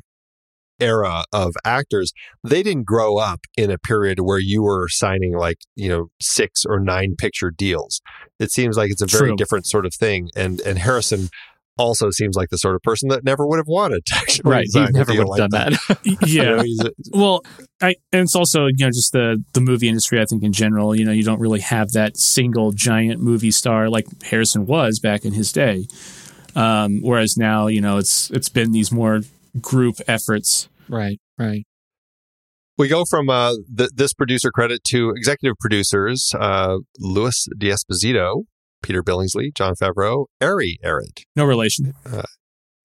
era 0.81 1.24
of 1.33 1.55
actors 1.64 2.12
they 2.45 2.62
didn't 2.62 2.85
grow 2.85 3.16
up 3.18 3.41
in 3.57 3.70
a 3.70 3.79
period 3.79 4.18
where 4.20 4.39
you 4.39 4.62
were 4.62 4.89
signing 4.89 5.37
like 5.37 5.59
you 5.74 5.89
know 5.89 6.09
six 6.20 6.64
or 6.66 6.79
nine 6.79 7.14
picture 7.16 7.51
deals 7.51 8.01
it 8.39 8.51
seems 8.51 8.77
like 8.77 8.91
it's 8.91 9.03
a 9.03 9.07
very 9.07 9.29
True. 9.31 9.37
different 9.37 9.66
sort 9.66 9.87
of 9.87 9.95
thing 9.95 10.29
and 10.37 10.61
and 10.61 10.79
harrison 10.79 11.29
also 11.79 12.11
seems 12.11 12.37
like 12.37 12.49
the 12.49 12.57
sort 12.57 12.74
of 12.74 12.83
person 12.83 13.11
that 13.11 13.22
never 13.22 13.47
would 13.47 13.59
have 13.59 13.66
wanted 13.68 14.05
to 14.07 14.14
actually 14.16 14.51
right 14.51 14.66
he 14.72 14.81
never 14.93 15.12
would 15.12 15.18
have 15.18 15.29
like 15.29 15.39
done 15.39 15.51
that, 15.51 15.99
You 16.05 16.16
yeah. 16.27 16.43
know, 16.57 16.62
he's 16.62 16.81
a- 16.81 16.93
Well, 17.12 17.43
I, 17.83 17.97
and 18.12 18.22
it's 18.22 18.35
also 18.35 18.64
you 18.66 18.72
know 18.79 18.89
just 18.91 19.12
the 19.12 19.45
the 19.53 19.61
movie 19.61 19.87
industry. 19.87 20.18
I 20.18 20.24
think 20.24 20.43
in 20.43 20.53
general, 20.55 20.97
you 20.97 21.05
know, 21.05 21.12
you 21.12 21.22
don't 21.22 21.39
really 21.39 21.61
have 21.61 21.93
that 21.93 22.16
single 22.16 22.72
giant 22.72 23.20
movie 23.20 23.51
star 23.51 23.91
like 23.91 24.07
Harrison 24.22 24.64
was 24.64 24.99
back 25.01 25.27
in 25.27 25.35
his 25.35 25.53
day. 25.53 25.87
Um, 26.55 27.03
whereas 27.03 27.37
now, 27.37 27.66
you 27.66 27.83
know, 27.83 27.99
it's 27.99 28.31
it's 28.31 28.49
been 28.49 28.72
these 28.72 28.91
more 28.91 29.20
group 29.61 29.96
efforts. 30.07 30.68
right 30.88 31.18
right 31.38 31.64
We 32.78 32.88
go 32.88 33.04
from 33.09 33.28
uh, 33.30 33.54
th- 33.76 33.90
this 33.94 34.12
producer 34.14 34.50
credit 34.50 34.82
to 34.88 35.11
executive 35.16 35.57
producers 35.59 36.30
uh, 36.38 36.76
Louis 36.98 37.46
D'Esposito, 37.59 38.42
Peter 38.82 39.02
Billingsley, 39.02 39.54
Jon 39.54 39.74
Favreau, 39.80 40.26
Ari 40.40 40.78
Arad. 40.84 41.22
No 41.34 41.44
relation. 41.44 41.94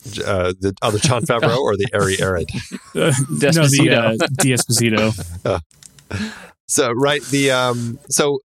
J- 0.10 0.24
Uh, 0.24 0.54
the 0.60 0.74
other 0.82 0.98
Jon 0.98 1.22
Favreau 1.24 1.58
or 1.60 1.78
the 1.78 1.88
Ari 1.94 2.18
Arad? 2.22 2.50
Uh, 2.96 3.14
no, 3.40 3.68
the 3.68 3.90
uh, 3.92 4.28
D'Esposito. 4.42 5.60
So 6.68 6.92
right, 6.92 7.22
the 7.24 7.52
um, 7.52 8.00
so 8.10 8.40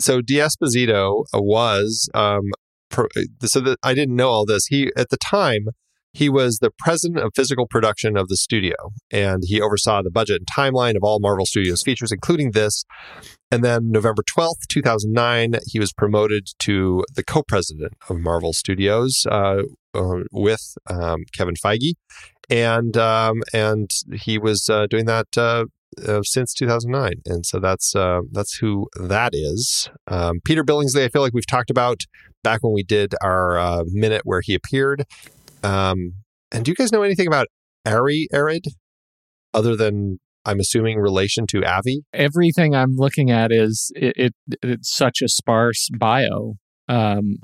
so 0.00 0.20
D'Esposito 0.22 1.24
was 1.34 2.08
um, 2.14 2.40
pro, 2.90 3.06
so 3.42 3.60
that 3.60 3.78
I 3.82 3.92
didn't 3.94 4.16
know 4.16 4.28
all 4.30 4.46
this. 4.46 4.66
He 4.66 4.90
at 4.96 5.10
the 5.10 5.18
time 5.18 5.66
he 6.14 6.28
was 6.28 6.58
the 6.58 6.70
president 6.78 7.24
of 7.24 7.32
physical 7.34 7.66
production 7.66 8.16
of 8.16 8.28
the 8.28 8.36
studio, 8.36 8.74
and 9.10 9.42
he 9.46 9.60
oversaw 9.60 10.00
the 10.02 10.10
budget 10.10 10.40
and 10.40 10.46
timeline 10.46 10.96
of 10.96 11.02
all 11.02 11.18
Marvel 11.20 11.44
Studios 11.44 11.82
features, 11.82 12.12
including 12.12 12.52
this. 12.52 12.84
And 13.50 13.62
then 13.62 13.90
November 13.90 14.22
twelfth, 14.26 14.68
two 14.68 14.80
thousand 14.80 15.12
nine, 15.12 15.56
he 15.66 15.78
was 15.78 15.92
promoted 15.92 16.48
to 16.60 17.04
the 17.14 17.24
co-president 17.24 17.94
of 18.08 18.18
Marvel 18.18 18.52
Studios 18.52 19.26
uh, 19.30 19.62
uh, 19.92 20.20
with 20.32 20.76
um, 20.88 21.24
Kevin 21.36 21.54
Feige, 21.54 21.94
and 22.48 22.96
um, 22.96 23.42
and 23.52 23.90
he 24.12 24.38
was 24.38 24.68
uh, 24.70 24.86
doing 24.86 25.06
that 25.06 25.26
uh, 25.36 25.64
uh, 26.06 26.22
since 26.22 26.54
2009, 26.54 27.22
and 27.26 27.46
so 27.46 27.58
that's 27.60 27.94
uh, 27.94 28.20
that's 28.32 28.56
who 28.56 28.88
that 29.00 29.30
is. 29.32 29.88
Um, 30.06 30.40
Peter 30.44 30.64
Billingsley, 30.64 31.04
I 31.04 31.08
feel 31.08 31.22
like 31.22 31.34
we've 31.34 31.46
talked 31.46 31.70
about 31.70 32.02
back 32.42 32.62
when 32.62 32.72
we 32.72 32.82
did 32.82 33.14
our 33.22 33.58
uh, 33.58 33.84
minute 33.86 34.22
where 34.24 34.40
he 34.40 34.54
appeared. 34.54 35.04
Um, 35.64 36.14
and 36.52 36.64
do 36.64 36.70
you 36.70 36.74
guys 36.74 36.92
know 36.92 37.02
anything 37.02 37.26
about 37.26 37.48
Ari 37.86 38.28
Arad, 38.32 38.64
other 39.52 39.74
than 39.76 40.18
I'm 40.44 40.60
assuming 40.60 40.98
relation 40.98 41.46
to 41.48 41.64
Avi? 41.64 42.02
Everything 42.12 42.74
I'm 42.74 42.96
looking 42.96 43.30
at 43.30 43.50
is 43.50 43.90
it, 43.96 44.12
it 44.16 44.32
it's 44.62 44.94
such 44.94 45.22
a 45.22 45.28
sparse 45.28 45.88
bio. 45.98 46.54
Um, 46.88 47.36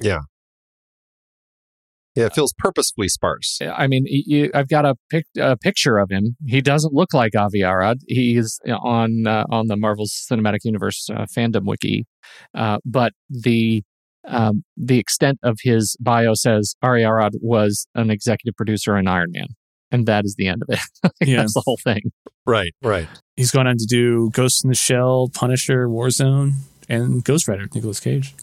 Yeah, 2.17 2.27
it 2.27 2.35
feels 2.35 2.53
purposefully 2.59 3.09
sparse. 3.09 3.61
I 3.63 3.87
mean, 3.87 4.05
you, 4.07 4.51
I've 4.53 4.69
got 4.69 4.85
a, 4.85 4.97
pic, 5.11 5.27
a 5.39 5.57
picture 5.57 5.97
of 5.97 6.11
him. 6.11 6.37
He 6.45 6.61
doesn't 6.61 6.93
look 6.93 7.15
like 7.15 7.37
Avi 7.37 7.63
Arad. 7.63 7.99
He's 8.09 8.59
on 8.67 9.27
uh, 9.27 9.45
on 9.49 9.69
the 9.69 9.77
Marvel 9.77 10.07
Cinematic 10.07 10.59
Universe 10.65 11.09
uh, 11.09 11.27
fandom 11.37 11.63
wiki, 11.67 12.07
uh, 12.55 12.79
but 12.85 13.13
the 13.31 13.83
um, 14.27 14.65
the 14.77 14.99
extent 14.99 15.39
of 15.43 15.59
his 15.63 15.97
bio 16.01 16.35
says 16.35 16.75
Ari 16.83 17.05
Arad 17.05 17.35
was 17.41 17.87
an 17.95 18.11
executive 18.11 18.57
producer 18.57 18.97
in 18.97 19.07
Iron 19.09 19.31
Man, 19.33 19.49
and 19.91 20.07
that 20.07 20.25
is 20.25 20.35
the 20.37 20.47
end 20.49 20.63
of 20.63 20.69
it. 20.75 20.81
Yeah. 21.27 21.39
That's 21.39 21.55
the 21.55 21.63
whole 21.65 21.77
thing. 21.77 22.13
Right, 22.47 22.75
right. 22.83 23.07
He's 23.37 23.51
gone 23.51 23.67
on 23.67 23.77
to 23.77 23.87
do 23.87 24.31
Ghost 24.31 24.65
in 24.65 24.71
the 24.71 24.75
Shell, 24.77 25.29
Punisher, 25.35 25.87
Warzone, 25.87 26.53
and 26.89 27.23
Ghost 27.23 27.47
Rider, 27.47 27.67
Nicolas 27.75 28.01
Cage. 28.01 28.35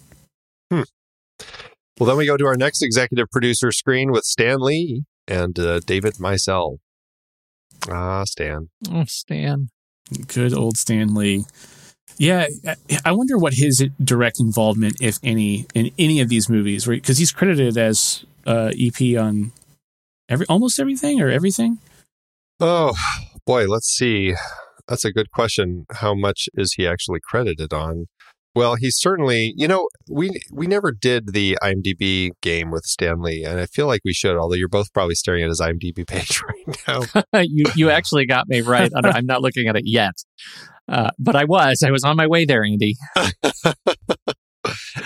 Well, 0.70 0.86
then 2.08 2.18
we 2.18 2.28
go 2.28 2.38
to 2.38 2.46
our 2.46 2.56
next 2.56 2.84
executive 2.84 3.30
producer 3.32 3.72
screen 3.72 4.12
with 4.12 4.24
Stan 4.24 4.60
Lee 4.60 5.04
and 5.28 5.58
uh, 5.58 5.80
David 5.80 6.16
Maisel. 6.16 6.78
Ah, 7.90 8.24
Stan. 8.26 8.70
Oh, 8.92 9.06
Stan. 9.08 9.70
Good 10.28 10.54
old 10.54 10.78
Stan 10.78 11.16
Lee. 11.16 11.46
Yeah, 12.18 12.48
I- 13.06 13.12
wonder 13.12 13.38
what 13.38 13.54
his 13.54 13.86
direct 14.04 14.40
involvement, 14.40 14.98
if 15.02 15.20
any, 15.24 15.68
in 15.76 15.92
any 16.00 16.20
of 16.20 16.30
these 16.30 16.50
movies, 16.50 16.86
because 16.86 17.18
he's 17.18 17.32
credited 17.32 17.78
as 17.78 18.26
uh, 18.46 18.72
EP 18.80 19.18
on 19.18 19.52
every 20.30 20.46
almost 20.48 20.80
everything 20.80 21.22
or 21.22 21.30
everything. 21.30 21.80
Oh 22.60 22.96
boy, 23.46 23.68
let's 23.68 23.88
see. 23.88 24.34
That's 24.88 25.06
a 25.06 25.12
good 25.12 25.32
question. 25.32 25.86
How 25.92 26.16
much 26.16 26.48
is 26.56 26.74
he 26.74 26.88
actually 26.88 27.20
credited 27.24 27.74
on? 27.74 28.06
Well, 28.56 28.74
he's 28.76 28.98
certainly. 28.98 29.54
You 29.56 29.68
know, 29.68 29.88
we 30.10 30.32
we 30.52 30.66
never 30.66 30.92
did 30.92 31.34
the 31.34 31.56
IMDb 31.62 32.32
game 32.42 32.72
with 32.72 32.86
Stan 32.86 33.22
Lee, 33.22 33.44
and 33.44 33.60
I 33.60 33.68
feel 33.68 33.86
like 33.86 34.02
we 34.04 34.14
should. 34.14 34.36
Although 34.36 34.56
you're 34.56 34.68
both 34.70 34.92
probably 34.94 35.14
staring 35.14 35.44
at 35.44 35.50
his 35.50 35.62
IMDb 35.62 36.08
page 36.08 36.42
right 36.88 37.12
now. 37.34 37.42
you 37.44 37.66
you 37.76 37.90
actually 37.92 38.26
got 38.26 38.48
me 38.48 38.62
right. 38.62 38.92
I'm 38.96 39.28
not 39.28 39.44
looking 39.44 39.68
at 39.68 39.76
it 39.76 39.84
yet, 39.86 40.16
uh, 40.88 41.12
but 41.20 41.36
I 41.36 41.44
was. 41.46 41.84
I 41.86 41.92
was 41.92 42.04
on 42.04 42.16
my 42.18 42.28
way 42.28 42.46
there, 42.46 42.64
Andy. 42.64 42.96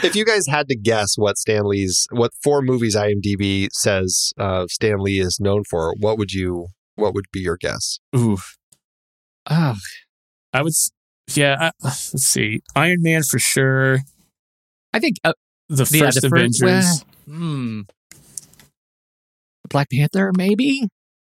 if 0.03 0.15
you 0.15 0.25
guys 0.25 0.45
had 0.47 0.67
to 0.69 0.75
guess 0.75 1.15
what 1.17 1.37
Stan 1.37 1.65
Lee's, 1.65 2.07
what 2.11 2.31
four 2.43 2.61
movies 2.61 2.95
IMDb 2.95 3.67
says 3.71 4.31
uh, 4.39 4.65
Stan 4.67 4.99
Lee 4.99 5.19
is 5.19 5.39
known 5.39 5.63
for, 5.69 5.93
what 5.99 6.17
would 6.17 6.31
you? 6.33 6.67
What 6.95 7.13
would 7.13 7.25
be 7.31 7.39
your 7.39 7.57
guess? 7.57 7.99
Ooh, 8.15 8.37
Oh, 9.49 9.75
I 10.53 10.61
would. 10.61 10.73
Yeah, 11.33 11.55
I, 11.59 11.71
let's 11.81 12.11
see. 12.23 12.59
Iron 12.75 12.97
Man 13.01 13.23
for 13.23 13.39
sure. 13.39 13.99
I 14.93 14.99
think 14.99 15.15
uh, 15.23 15.33
The 15.69 15.87
Yeah, 15.91 16.05
first 16.05 16.21
the 16.21 16.29
first- 16.29 16.61
Avengers. 16.61 17.05
Hmm. 17.27 17.81
Black 19.69 19.89
Panther, 19.89 20.31
maybe? 20.35 20.87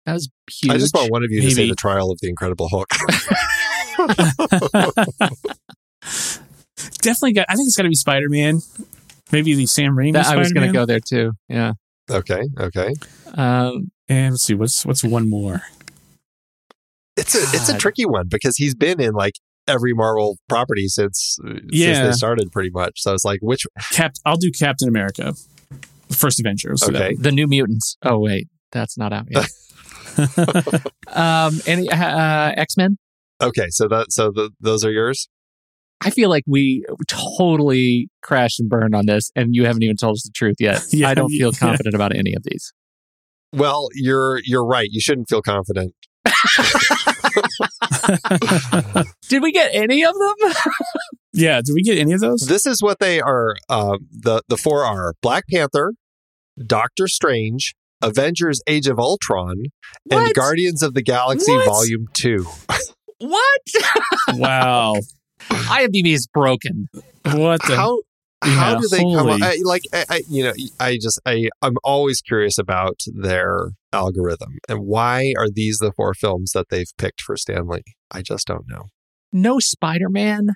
That 0.06 0.14
was 0.14 0.30
huge. 0.52 0.72
I 0.74 0.78
just 0.78 0.94
want 0.94 1.10
one 1.10 1.24
of 1.24 1.32
you 1.32 1.42
to 1.42 1.50
say 1.52 1.70
the 1.70 1.76
trial 1.76 2.12
of 2.12 2.20
the 2.22 2.28
Incredible 2.28 2.68
Hulk. 2.70 2.90
Definitely 7.02 7.34
got. 7.34 7.46
I 7.50 7.56
think 7.56 7.68
it's 7.68 7.76
got 7.76 7.84
to 7.84 7.90
be 7.90 7.96
Spider 7.96 8.30
Man. 8.30 8.60
Maybe 9.32 9.56
the 9.56 9.66
Sam 9.66 9.96
Raimi. 9.96 10.14
That- 10.14 10.28
I 10.28 10.36
was 10.38 10.52
going 10.54 10.68
to 10.68 10.74
go 10.74 10.86
there 10.86 11.00
too. 11.00 11.32
Yeah. 11.50 11.74
okay, 12.10 12.42
okay. 12.60 12.94
Um, 13.34 13.92
And 14.08 14.34
let's 14.34 14.44
see. 14.44 14.54
What's 14.54 14.86
what's 14.86 15.04
one 15.04 15.30
more? 15.30 15.64
It's 17.18 17.34
a 17.34 17.40
it's 17.56 17.70
a 17.70 17.78
tricky 17.78 18.06
one 18.06 18.28
because 18.30 18.58
he's 18.58 18.76
been 18.76 19.00
in 19.02 19.14
like 19.14 19.34
every 19.68 19.94
Marvel 19.94 20.38
property 20.50 20.88
since 20.88 21.38
since 21.42 21.72
they 21.72 22.12
started 22.12 22.52
pretty 22.52 22.70
much. 22.70 23.02
So 23.02 23.14
it's 23.14 23.26
like 23.26 23.40
which 23.42 23.66
Cap. 23.92 24.14
I'll 24.26 24.38
do 24.38 24.52
Captain 24.52 24.88
America. 24.88 25.34
The 26.10 26.16
first 26.16 26.40
Avenger. 26.40 26.70
Let's 26.70 26.86
do 26.86 26.92
that 26.94 27.02
Okay. 27.02 27.16
the 27.18 27.32
New 27.32 27.48
Mutants. 27.48 27.98
Oh 28.04 28.20
wait, 28.20 28.48
that's 28.72 28.98
not 28.98 29.12
out 29.14 29.26
yet. 29.32 29.50
um, 31.16 31.60
any 31.66 31.90
uh, 31.90 32.52
X 32.56 32.78
Men? 32.78 32.98
Okay, 33.42 33.68
so 33.70 33.88
that 33.88 34.12
so 34.12 34.32
the, 34.32 34.52
those 34.60 34.84
are 34.86 34.92
yours. 34.92 35.28
I 36.02 36.10
feel 36.10 36.30
like 36.30 36.44
we 36.46 36.84
totally 37.08 38.10
crashed 38.22 38.60
and 38.60 38.70
burned 38.70 38.94
on 38.96 39.06
this, 39.06 39.32
and 39.36 39.56
you 39.56 39.66
haven't 39.66 39.84
even 39.84 39.96
told 39.98 40.16
us 40.16 40.24
the 40.24 40.32
truth 40.34 40.58
yet. 40.60 40.84
Yeah, 40.92 41.10
I 41.10 41.14
don't 41.14 41.30
feel 41.30 41.52
yeah. 41.54 41.60
confident 41.60 41.96
about 41.96 42.16
any 42.16 42.34
of 42.34 42.44
these. 42.44 42.74
Well, 43.54 43.88
you're 43.94 44.42
you're 44.44 44.66
right. 44.66 44.88
You 44.92 45.00
shouldn't 45.02 45.30
feel 45.30 45.42
confident. 45.42 45.94
Did 49.30 49.42
we 49.42 49.52
get 49.52 49.72
any 49.74 50.04
of 50.06 50.14
them? 50.14 50.54
yeah. 51.34 51.62
Did 51.64 51.74
we 51.74 51.82
get 51.82 51.98
any 51.98 52.14
of 52.14 52.20
those? 52.20 52.42
This 52.42 52.66
is 52.66 52.82
what 52.82 53.00
they 53.00 53.20
are. 53.22 53.56
Uh, 53.70 53.98
the 54.12 54.42
the 54.48 54.58
four 54.58 54.84
are 54.84 55.14
Black 55.22 55.46
Panther, 55.50 55.94
Doctor 56.66 57.08
Strange, 57.08 57.74
Avengers: 58.02 58.62
Age 58.68 58.88
of 58.88 59.00
Ultron, 59.00 59.64
and 60.12 60.34
Guardians 60.34 60.84
of 60.84 60.94
the 60.94 61.02
Galaxy 61.02 61.54
What? 61.54 61.66
Volume 61.66 62.08
Two. 62.14 62.46
What? 63.30 63.62
wow. 64.40 64.96
IMDb 65.50 66.14
is 66.14 66.28
broken. 66.28 66.88
What 67.24 67.62
the? 67.68 67.76
How 67.76 68.00
how 68.42 68.74
Yeah, 68.74 68.80
do 68.82 68.88
they 68.90 69.00
come? 69.00 69.28
Up, 69.30 69.42
I, 69.42 69.58
like 69.64 69.84
I, 69.94 70.06
I, 70.10 70.22
you 70.30 70.44
know, 70.44 70.54
I 70.80 70.98
just 71.02 71.20
I 71.26 71.50
I'm 71.62 71.76
always 71.84 72.22
curious 72.22 72.58
about 72.58 73.00
their 73.14 73.70
algorithm 73.94 74.58
and 74.70 74.80
why 74.86 75.34
are 75.38 75.50
these 75.50 75.78
the 75.80 75.92
four 75.94 76.14
films 76.14 76.52
that 76.54 76.68
they've 76.70 76.92
picked 76.98 77.22
for 77.22 77.38
Stan 77.38 77.68
Lee? 77.68 77.84
I 78.12 78.22
just 78.22 78.46
don't 78.48 78.68
know. 78.68 78.86
No 79.32 79.60
Spider 79.60 80.10
Man. 80.10 80.50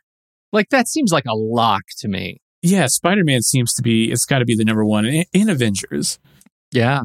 Like 0.52 0.70
that 0.70 0.88
seems 0.88 1.12
like 1.12 1.26
a 1.26 1.36
lock 1.36 1.84
to 2.00 2.08
me. 2.08 2.42
yeah, 2.62 2.88
Spider 2.88 3.24
Man 3.24 3.42
seems 3.42 3.74
to 3.76 3.82
be. 3.82 4.12
It's 4.12 4.26
got 4.26 4.40
to 4.40 4.46
be 4.46 4.56
the 4.56 4.66
number 4.66 4.86
one 4.86 5.06
in, 5.06 5.26
in 5.34 5.50
Avengers. 5.50 6.20
Yeah. 6.72 7.02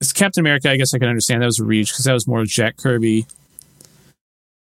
It's 0.00 0.12
Captain 0.12 0.40
America. 0.40 0.70
I 0.70 0.76
guess 0.76 0.92
I 0.94 0.98
can 0.98 1.08
understand 1.08 1.40
that 1.42 1.46
was 1.46 1.58
a 1.60 1.64
reach 1.64 1.90
because 1.92 2.04
that 2.04 2.12
was 2.12 2.26
more 2.26 2.44
Jack 2.44 2.76
Kirby. 2.76 3.26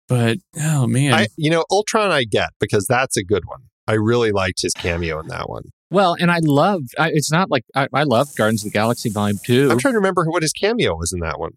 But 0.07 0.37
oh 0.61 0.87
man, 0.87 1.13
I 1.13 1.27
you 1.37 1.49
know 1.49 1.65
Ultron 1.71 2.11
I 2.11 2.23
get 2.23 2.49
because 2.59 2.85
that's 2.87 3.17
a 3.17 3.23
good 3.23 3.45
one. 3.45 3.61
I 3.87 3.93
really 3.93 4.31
liked 4.31 4.61
his 4.61 4.73
cameo 4.73 5.19
in 5.19 5.27
that 5.27 5.49
one. 5.49 5.63
Well, 5.91 6.15
and 6.19 6.31
I 6.31 6.39
love. 6.41 6.81
I, 6.97 7.11
it's 7.13 7.31
not 7.31 7.49
like 7.51 7.63
I, 7.75 7.87
I 7.93 8.03
love 8.03 8.29
Guardians 8.35 8.63
of 8.65 8.71
the 8.71 8.77
Galaxy 8.77 9.09
Volume 9.09 9.37
Two. 9.45 9.69
I'm 9.71 9.79
trying 9.79 9.93
to 9.93 9.99
remember 9.99 10.25
what 10.25 10.41
his 10.41 10.51
cameo 10.51 10.95
was 10.95 11.13
in 11.13 11.19
that 11.21 11.39
one. 11.39 11.51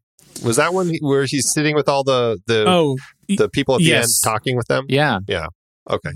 Was 0.45 0.57
that 0.57 0.73
one 0.73 0.93
where 1.01 1.25
he's 1.25 1.51
sitting 1.53 1.75
with 1.75 1.89
all 1.89 2.05
the 2.05 2.39
the 2.47 2.65
oh 2.67 2.97
the 3.29 3.49
people 3.49 3.75
at 3.75 3.79
the 3.79 3.85
yes. 3.85 4.05
end 4.25 4.33
talking 4.33 4.57
with 4.57 4.67
them? 4.69 4.87
yeah, 4.89 5.19
yeah. 5.27 5.47
Okay. 5.91 6.13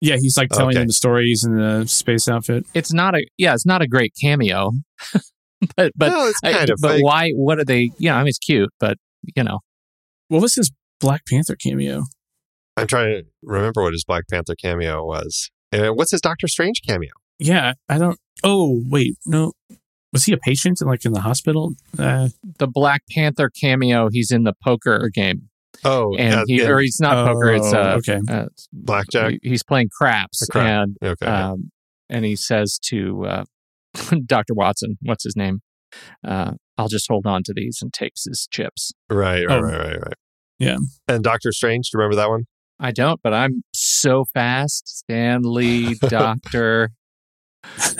yeah, 0.00 0.16
he's 0.16 0.36
like 0.36 0.48
telling 0.50 0.70
Okay. 0.70 0.78
them 0.78 0.86
the 0.86 0.92
stories 0.92 1.44
in 1.44 1.56
the 1.56 1.86
space 1.86 2.28
outfit. 2.28 2.64
it's 2.74 2.92
not 2.92 3.14
a. 3.16 3.26
Yeah, 3.36 3.54
it's 3.54 3.66
not 3.66 3.82
a 3.82 3.88
great 3.88 4.14
cameo. 4.20 4.72
but 5.76 5.92
but 5.96 6.08
no, 6.08 6.26
it's 6.28 6.40
I- 6.42 6.50
of 6.64 6.78
but 6.80 6.94
like- 6.94 7.04
why? 7.04 7.30
What 7.32 7.58
are 7.58 7.64
they? 7.64 7.90
Yeah, 7.98 8.14
I 8.14 8.18
mean 8.20 8.28
it's 8.28 8.38
cute, 8.38 8.70
but 8.80 8.96
you 9.36 9.42
know, 9.44 9.58
What 10.28 10.40
was 10.42 10.54
his 10.54 10.70
Black 11.00 11.22
Panther 11.26 11.56
cameo? 11.56 12.04
I'm 12.76 12.86
trying 12.86 13.12
to 13.12 13.22
remember 13.42 13.82
what 13.82 13.92
his 13.92 14.04
Black 14.04 14.24
Panther 14.30 14.54
cameo 14.54 15.04
was. 15.04 15.50
And 15.72 15.96
what's 15.96 16.12
his 16.12 16.20
Doctor 16.20 16.48
Strange 16.48 16.80
cameo? 16.86 17.10
Yeah, 17.38 17.74
I 17.88 17.98
don't. 17.98 18.18
Oh 18.44 18.82
wait, 18.88 19.16
no. 19.26 19.52
Was 20.12 20.24
he 20.24 20.32
a 20.32 20.38
patient 20.38 20.80
in 20.80 20.86
like 20.88 21.04
in 21.04 21.12
the 21.12 21.20
hospital? 21.20 21.72
Uh, 21.98 22.28
the 22.58 22.66
Black 22.66 23.02
Panther 23.12 23.50
cameo. 23.50 24.08
He's 24.10 24.30
in 24.30 24.44
the 24.44 24.54
poker 24.64 25.10
game. 25.12 25.48
Oh, 25.84 26.16
and 26.16 26.34
uh, 26.34 26.44
he 26.46 26.58
yeah, 26.60 26.68
or 26.68 26.78
he's 26.80 26.98
not 27.00 27.26
poker. 27.28 27.50
It's 27.52 27.72
Oh, 27.72 27.78
uh, 27.78 27.96
okay. 27.98 28.20
uh, 28.28 28.46
blackjack. 28.72 29.34
he's 29.42 29.62
playing 29.62 29.90
craps, 29.96 30.42
A 30.42 30.46
crap. 30.50 30.66
and 30.66 30.96
Okay. 31.02 31.26
um, 31.26 31.70
and 32.08 32.24
he 32.24 32.34
says 32.36 32.78
to 32.86 33.26
uh, 33.26 33.44
Dr. 34.26 34.54
Watson, 34.54 34.96
what's 35.02 35.24
his 35.24 35.36
name? 35.36 35.60
Uh, 36.26 36.52
I'll 36.76 36.88
just 36.88 37.06
hold 37.08 37.26
on 37.26 37.42
to 37.44 37.52
these 37.54 37.78
and 37.82 37.92
takes 37.92 38.24
his 38.24 38.48
chips. 38.50 38.92
right, 39.10 39.44
right, 39.46 39.50
oh. 39.58 39.60
right, 39.60 39.78
right, 39.78 40.00
right. 40.00 40.14
Yeah. 40.58 40.78
And 41.06 41.22
Doctor 41.22 41.52
Strange, 41.52 41.90
do 41.90 41.96
you 41.96 42.02
remember 42.02 42.16
that 42.16 42.28
one? 42.28 42.44
I 42.80 42.92
don't, 42.92 43.20
but 43.22 43.32
I'm 43.32 43.62
so 43.72 44.24
fast. 44.34 44.98
Stan 44.98 45.42
Lee, 45.42 45.94
Doctor 46.00 46.90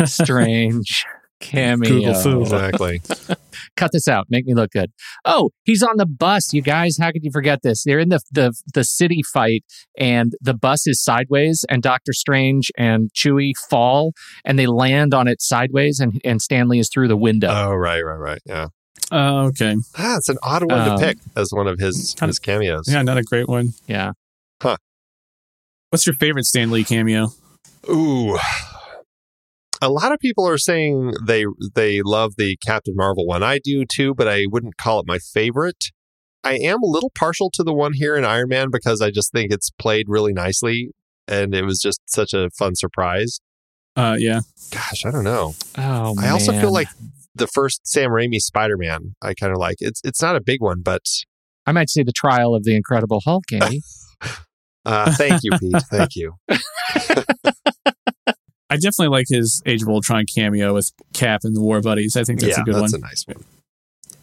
Strange, 0.04 1.04
cameo. 1.40 1.88
Google 1.88 2.14
Fu. 2.14 2.40
Exactly. 2.42 3.00
Cut 3.76 3.92
this 3.92 4.08
out. 4.08 4.26
Make 4.28 4.46
me 4.46 4.54
look 4.54 4.70
good. 4.70 4.90
Oh, 5.24 5.50
he's 5.64 5.82
on 5.82 5.96
the 5.96 6.06
bus, 6.06 6.52
you 6.52 6.62
guys. 6.62 6.96
How 7.00 7.10
could 7.10 7.24
you 7.24 7.30
forget 7.32 7.62
this? 7.62 7.82
They're 7.84 7.98
in 7.98 8.08
the 8.08 8.20
the 8.30 8.52
the 8.72 8.84
city 8.84 9.22
fight, 9.22 9.64
and 9.96 10.32
the 10.40 10.54
bus 10.54 10.86
is 10.86 11.02
sideways, 11.02 11.64
and 11.68 11.82
Doctor 11.82 12.12
Strange 12.12 12.70
and 12.76 13.10
Chewie 13.12 13.52
fall, 13.68 14.12
and 14.44 14.58
they 14.58 14.66
land 14.66 15.12
on 15.12 15.26
it 15.28 15.42
sideways, 15.42 16.00
and 16.00 16.20
and 16.24 16.40
Stan 16.40 16.68
Lee 16.68 16.78
is 16.78 16.88
through 16.88 17.08
the 17.08 17.16
window. 17.16 17.48
oh, 17.50 17.74
right, 17.74 18.00
right, 18.00 18.18
right. 18.18 18.40
Yeah. 18.46 18.68
Oh, 19.10 19.46
okay. 19.46 19.74
Ah, 19.96 20.16
it's 20.18 20.28
an 20.28 20.36
odd 20.42 20.70
one 20.70 20.80
Um, 20.80 20.98
to 20.98 21.04
pick 21.06 21.18
as 21.36 21.50
one 21.52 21.66
of 21.66 21.78
his 21.78 22.14
kind 22.18 22.28
his 22.28 22.38
cameos. 22.38 22.84
Yeah, 22.86 23.02
not 23.02 23.16
a 23.18 23.22
great 23.22 23.48
one. 23.48 23.70
yeah. 23.86 24.12
Huh. 24.62 24.76
What's 25.90 26.06
your 26.06 26.14
favorite 26.16 26.44
Stan 26.44 26.70
Lee 26.70 26.84
cameo? 26.84 27.28
Ooh. 27.88 28.38
A 29.80 29.88
lot 29.88 30.12
of 30.12 30.18
people 30.18 30.46
are 30.46 30.58
saying 30.58 31.12
they 31.24 31.44
they 31.74 32.02
love 32.02 32.34
the 32.36 32.56
Captain 32.66 32.94
Marvel 32.96 33.26
one. 33.26 33.42
I 33.42 33.60
do 33.62 33.84
too, 33.86 34.14
but 34.14 34.26
I 34.28 34.44
wouldn't 34.50 34.76
call 34.76 34.98
it 35.00 35.06
my 35.06 35.18
favorite. 35.18 35.86
I 36.44 36.54
am 36.54 36.82
a 36.82 36.86
little 36.86 37.10
partial 37.16 37.50
to 37.54 37.62
the 37.62 37.72
one 37.72 37.92
here 37.94 38.16
in 38.16 38.24
Iron 38.24 38.48
Man 38.48 38.68
because 38.70 39.00
I 39.00 39.10
just 39.10 39.32
think 39.32 39.52
it's 39.52 39.70
played 39.70 40.06
really 40.08 40.32
nicely 40.32 40.90
and 41.28 41.54
it 41.54 41.64
was 41.64 41.80
just 41.80 42.00
such 42.06 42.32
a 42.34 42.50
fun 42.58 42.74
surprise. 42.74 43.38
Uh, 43.96 44.16
yeah. 44.18 44.40
Gosh, 44.70 45.04
I 45.06 45.10
don't 45.10 45.24
know. 45.24 45.54
Oh, 45.76 46.14
I 46.18 46.28
also 46.30 46.52
feel 46.52 46.72
like 46.72 46.88
the 47.34 47.46
first 47.46 47.86
Sam 47.86 48.10
Raimi 48.10 48.38
Spider-Man, 48.38 49.14
I 49.22 49.34
kind 49.34 49.52
of 49.52 49.58
like. 49.58 49.76
It's 49.80 50.00
it's 50.04 50.20
not 50.22 50.36
a 50.36 50.40
big 50.40 50.60
one, 50.60 50.80
but 50.82 51.02
I 51.66 51.72
might 51.72 51.90
say 51.90 52.02
the 52.02 52.12
trial 52.12 52.54
of 52.54 52.64
the 52.64 52.74
Incredible 52.74 53.20
Hulk, 53.24 53.44
Andy. 53.52 53.82
uh, 54.84 55.12
thank 55.14 55.40
you, 55.44 55.50
Pete. 55.58 55.82
Thank 55.90 56.16
you. 56.16 56.34
I 58.70 58.76
definitely 58.76 59.08
like 59.08 59.26
his 59.28 59.62
Age 59.64 59.82
of 59.82 59.88
Ultron 59.88 60.24
cameo 60.34 60.74
with 60.74 60.92
Cap 61.14 61.40
and 61.44 61.56
the 61.56 61.60
War 61.60 61.80
Buddies. 61.80 62.16
I 62.16 62.24
think 62.24 62.40
that's 62.40 62.56
yeah, 62.56 62.62
a 62.62 62.64
good 62.64 62.74
that's 62.74 62.92
one. 62.92 63.00
That's 63.00 63.24
a 63.26 63.30
nice 63.32 63.36
one. 63.36 63.44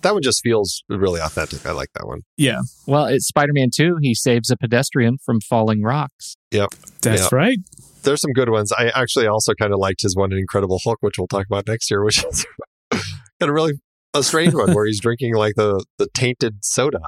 That 0.02 0.14
one 0.14 0.22
just 0.22 0.42
feels 0.44 0.84
really 0.88 1.20
authentic. 1.20 1.66
I 1.66 1.72
like 1.72 1.90
that 1.96 2.06
one. 2.06 2.22
yeah, 2.38 2.60
well, 2.86 3.06
it's 3.06 3.26
Spider 3.26 3.54
Man 3.54 3.70
2. 3.74 3.98
He 4.02 4.14
saves 4.14 4.52
a 4.52 4.58
pedestrian 4.58 5.18
from 5.26 5.42
falling 5.42 5.82
rocks. 5.82 6.36
Yep. 6.52 6.70
That's 7.02 7.24
Yeah. 7.24 7.28
right. 7.38 7.58
there's 8.04 8.22
some 8.22 8.34
good 8.34 8.52
ones. 8.52 8.72
I 8.72 8.90
actually 8.94 9.26
also 9.26 9.56
kind 9.56 9.74
of 9.74 9.80
liked 9.80 10.04
his 10.04 10.16
one 10.16 10.32
in 10.32 10.38
Incredible 10.38 10.80
Hulk, 10.84 11.00
which 11.02 11.16
we'll 11.18 11.26
talk 11.28 11.48
about 11.50 11.66
next 11.68 11.90
year, 11.90 12.04
which 12.06 12.24
is 12.24 12.46
kind 12.92 13.50
a 13.50 13.54
really 13.54 13.74
a 14.14 14.24
strange 14.24 14.54
one 14.54 14.74
where 14.74 14.86
he's 14.86 15.00
drinking 15.00 15.36
like 15.36 15.56
the 15.56 15.84
the 15.98 16.08
tainted 16.14 16.58
soda. 16.64 17.02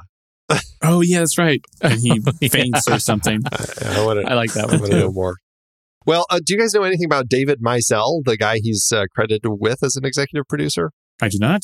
Oh, 0.80 1.00
yeah, 1.02 1.18
that's 1.18 1.36
right. 1.36 1.60
And 1.82 1.98
he 2.00 2.20
Yeah. 2.40 2.48
faints 2.48 2.88
or 2.88 2.98
something. 3.00 3.40
I, 3.52 3.98
I 4.00 4.04
want 4.06 4.24
I 4.26 4.34
like 4.34 4.52
that 4.52 4.68
one 4.68 4.76
to 4.76 4.80
one 4.82 4.90
know 4.90 5.08
too. 5.08 5.12
more. 5.12 5.36
Well, 6.06 6.24
uh, 6.30 6.38
do 6.38 6.54
you 6.54 6.58
guys 6.60 6.72
know 6.72 6.84
anything 6.84 7.04
about 7.06 7.28
David 7.28 7.60
Maisel, 7.60 8.22
the 8.24 8.36
guy 8.38 8.58
he's 8.62 8.90
uh, 8.94 9.04
credited 9.14 9.42
with 9.44 9.82
as 9.82 9.96
an 9.96 10.06
executive 10.06 10.46
producer? 10.48 10.92
I 11.20 11.28
do 11.28 11.36
not. 11.40 11.62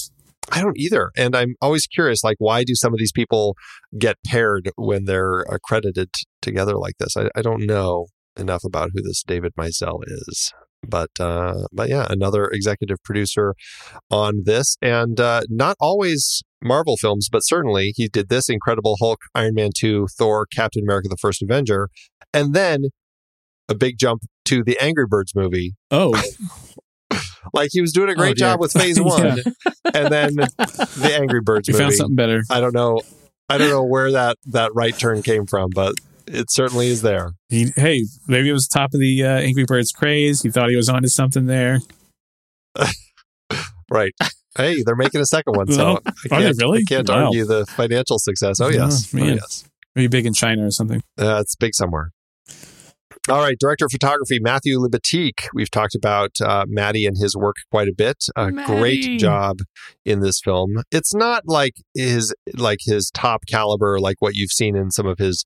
I 0.51 0.61
don't 0.61 0.77
either, 0.77 1.11
and 1.17 1.35
I'm 1.35 1.55
always 1.63 1.87
curious, 1.87 2.23
like 2.25 2.37
why 2.39 2.65
do 2.65 2.75
some 2.75 2.93
of 2.93 2.99
these 2.99 3.13
people 3.13 3.55
get 3.97 4.17
paired 4.27 4.71
when 4.77 5.05
they're 5.05 5.41
accredited 5.49 6.13
t- 6.13 6.25
together 6.43 6.77
like 6.77 6.95
this? 6.99 7.17
I, 7.17 7.29
I 7.35 7.41
don't 7.41 7.65
know 7.65 8.09
enough 8.37 8.65
about 8.65 8.91
who 8.93 9.01
this 9.01 9.23
David 9.23 9.53
Maisel 9.59 10.01
is, 10.07 10.53
but 10.89 11.11
uh, 11.21 11.67
but 11.73 11.89
yeah, 11.89 12.07
another 12.11 12.47
executive 12.49 12.99
producer 13.05 13.55
on 14.11 14.43
this, 14.45 14.77
and 14.83 15.19
uh, 15.21 15.43
not 15.49 15.77
always 15.81 16.43
Marvel 16.63 16.97
films, 16.97 17.29
but 17.31 17.41
certainly 17.41 17.93
he 17.97 18.09
did 18.09 18.29
this 18.29 18.49
Incredible 18.49 18.97
Hulk, 19.01 19.21
Iron 19.35 19.55
Man 19.55 19.71
two, 19.77 20.07
Thor, 20.19 20.47
Captain 20.47 20.83
America: 20.85 21.09
The 21.09 21.17
First 21.21 21.43
Avenger, 21.43 21.89
and 22.33 22.55
then 22.55 22.85
a 23.69 23.75
big 23.75 23.99
jump 23.99 24.23
to 24.47 24.63
the 24.63 24.79
Angry 24.81 25.07
Birds 25.07 25.35
movie. 25.35 25.75
Oh, 25.91 26.13
Like 27.53 27.69
he 27.73 27.81
was 27.83 27.93
doing 27.93 28.09
a 28.09 28.15
great 28.15 28.33
Oh, 28.33 28.35
job 28.35 28.61
with 28.61 28.73
Phase. 28.73 28.99
One, 29.01 29.39
and 29.93 30.13
then 30.13 30.35
the 30.35 31.17
Angry 31.21 31.41
Birds 31.41 31.69
you 31.69 31.75
movie. 31.75 31.85
found 31.85 31.95
something 31.95 32.17
better. 32.17 32.43
I 32.51 32.61
don't 32.61 32.75
know. 32.75 33.03
I 33.51 33.59
don't 33.59 33.69
know 33.69 33.85
where 33.85 34.11
that 34.13 34.39
that 34.47 34.75
right 34.75 34.97
turn 34.97 35.23
came 35.23 35.47
from, 35.47 35.69
but 35.75 35.95
it 36.27 36.51
certainly 36.51 36.89
is 36.89 37.03
there. 37.03 37.33
He, 37.49 37.73
hey, 37.77 38.05
maybe 38.29 38.49
it 38.49 38.53
was 38.53 38.67
top 38.67 38.95
of 38.95 39.01
the 39.01 39.23
uh, 39.25 39.29
Angry 39.41 39.65
Birds 39.65 39.93
craze. 39.93 40.43
He 40.43 40.51
thought 40.51 40.69
he 40.71 40.77
was 40.77 40.89
onto 40.89 41.09
something 41.09 41.47
there. 41.47 41.79
Right. 43.91 44.13
Hey, 44.57 44.83
they're 44.85 44.97
making 44.97 45.21
a 45.21 45.27
second 45.27 45.57
one, 45.57 45.71
so 45.71 45.87
Oh, 45.87 45.99
I 46.33 46.37
are 46.37 46.41
they 46.41 46.45
can't, 46.47 46.57
really? 46.59 46.79
I 46.81 46.83
can't 46.89 47.09
Wow. 47.09 47.27
argue 47.27 47.45
the 47.45 47.67
financial 47.67 48.19
success. 48.19 48.61
Oh 48.61 48.67
Oh, 48.67 48.69
yes, 48.71 49.13
oh, 49.13 49.17
man. 49.19 49.35
yes, 49.37 49.65
Maybe 49.95 50.09
big 50.09 50.27
in 50.27 50.33
China 50.33 50.67
or 50.67 50.71
something. 50.71 51.03
uh, 51.21 51.39
it's 51.41 51.55
big 51.55 51.75
somewhere. 51.75 52.11
All 53.31 53.41
right, 53.41 53.57
director 53.59 53.87
of 53.87 53.91
photography 53.91 54.39
Matthew 54.39 54.79
Libatique. 54.79 55.47
We've 55.55 55.71
talked 55.71 55.95
about 55.95 56.33
uh, 56.43 56.67
Matty 56.69 57.07
and 57.07 57.17
his 57.17 57.35
work 57.35 57.57
quite 57.71 57.89
a 57.89 57.95
bit. 57.97 58.27
A 58.37 58.51
Matty. 58.51 58.77
great 58.77 59.19
job 59.19 59.61
in 60.05 60.21
this 60.21 60.43
film. 60.43 60.83
It's 60.91 61.15
not 61.15 61.45
like 61.47 61.73
his 61.95 62.35
like 62.55 62.81
his 62.83 63.11
top 63.11 63.47
caliber, 63.49 63.99
like 63.99 64.17
what 64.21 64.35
you've 64.35 64.51
seen 64.51 64.77
in 64.77 64.91
some 64.91 65.07
of 65.07 65.17
his 65.17 65.43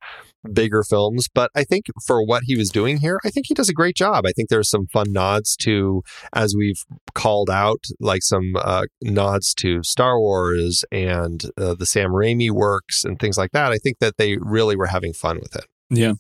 bigger 0.52 0.82
films, 0.82 1.28
but 1.32 1.52
I 1.54 1.62
think 1.62 1.86
for 2.04 2.24
what 2.24 2.42
he 2.46 2.56
was 2.56 2.70
doing 2.70 2.98
here, 2.98 3.20
I 3.24 3.30
think 3.30 3.46
he 3.46 3.54
does 3.54 3.68
a 3.68 3.74
great 3.74 3.94
job. 3.94 4.26
I 4.26 4.32
think 4.32 4.48
there's 4.48 4.70
some 4.70 4.86
fun 4.92 5.12
nods 5.12 5.56
to, 5.58 6.02
as 6.32 6.54
we've 6.56 6.84
called 7.14 7.50
out, 7.50 7.84
like 8.00 8.22
some 8.22 8.54
uh, 8.56 8.86
nods 9.02 9.54
to 9.54 9.82
Star 9.82 10.18
Wars 10.18 10.84
and 10.90 11.44
uh, 11.56 11.74
the 11.74 11.86
Sam 11.86 12.10
Raimi 12.10 12.50
works 12.50 13.04
and 13.04 13.18
things 13.18 13.38
like 13.38 13.52
that. 13.52 13.72
I 13.72 13.78
think 13.78 13.98
that 14.00 14.16
they 14.16 14.36
really 14.40 14.76
were 14.76 14.86
having 14.86 15.12
fun 15.12 15.38
with 15.40 15.54
it. 15.54 15.66
Yeah. 15.90 16.14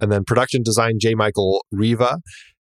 And 0.00 0.10
then 0.12 0.24
production 0.24 0.62
design, 0.62 0.98
J. 1.00 1.14
Michael 1.14 1.64
Riva, 1.72 2.18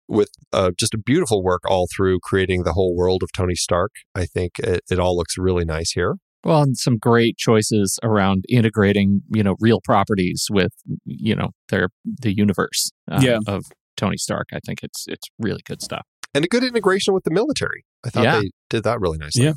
with 0.07 0.29
uh, 0.51 0.71
just 0.77 0.93
a 0.93 0.97
beautiful 0.97 1.43
work 1.43 1.61
all 1.65 1.87
through 1.95 2.19
creating 2.21 2.63
the 2.63 2.73
whole 2.73 2.95
world 2.95 3.23
of 3.23 3.29
Tony 3.35 3.55
Stark. 3.55 3.91
I 4.13 4.25
think 4.25 4.59
it, 4.59 4.81
it 4.91 4.99
all 4.99 5.15
looks 5.15 5.37
really 5.37 5.65
nice 5.65 5.91
here. 5.91 6.15
Well, 6.43 6.61
and 6.61 6.77
some 6.77 6.97
great 6.97 7.37
choices 7.37 7.97
around 8.03 8.43
integrating, 8.49 9.21
you 9.33 9.43
know, 9.43 9.55
real 9.61 9.79
properties 9.81 10.47
with, 10.51 10.73
you 11.05 11.35
know, 11.35 11.51
their 11.69 11.89
the 12.03 12.35
universe 12.35 12.91
uh, 13.09 13.21
Yeah. 13.23 13.39
of 13.47 13.63
Tony 13.95 14.17
Stark. 14.17 14.47
I 14.53 14.59
think 14.65 14.83
it's 14.83 15.05
it's 15.07 15.27
really 15.39 15.61
good 15.65 15.81
stuff. 15.81 16.05
And 16.35 16.43
a 16.43 16.47
good 16.49 16.63
integration 16.63 17.13
with 17.13 17.23
the 17.23 17.31
military. 17.31 17.85
I 18.05 18.09
thought 18.09 18.23
Yeah. 18.25 18.41
they 18.41 18.51
did 18.69 18.83
that 18.83 18.99
really 18.99 19.17
nicely. 19.19 19.45
Yeah. 19.45 19.53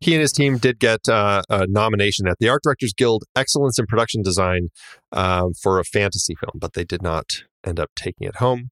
He 0.00 0.14
and 0.14 0.20
his 0.20 0.32
team 0.32 0.58
did 0.58 0.78
get 0.78 1.08
uh, 1.08 1.42
a 1.48 1.66
nomination 1.66 2.26
at 2.28 2.38
the 2.38 2.48
Art 2.48 2.62
Directors 2.62 2.92
Guild 2.96 3.24
Excellence 3.34 3.78
in 3.78 3.86
Production 3.86 4.22
Design 4.22 4.68
um, 5.12 5.52
for 5.62 5.78
a 5.78 5.84
fantasy 5.84 6.34
film, 6.34 6.52
but 6.56 6.74
they 6.74 6.84
did 6.84 7.02
not 7.02 7.26
end 7.64 7.80
up 7.80 7.90
taking 7.96 8.26
it 8.26 8.36
home. 8.36 8.70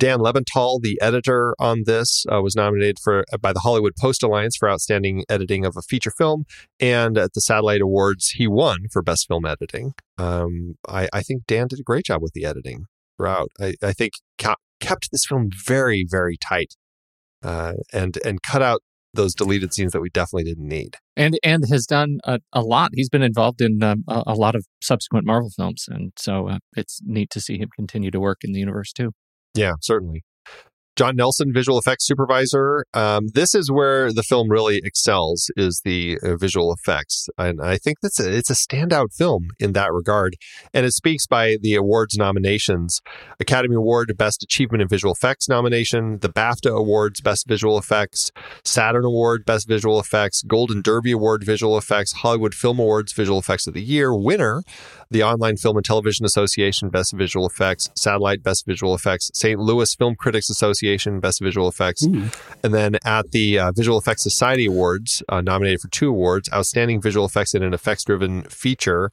Dan 0.00 0.20
Lebental, 0.20 0.80
the 0.80 0.98
editor 1.02 1.54
on 1.58 1.82
this, 1.84 2.24
uh, 2.32 2.40
was 2.40 2.56
nominated 2.56 2.96
for 3.04 3.22
by 3.42 3.52
the 3.52 3.60
Hollywood 3.60 3.92
Post 4.00 4.22
Alliance 4.22 4.56
for 4.56 4.68
outstanding 4.68 5.24
editing 5.28 5.66
of 5.66 5.76
a 5.76 5.82
feature 5.82 6.10
film, 6.10 6.46
and 6.80 7.18
at 7.18 7.34
the 7.34 7.40
Satellite 7.42 7.82
Awards, 7.82 8.30
he 8.30 8.48
won 8.48 8.86
for 8.90 9.02
best 9.02 9.28
film 9.28 9.44
editing. 9.44 9.92
Um, 10.16 10.76
I, 10.88 11.08
I 11.12 11.20
think 11.20 11.42
Dan 11.46 11.68
did 11.68 11.80
a 11.80 11.82
great 11.82 12.06
job 12.06 12.22
with 12.22 12.32
the 12.32 12.46
editing 12.46 12.86
throughout. 13.18 13.50
I, 13.60 13.74
I 13.82 13.92
think 13.92 14.14
ca- 14.38 14.56
kept 14.80 15.10
this 15.12 15.26
film 15.26 15.50
very, 15.66 16.06
very 16.08 16.38
tight, 16.38 16.76
uh, 17.42 17.74
and 17.92 18.18
and 18.24 18.42
cut 18.42 18.62
out 18.62 18.80
those 19.14 19.34
deleted 19.34 19.74
scenes 19.74 19.92
that 19.92 20.00
we 20.00 20.08
definitely 20.10 20.44
didn't 20.44 20.68
need. 20.68 20.96
And 21.16 21.38
and 21.42 21.64
has 21.70 21.86
done 21.86 22.18
a, 22.24 22.40
a 22.52 22.62
lot. 22.62 22.90
He's 22.94 23.08
been 23.08 23.22
involved 23.22 23.60
in 23.60 23.82
um, 23.82 24.04
a, 24.08 24.22
a 24.28 24.34
lot 24.34 24.54
of 24.54 24.66
subsequent 24.82 25.26
Marvel 25.26 25.50
films, 25.50 25.86
and 25.88 26.12
so 26.16 26.48
uh, 26.48 26.58
it's 26.76 27.00
neat 27.04 27.30
to 27.30 27.40
see 27.40 27.58
him 27.58 27.68
continue 27.74 28.10
to 28.10 28.20
work 28.20 28.38
in 28.42 28.52
the 28.52 28.60
universe 28.60 28.92
too. 28.92 29.12
Yeah, 29.54 29.74
certainly. 29.80 30.22
John 31.00 31.16
Nelson, 31.16 31.50
visual 31.50 31.78
effects 31.78 32.06
supervisor. 32.06 32.84
Um, 32.92 33.28
this 33.32 33.54
is 33.54 33.72
where 33.72 34.12
the 34.12 34.22
film 34.22 34.50
really 34.50 34.82
excels 34.84 35.50
is 35.56 35.80
the 35.82 36.18
uh, 36.22 36.36
visual 36.36 36.74
effects, 36.74 37.26
and 37.38 37.58
I 37.58 37.78
think 37.78 38.00
that's 38.02 38.20
a, 38.20 38.30
it's 38.30 38.50
a 38.50 38.54
standout 38.54 39.14
film 39.16 39.48
in 39.58 39.72
that 39.72 39.94
regard. 39.94 40.36
And 40.74 40.84
it 40.84 40.92
speaks 40.92 41.26
by 41.26 41.56
the 41.62 41.74
awards 41.74 42.18
nominations: 42.18 43.00
Academy 43.40 43.76
Award 43.76 44.12
Best 44.18 44.42
Achievement 44.42 44.82
in 44.82 44.88
Visual 44.88 45.14
Effects 45.14 45.48
nomination, 45.48 46.18
the 46.18 46.28
BAFTA 46.28 46.76
Awards 46.76 47.22
Best 47.22 47.48
Visual 47.48 47.78
Effects, 47.78 48.30
Saturn 48.62 49.06
Award 49.06 49.46
Best 49.46 49.66
Visual 49.66 49.98
Effects, 50.00 50.42
Golden 50.42 50.82
Derby 50.82 51.12
Award 51.12 51.44
Visual 51.46 51.78
Effects, 51.78 52.12
Hollywood 52.12 52.54
Film 52.54 52.78
Awards 52.78 53.14
Visual 53.14 53.38
Effects 53.38 53.66
of 53.66 53.72
the 53.72 53.82
Year 53.82 54.14
winner, 54.14 54.62
the 55.10 55.22
Online 55.22 55.56
Film 55.56 55.76
and 55.76 55.84
Television 55.84 56.24
Association 56.24 56.88
Best 56.88 57.12
Visual 57.12 57.46
Effects, 57.46 57.90
Satellite 57.96 58.42
Best 58.42 58.64
Visual 58.66 58.94
Effects, 58.94 59.30
St. 59.34 59.58
Louis 59.58 59.92
Film 59.94 60.14
Critics 60.14 60.48
Association 60.48 61.20
Best 61.20 61.40
Visual 61.40 61.68
Effects, 61.68 62.04
Ooh. 62.04 62.30
and 62.62 62.72
then 62.72 62.96
at 63.04 63.30
the 63.32 63.58
uh, 63.58 63.72
Visual 63.72 63.98
Effects 63.98 64.22
Society 64.22 64.66
Awards, 64.66 65.22
uh, 65.28 65.40
nominated 65.40 65.80
for 65.80 65.88
two 65.88 66.10
awards 66.10 66.48
Outstanding 66.52 67.00
Visual 67.00 67.26
Effects 67.26 67.54
in 67.54 67.62
an 67.62 67.74
Effects 67.74 68.04
Driven 68.04 68.42
Feature. 68.44 69.10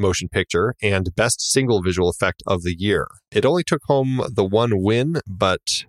Motion 0.00 0.28
Picture 0.28 0.76
and 0.80 1.12
Best 1.16 1.40
Single 1.40 1.82
Visual 1.82 2.08
Effect 2.08 2.40
of 2.46 2.62
the 2.62 2.72
Year. 2.78 3.08
It 3.32 3.44
only 3.44 3.64
took 3.64 3.82
home 3.86 4.22
the 4.32 4.44
one 4.44 4.80
win, 4.80 5.16
but 5.26 5.86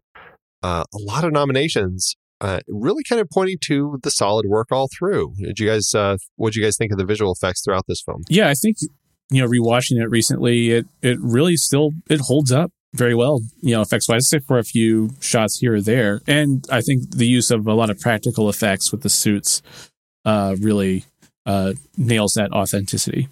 uh, 0.64 0.84
a 0.92 0.98
lot 0.98 1.24
of 1.24 1.32
nominations. 1.32 2.16
Uh, 2.42 2.62
really 2.70 3.04
kind 3.04 3.22
of 3.22 3.30
pointing 3.30 3.58
to 3.60 4.00
the 4.02 4.10
solid 4.10 4.46
work 4.48 4.72
all 4.72 4.88
through. 4.88 5.34
Did 5.38 5.60
you 5.60 5.68
guys, 5.68 5.94
uh, 5.94 6.18
what 6.38 6.54
did 6.54 6.60
you 6.60 6.66
guys 6.66 6.78
think 6.78 6.92
of 6.92 6.98
the 6.98 7.06
visual 7.06 7.34
effects 7.34 7.62
throughout 7.62 7.84
this 7.88 8.02
film? 8.02 8.24
Yeah, 8.30 8.48
I 8.48 8.54
think 8.54 8.78
you 9.32 9.42
know, 9.42 9.48
rewatching 9.48 10.02
it 10.02 10.10
recently, 10.10 10.72
it 10.72 10.88
it 11.02 11.18
really 11.22 11.56
still 11.56 11.92
it 12.10 12.22
holds 12.22 12.52
up 12.52 12.72
very 12.94 13.14
well, 13.14 13.42
you 13.62 13.76
know, 13.76 13.82
effects 13.82 14.10
wise, 14.10 14.26
except 14.26 14.48
for 14.48 14.58
a 14.58 14.64
few 14.64 15.12
shots 15.20 15.60
here 15.60 15.76
or 15.76 15.82
there. 15.82 16.22
And 16.28 16.66
I 16.72 16.82
think 16.82 17.12
the 17.12 17.28
use 17.28 17.52
of 17.52 17.68
a 17.68 17.74
lot 17.74 17.90
of 17.90 18.00
practical 18.00 18.50
effects 18.50 18.92
with 18.92 19.04
the 19.04 19.10
suits 19.10 19.62
uh, 20.26 20.56
really 20.60 21.06
uh, 21.46 21.74
nails 21.98 22.34
that 22.34 22.52
authenticity. 22.52 23.30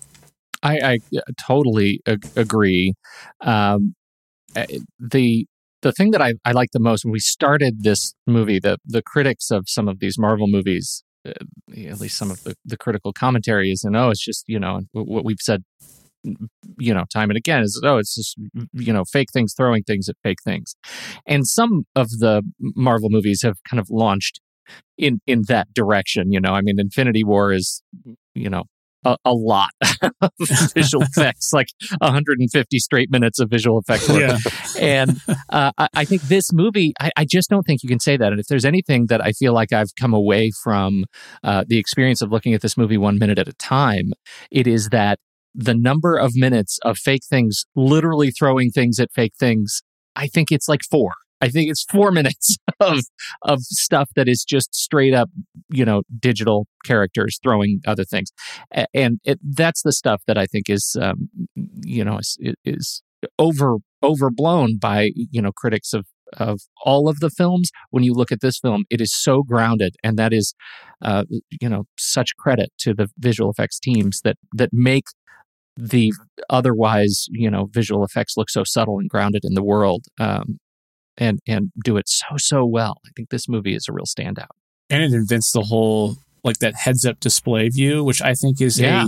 I, 0.63 0.99
I 1.13 1.21
totally 1.39 2.01
ag- 2.07 2.29
agree. 2.35 2.93
Um, 3.41 3.95
the 4.99 5.45
the 5.83 5.91
thing 5.91 6.11
that 6.11 6.21
I, 6.21 6.33
I 6.43 6.51
like 6.51 6.69
the 6.73 6.79
most 6.79 7.05
when 7.05 7.11
we 7.11 7.19
started 7.19 7.83
this 7.83 8.13
movie, 8.25 8.59
the 8.59 8.77
the 8.85 9.01
critics 9.01 9.51
of 9.51 9.65
some 9.67 9.87
of 9.87 9.99
these 9.99 10.17
Marvel 10.17 10.47
movies, 10.47 11.03
Uh, 11.27 11.89
at 11.89 11.99
least 11.99 12.17
some 12.17 12.31
of 12.31 12.43
the, 12.43 12.55
the 12.65 12.77
critical 12.77 13.13
commentary 13.13 13.71
is, 13.71 13.83
and 13.83 13.95
oh, 13.95 14.09
it's 14.09 14.23
just 14.23 14.43
you 14.47 14.59
know 14.59 14.81
what 14.93 15.25
we've 15.25 15.41
said, 15.41 15.63
you 16.77 16.93
know, 16.93 17.03
time 17.13 17.29
and 17.29 17.37
again 17.37 17.61
is 17.61 17.81
oh, 17.83 17.97
it's 17.97 18.15
just 18.15 18.35
you 18.73 18.93
know 18.93 19.03
fake 19.05 19.29
things 19.33 19.53
throwing 19.55 19.83
things 19.83 20.07
at 20.09 20.15
fake 20.23 20.39
things, 20.43 20.75
and 21.25 21.47
some 21.47 21.85
of 21.95 22.09
the 22.09 22.43
Marvel 22.59 23.09
movies 23.09 23.41
have 23.43 23.57
kind 23.69 23.79
of 23.79 23.89
launched 23.89 24.39
in 24.97 25.19
in 25.27 25.43
that 25.47 25.73
direction. 25.73 26.31
You 26.31 26.39
know, 26.39 26.53
I 26.53 26.61
mean, 26.61 26.79
Infinity 26.79 27.23
War 27.23 27.51
is 27.53 27.81
you 28.33 28.49
know 28.49 28.63
a, 29.05 29.17
a 29.25 29.33
lot 29.33 29.69
of 30.21 30.31
visual 30.73 31.03
effects, 31.03 31.53
like 31.53 31.69
150 31.99 32.79
straight 32.79 33.11
minutes 33.11 33.39
of 33.39 33.49
visual 33.49 33.79
effects 33.79 34.09
work. 34.09 34.19
Yeah. 34.19 34.37
And 34.79 35.21
uh, 35.49 35.71
I, 35.77 35.87
I 35.93 36.05
think 36.05 36.23
this 36.23 36.51
movie, 36.53 36.93
I, 36.99 37.11
I 37.17 37.25
just 37.25 37.49
don't 37.49 37.63
think 37.63 37.83
you 37.83 37.89
can 37.89 37.99
say 37.99 38.17
that. 38.17 38.31
And 38.31 38.39
if 38.39 38.47
there's 38.47 38.65
anything 38.65 39.07
that 39.07 39.23
I 39.23 39.31
feel 39.31 39.53
like 39.53 39.73
I've 39.73 39.95
come 39.99 40.13
away 40.13 40.51
from 40.63 41.05
uh, 41.43 41.63
the 41.67 41.77
experience 41.77 42.21
of 42.21 42.31
looking 42.31 42.53
at 42.53 42.61
this 42.61 42.77
movie 42.77 42.97
one 42.97 43.17
minute 43.17 43.39
at 43.39 43.47
a 43.47 43.53
time, 43.53 44.13
it 44.51 44.67
is 44.67 44.89
that 44.89 45.19
the 45.53 45.73
number 45.73 46.17
of 46.17 46.31
minutes 46.35 46.77
of 46.83 46.97
fake 46.97 47.23
things, 47.27 47.65
literally 47.75 48.29
throwing 48.31 48.69
things 48.69 48.99
at 48.99 49.11
fake 49.13 49.33
things, 49.39 49.81
I 50.15 50.27
think 50.27 50.51
it's 50.51 50.67
like 50.67 50.81
four. 50.89 51.13
I 51.41 51.49
think 51.49 51.69
it's 51.69 51.83
four 51.83 52.11
minutes 52.19 52.57
of 52.79 53.01
of 53.43 53.61
stuff 53.61 54.09
that 54.15 54.27
is 54.27 54.43
just 54.43 54.75
straight 54.75 55.13
up, 55.13 55.29
you 55.69 55.85
know, 55.85 56.03
digital 56.19 56.67
characters 56.85 57.39
throwing 57.43 57.81
other 57.85 58.03
things, 58.05 58.29
and 58.93 59.19
it, 59.23 59.39
that's 59.43 59.81
the 59.83 59.91
stuff 59.91 60.21
that 60.27 60.37
I 60.37 60.45
think 60.45 60.69
is, 60.69 60.95
um, 61.01 61.29
you 61.55 62.03
know, 62.03 62.19
is, 62.19 62.37
is 62.65 63.03
over 63.39 63.77
overblown 64.03 64.77
by 64.77 65.11
you 65.15 65.41
know 65.41 65.51
critics 65.51 65.93
of 65.93 66.05
of 66.37 66.59
all 66.83 67.07
of 67.09 67.19
the 67.19 67.29
films. 67.29 67.71
When 67.89 68.03
you 68.03 68.13
look 68.13 68.31
at 68.31 68.41
this 68.41 68.59
film, 68.59 68.85
it 68.89 69.01
is 69.01 69.13
so 69.13 69.43
grounded, 69.43 69.95
and 70.03 70.17
that 70.17 70.33
is, 70.33 70.53
uh, 71.01 71.23
you 71.61 71.69
know, 71.69 71.85
such 71.97 72.35
credit 72.37 72.71
to 72.79 72.93
the 72.93 73.09
visual 73.17 73.49
effects 73.49 73.79
teams 73.79 74.21
that 74.21 74.37
that 74.53 74.69
make 74.73 75.05
the 75.77 76.11
otherwise 76.49 77.27
you 77.29 77.49
know 77.49 77.67
visual 77.71 78.03
effects 78.03 78.35
look 78.35 78.49
so 78.49 78.63
subtle 78.63 78.97
and 78.97 79.09
grounded 79.09 79.45
in 79.45 79.53
the 79.53 79.63
world 79.63 80.05
um, 80.19 80.57
and 81.17 81.39
and 81.47 81.71
do 81.83 81.97
it 81.97 82.07
so 82.07 82.37
so 82.37 82.65
well. 82.65 83.01
I 83.05 83.09
think 83.15 83.29
this 83.29 83.47
movie 83.47 83.75
is 83.75 83.87
a 83.87 83.93
real 83.93 84.05
standout. 84.05 84.47
And 84.89 85.03
it 85.03 85.13
invents 85.13 85.51
the 85.51 85.63
whole 85.63 86.17
like 86.43 86.59
that 86.59 86.75
heads 86.75 87.05
up 87.05 87.19
display 87.19 87.69
view, 87.69 88.03
which 88.03 88.21
I 88.21 88.33
think 88.33 88.61
is 88.61 88.79
yeah. 88.79 89.07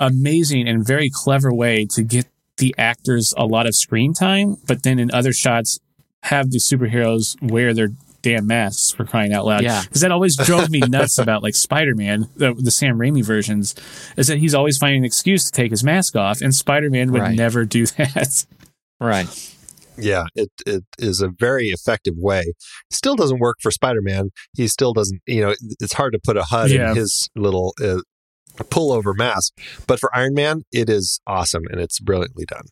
a 0.00 0.06
amazing 0.06 0.68
and 0.68 0.86
very 0.86 1.10
clever 1.12 1.52
way 1.52 1.86
to 1.90 2.02
get 2.02 2.26
the 2.58 2.74
actors 2.78 3.34
a 3.36 3.46
lot 3.46 3.66
of 3.66 3.74
screen 3.74 4.12
time, 4.12 4.56
but 4.66 4.82
then 4.82 4.98
in 4.98 5.10
other 5.12 5.32
shots 5.32 5.80
have 6.24 6.50
the 6.50 6.58
superheroes 6.58 7.40
wear 7.42 7.74
their 7.74 7.88
damn 8.22 8.46
masks 8.46 8.90
for 8.90 9.04
crying 9.04 9.32
out 9.32 9.44
loud. 9.44 9.62
Yeah. 9.62 9.82
Because 9.82 10.00
that 10.00 10.10
always 10.10 10.36
drove 10.36 10.70
me 10.70 10.80
nuts 10.80 11.18
about 11.18 11.42
like 11.42 11.54
Spider 11.54 11.94
Man, 11.94 12.28
the, 12.36 12.54
the, 12.54 12.70
Sam 12.70 12.98
Raimi 12.98 13.24
versions, 13.24 13.74
is 14.16 14.28
that 14.28 14.38
he's 14.38 14.54
always 14.54 14.78
finding 14.78 15.00
an 15.00 15.04
excuse 15.04 15.44
to 15.44 15.52
take 15.52 15.70
his 15.70 15.84
mask 15.84 16.16
off, 16.16 16.40
and 16.40 16.54
Spider 16.54 16.90
Man 16.90 17.12
would 17.12 17.20
right. 17.20 17.36
never 17.36 17.64
do 17.64 17.86
that. 17.98 18.46
Right. 19.00 19.53
Yeah, 19.96 20.24
it 20.34 20.50
it 20.66 20.84
is 20.98 21.20
a 21.20 21.28
very 21.28 21.68
effective 21.68 22.14
way. 22.16 22.52
Still 22.90 23.16
doesn't 23.16 23.38
work 23.38 23.56
for 23.60 23.70
Spider 23.70 24.02
Man. 24.02 24.30
He 24.56 24.68
still 24.68 24.92
doesn't. 24.92 25.20
You 25.26 25.42
know, 25.42 25.54
it's 25.80 25.92
hard 25.92 26.12
to 26.14 26.20
put 26.22 26.36
a 26.36 26.44
HUD 26.44 26.70
yeah. 26.70 26.90
in 26.90 26.96
his 26.96 27.28
little 27.36 27.74
uh, 27.82 27.98
pullover 28.56 29.16
mask. 29.16 29.52
But 29.86 30.00
for 30.00 30.14
Iron 30.14 30.34
Man, 30.34 30.62
it 30.72 30.88
is 30.88 31.20
awesome 31.26 31.62
and 31.70 31.80
it's 31.80 32.00
brilliantly 32.00 32.44
done. 32.44 32.64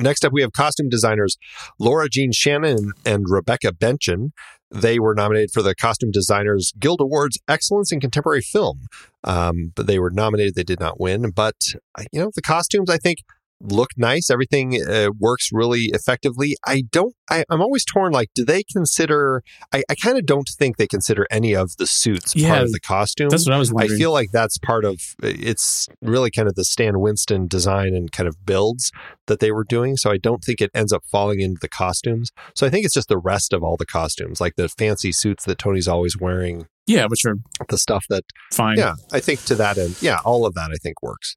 Next 0.00 0.24
up, 0.24 0.32
we 0.32 0.42
have 0.42 0.52
costume 0.52 0.88
designers 0.88 1.36
Laura 1.80 2.08
Jean 2.08 2.30
Shannon 2.32 2.92
and 3.04 3.26
Rebecca 3.28 3.72
Bentjen. 3.72 4.30
They 4.70 4.98
were 4.98 5.14
nominated 5.14 5.50
for 5.52 5.62
the 5.62 5.74
Costume 5.74 6.10
Designers 6.10 6.72
Guild 6.78 7.00
Awards 7.00 7.38
Excellence 7.48 7.90
in 7.90 8.00
Contemporary 8.00 8.42
Film. 8.42 8.86
Um, 9.24 9.72
but 9.74 9.86
they 9.86 9.98
were 9.98 10.10
nominated, 10.10 10.54
they 10.54 10.62
did 10.62 10.78
not 10.78 11.00
win. 11.00 11.30
But, 11.30 11.56
uh, 11.98 12.04
you 12.12 12.20
know, 12.20 12.30
the 12.34 12.42
costumes, 12.42 12.90
I 12.90 12.98
think, 12.98 13.20
look 13.60 13.90
nice. 13.96 14.30
Everything 14.30 14.80
uh, 14.88 15.08
works 15.18 15.50
really 15.52 15.90
effectively. 15.92 16.56
I 16.66 16.82
don't, 16.90 17.14
I, 17.30 17.44
am 17.50 17.60
always 17.60 17.84
torn. 17.84 18.12
Like, 18.12 18.30
do 18.34 18.44
they 18.44 18.62
consider, 18.62 19.42
I, 19.72 19.82
I 19.88 19.94
kind 19.94 20.18
of 20.18 20.26
don't 20.26 20.48
think 20.58 20.76
they 20.76 20.86
consider 20.86 21.26
any 21.30 21.54
of 21.54 21.76
the 21.76 21.86
suits 21.86 22.34
yeah, 22.36 22.50
part 22.50 22.62
of 22.62 22.72
the 22.72 22.80
costume. 22.80 23.28
That's 23.28 23.46
what 23.46 23.54
I 23.54 23.58
was 23.58 23.72
wondering. 23.72 23.96
I 23.96 23.98
feel 23.98 24.12
like 24.12 24.30
that's 24.32 24.58
part 24.58 24.84
of, 24.84 25.00
it's 25.22 25.88
really 26.02 26.30
kind 26.30 26.48
of 26.48 26.54
the 26.54 26.64
Stan 26.64 27.00
Winston 27.00 27.46
design 27.46 27.94
and 27.94 28.12
kind 28.12 28.28
of 28.28 28.46
builds 28.46 28.92
that 29.26 29.40
they 29.40 29.50
were 29.50 29.64
doing. 29.64 29.96
So 29.96 30.10
I 30.10 30.18
don't 30.18 30.42
think 30.42 30.60
it 30.60 30.70
ends 30.74 30.92
up 30.92 31.02
falling 31.10 31.40
into 31.40 31.58
the 31.60 31.68
costumes. 31.68 32.30
So 32.54 32.66
I 32.66 32.70
think 32.70 32.84
it's 32.84 32.94
just 32.94 33.08
the 33.08 33.18
rest 33.18 33.52
of 33.52 33.62
all 33.62 33.76
the 33.76 33.86
costumes, 33.86 34.40
like 34.40 34.56
the 34.56 34.68
fancy 34.68 35.12
suits 35.12 35.44
that 35.44 35.58
Tony's 35.58 35.88
always 35.88 36.16
wearing. 36.18 36.66
Yeah, 36.86 37.04
which 37.04 37.26
are 37.26 37.36
the 37.68 37.76
stuff 37.76 38.06
that 38.08 38.24
fine. 38.50 38.78
Yeah, 38.78 38.94
I 39.12 39.20
think 39.20 39.44
to 39.44 39.54
that 39.56 39.76
end, 39.76 40.00
yeah, 40.00 40.20
all 40.24 40.46
of 40.46 40.54
that 40.54 40.70
I 40.72 40.76
think 40.76 41.02
works 41.02 41.36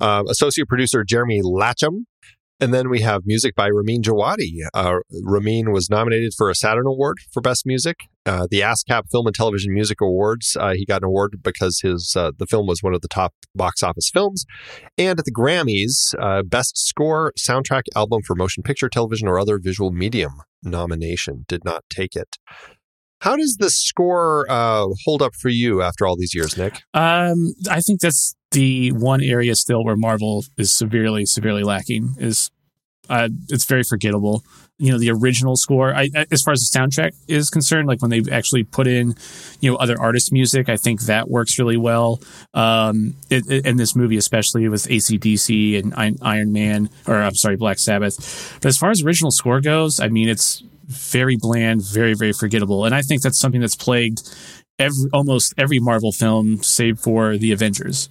uh, 0.00 0.24
associate 0.28 0.68
producer 0.68 1.04
Jeremy 1.04 1.40
Latcham. 1.42 2.04
And 2.62 2.74
then 2.74 2.90
we 2.90 3.00
have 3.00 3.22
music 3.24 3.54
by 3.54 3.68
Ramin 3.68 4.02
Djawadi. 4.02 4.58
Uh, 4.74 4.96
Ramin 5.22 5.72
was 5.72 5.88
nominated 5.88 6.34
for 6.36 6.50
a 6.50 6.54
Saturn 6.54 6.86
Award 6.86 7.16
for 7.32 7.40
Best 7.40 7.64
Music. 7.64 7.96
Uh, 8.26 8.46
the 8.50 8.60
ASCAP 8.60 9.04
Film 9.10 9.26
and 9.26 9.34
Television 9.34 9.72
Music 9.72 9.98
Awards, 10.02 10.58
uh, 10.60 10.74
he 10.74 10.84
got 10.84 11.00
an 11.00 11.06
award 11.06 11.38
because 11.42 11.80
his 11.80 12.14
uh, 12.14 12.32
the 12.38 12.44
film 12.44 12.66
was 12.66 12.82
one 12.82 12.92
of 12.92 13.00
the 13.00 13.08
top 13.08 13.32
box 13.54 13.82
office 13.82 14.10
films. 14.12 14.44
And 14.98 15.18
at 15.18 15.24
the 15.24 15.32
Grammys, 15.32 16.14
uh, 16.20 16.42
Best 16.42 16.76
Score, 16.76 17.32
Soundtrack, 17.38 17.84
Album 17.96 18.20
for 18.26 18.36
Motion 18.36 18.62
Picture, 18.62 18.90
Television, 18.90 19.26
or 19.26 19.38
Other 19.38 19.58
Visual 19.58 19.90
Medium 19.90 20.32
nomination 20.62 21.46
did 21.48 21.64
not 21.64 21.84
take 21.88 22.14
it. 22.14 22.36
How 23.22 23.36
does 23.36 23.56
the 23.58 23.70
score 23.70 24.46
uh, 24.50 24.86
hold 25.04 25.22
up 25.22 25.34
for 25.34 25.48
you 25.48 25.80
after 25.80 26.06
all 26.06 26.16
these 26.16 26.34
years, 26.34 26.58
Nick? 26.58 26.82
Um, 26.92 27.54
I 27.70 27.80
think 27.80 28.00
that's 28.00 28.34
the 28.52 28.90
one 28.92 29.22
area 29.22 29.54
still 29.54 29.84
where 29.84 29.96
Marvel 29.96 30.44
is 30.56 30.72
severely, 30.72 31.26
severely 31.26 31.62
lacking. 31.62 32.14
Is 32.18 32.50
uh, 33.08 33.28
it's 33.48 33.64
very 33.64 33.82
forgettable. 33.82 34.44
You 34.78 34.92
know, 34.92 34.98
the 34.98 35.10
original 35.10 35.56
score. 35.56 35.94
I, 35.94 36.08
as 36.30 36.42
far 36.42 36.52
as 36.52 36.70
the 36.70 36.78
soundtrack 36.78 37.12
is 37.28 37.50
concerned, 37.50 37.86
like 37.86 38.00
when 38.00 38.10
they've 38.10 38.32
actually 38.32 38.64
put 38.64 38.86
in, 38.86 39.14
you 39.60 39.70
know, 39.70 39.76
other 39.76 40.00
artists' 40.00 40.32
music, 40.32 40.68
I 40.70 40.76
think 40.76 41.02
that 41.02 41.28
works 41.28 41.58
really 41.58 41.76
well. 41.76 42.20
Um, 42.54 43.14
it, 43.28 43.50
it, 43.50 43.66
in 43.66 43.76
this 43.76 43.94
movie, 43.94 44.16
especially 44.16 44.66
with 44.68 44.84
ACDC 44.84 45.78
and 45.78 46.18
Iron 46.22 46.52
Man, 46.52 46.88
or 47.06 47.16
I'm 47.16 47.34
sorry, 47.34 47.56
Black 47.56 47.78
Sabbath. 47.78 48.58
But 48.62 48.68
as 48.68 48.78
far 48.78 48.90
as 48.90 49.02
original 49.02 49.30
score 49.30 49.60
goes, 49.60 50.00
I 50.00 50.08
mean, 50.08 50.28
it's 50.28 50.62
very 50.86 51.36
bland, 51.36 51.82
very 51.84 52.14
very 52.14 52.32
forgettable, 52.32 52.84
and 52.84 52.94
I 52.94 53.02
think 53.02 53.22
that's 53.22 53.38
something 53.38 53.60
that's 53.60 53.76
plagued 53.76 54.22
every 54.80 55.10
almost 55.12 55.54
every 55.58 55.78
Marvel 55.78 56.10
film, 56.10 56.62
save 56.62 56.98
for 56.98 57.36
the 57.36 57.52
Avengers. 57.52 58.08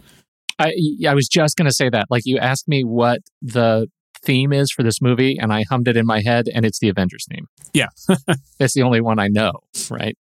I 0.59 0.73
I 1.07 1.13
was 1.13 1.27
just 1.27 1.55
going 1.55 1.67
to 1.67 1.73
say 1.73 1.89
that. 1.89 2.07
Like 2.09 2.23
you 2.25 2.37
asked 2.37 2.67
me 2.67 2.83
what 2.83 3.21
the 3.41 3.87
theme 4.23 4.53
is 4.53 4.71
for 4.71 4.83
this 4.83 5.01
movie, 5.01 5.37
and 5.39 5.53
I 5.53 5.63
hummed 5.69 5.87
it 5.87 5.97
in 5.97 6.05
my 6.05 6.21
head, 6.21 6.47
and 6.53 6.65
it's 6.65 6.79
the 6.79 6.89
Avengers 6.89 7.25
theme. 7.31 7.47
Yeah, 7.73 7.87
it's 8.59 8.73
the 8.73 8.83
only 8.83 9.01
one 9.01 9.19
I 9.19 9.27
know. 9.27 9.53
Right. 9.89 10.17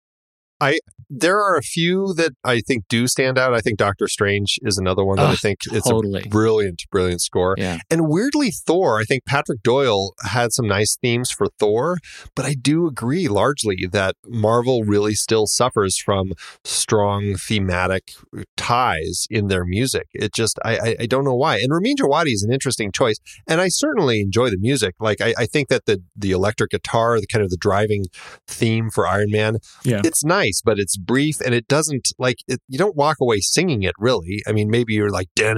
I 0.60 0.78
there 1.08 1.38
are 1.40 1.56
a 1.56 1.62
few 1.62 2.14
that 2.14 2.32
I 2.44 2.60
think 2.60 2.88
do 2.88 3.06
stand 3.06 3.38
out. 3.38 3.54
I 3.54 3.60
think 3.60 3.78
Doctor 3.78 4.08
Strange 4.08 4.58
is 4.62 4.76
another 4.76 5.04
one 5.04 5.16
that 5.16 5.26
I 5.26 5.36
think 5.36 5.60
totally. 5.60 6.18
it's 6.18 6.26
a 6.26 6.28
brilliant, 6.28 6.82
brilliant 6.90 7.20
score. 7.20 7.54
Yeah. 7.56 7.78
And 7.90 8.08
weirdly, 8.08 8.50
Thor, 8.50 8.98
I 8.98 9.04
think 9.04 9.24
Patrick 9.24 9.62
Doyle 9.62 10.14
had 10.24 10.52
some 10.52 10.66
nice 10.66 10.96
themes 11.00 11.30
for 11.30 11.46
Thor, 11.58 11.98
but 12.34 12.44
I 12.44 12.54
do 12.54 12.86
agree 12.86 13.28
largely 13.28 13.88
that 13.92 14.16
Marvel 14.26 14.82
really 14.82 15.14
still 15.14 15.46
suffers 15.46 15.96
from 15.96 16.32
strong 16.64 17.36
thematic 17.36 18.10
ties 18.56 19.26
in 19.30 19.46
their 19.46 19.64
music. 19.64 20.08
It 20.12 20.34
just, 20.34 20.58
I, 20.64 20.96
I, 21.00 21.06
don't 21.06 21.24
know 21.24 21.34
why. 21.34 21.58
And 21.58 21.72
Ramin 21.72 21.96
Djawadi 21.96 22.32
is 22.32 22.42
an 22.42 22.52
interesting 22.52 22.90
choice. 22.90 23.18
And 23.46 23.60
I 23.60 23.68
certainly 23.68 24.20
enjoy 24.20 24.50
the 24.50 24.58
music. 24.58 24.94
Like, 24.98 25.20
I, 25.20 25.34
I 25.38 25.46
think 25.46 25.68
that 25.68 25.86
the, 25.86 26.02
the 26.16 26.32
electric 26.32 26.70
guitar, 26.70 27.20
the 27.20 27.26
kind 27.26 27.44
of 27.44 27.50
the 27.50 27.56
driving 27.56 28.06
theme 28.48 28.90
for 28.90 29.06
Iron 29.06 29.30
Man, 29.30 29.58
yeah. 29.84 30.00
it's 30.04 30.24
nice 30.24 30.45
nice, 30.46 30.62
but 30.64 30.78
it's 30.78 30.96
brief 30.96 31.40
and 31.40 31.54
it 31.54 31.68
doesn't 31.68 32.08
like 32.18 32.38
it, 32.48 32.60
you 32.68 32.78
don't 32.78 32.96
walk 32.96 33.16
away 33.20 33.40
singing 33.40 33.82
it 33.82 33.94
really. 33.98 34.42
I 34.46 34.52
mean, 34.52 34.70
maybe 34.70 34.94
you're 34.94 35.10
like 35.10 35.28
you 35.36 35.54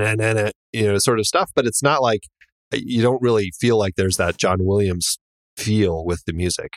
know 0.86 0.98
sort 0.98 1.18
of 1.18 1.26
stuff, 1.26 1.50
but 1.54 1.66
it's 1.66 1.82
not 1.82 2.02
like 2.02 2.20
you 2.72 3.02
don't 3.02 3.22
really 3.22 3.52
feel 3.58 3.78
like 3.78 3.94
there's 3.96 4.16
that 4.16 4.36
John 4.36 4.58
Williams 4.60 5.18
feel 5.56 6.04
with 6.04 6.24
the 6.26 6.32
music. 6.32 6.72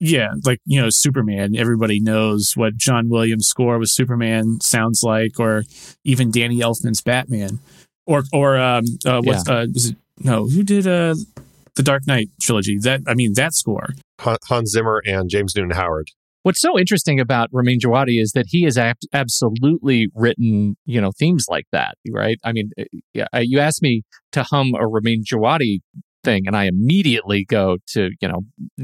Yeah, 0.00 0.32
like 0.44 0.60
you 0.66 0.80
know, 0.80 0.88
Superman. 0.90 1.56
Everybody 1.56 2.00
knows 2.00 2.54
what 2.56 2.76
John 2.76 3.08
Williams' 3.08 3.46
score 3.46 3.78
with 3.78 3.88
Superman 3.88 4.60
sounds 4.60 5.02
like, 5.02 5.38
or 5.38 5.64
even 6.04 6.30
Danny 6.30 6.58
Elfman's 6.58 7.00
Batman, 7.00 7.60
or 8.06 8.24
or 8.32 8.58
um, 8.58 8.84
uh, 9.06 9.20
what's 9.22 9.48
yeah. 9.48 9.54
uh, 9.54 9.66
was 9.72 9.90
it? 9.90 9.96
No, 10.18 10.48
who 10.48 10.62
did 10.62 10.86
uh 10.86 11.14
the 11.76 11.82
Dark 11.82 12.06
Knight 12.06 12.28
trilogy? 12.40 12.78
That 12.78 13.02
I 13.06 13.14
mean, 13.14 13.34
that 13.34 13.54
score. 13.54 13.94
Hans 14.20 14.70
Zimmer 14.70 15.02
and 15.06 15.28
James 15.28 15.54
Newton 15.56 15.70
Howard. 15.70 16.08
What's 16.44 16.60
so 16.60 16.78
interesting 16.78 17.18
about 17.18 17.48
Ramin 17.52 17.78
Djawadi 17.78 18.20
is 18.20 18.32
that 18.32 18.44
he 18.48 18.64
has 18.64 18.76
ab- 18.76 18.98
absolutely 19.14 20.08
written, 20.14 20.76
you 20.84 21.00
know, 21.00 21.10
themes 21.18 21.46
like 21.48 21.64
that, 21.72 21.94
right? 22.10 22.38
I 22.44 22.52
mean, 22.52 22.70
eh, 22.76 22.84
yeah, 23.14 23.26
you 23.40 23.60
asked 23.60 23.80
me 23.80 24.02
to 24.32 24.42
hum 24.42 24.74
a 24.78 24.86
Ramin 24.86 25.22
Djawadi 25.24 25.78
thing, 26.22 26.46
and 26.46 26.54
I 26.54 26.64
immediately 26.64 27.46
go 27.46 27.78
to, 27.94 28.10
you 28.20 28.28
know, 28.28 28.42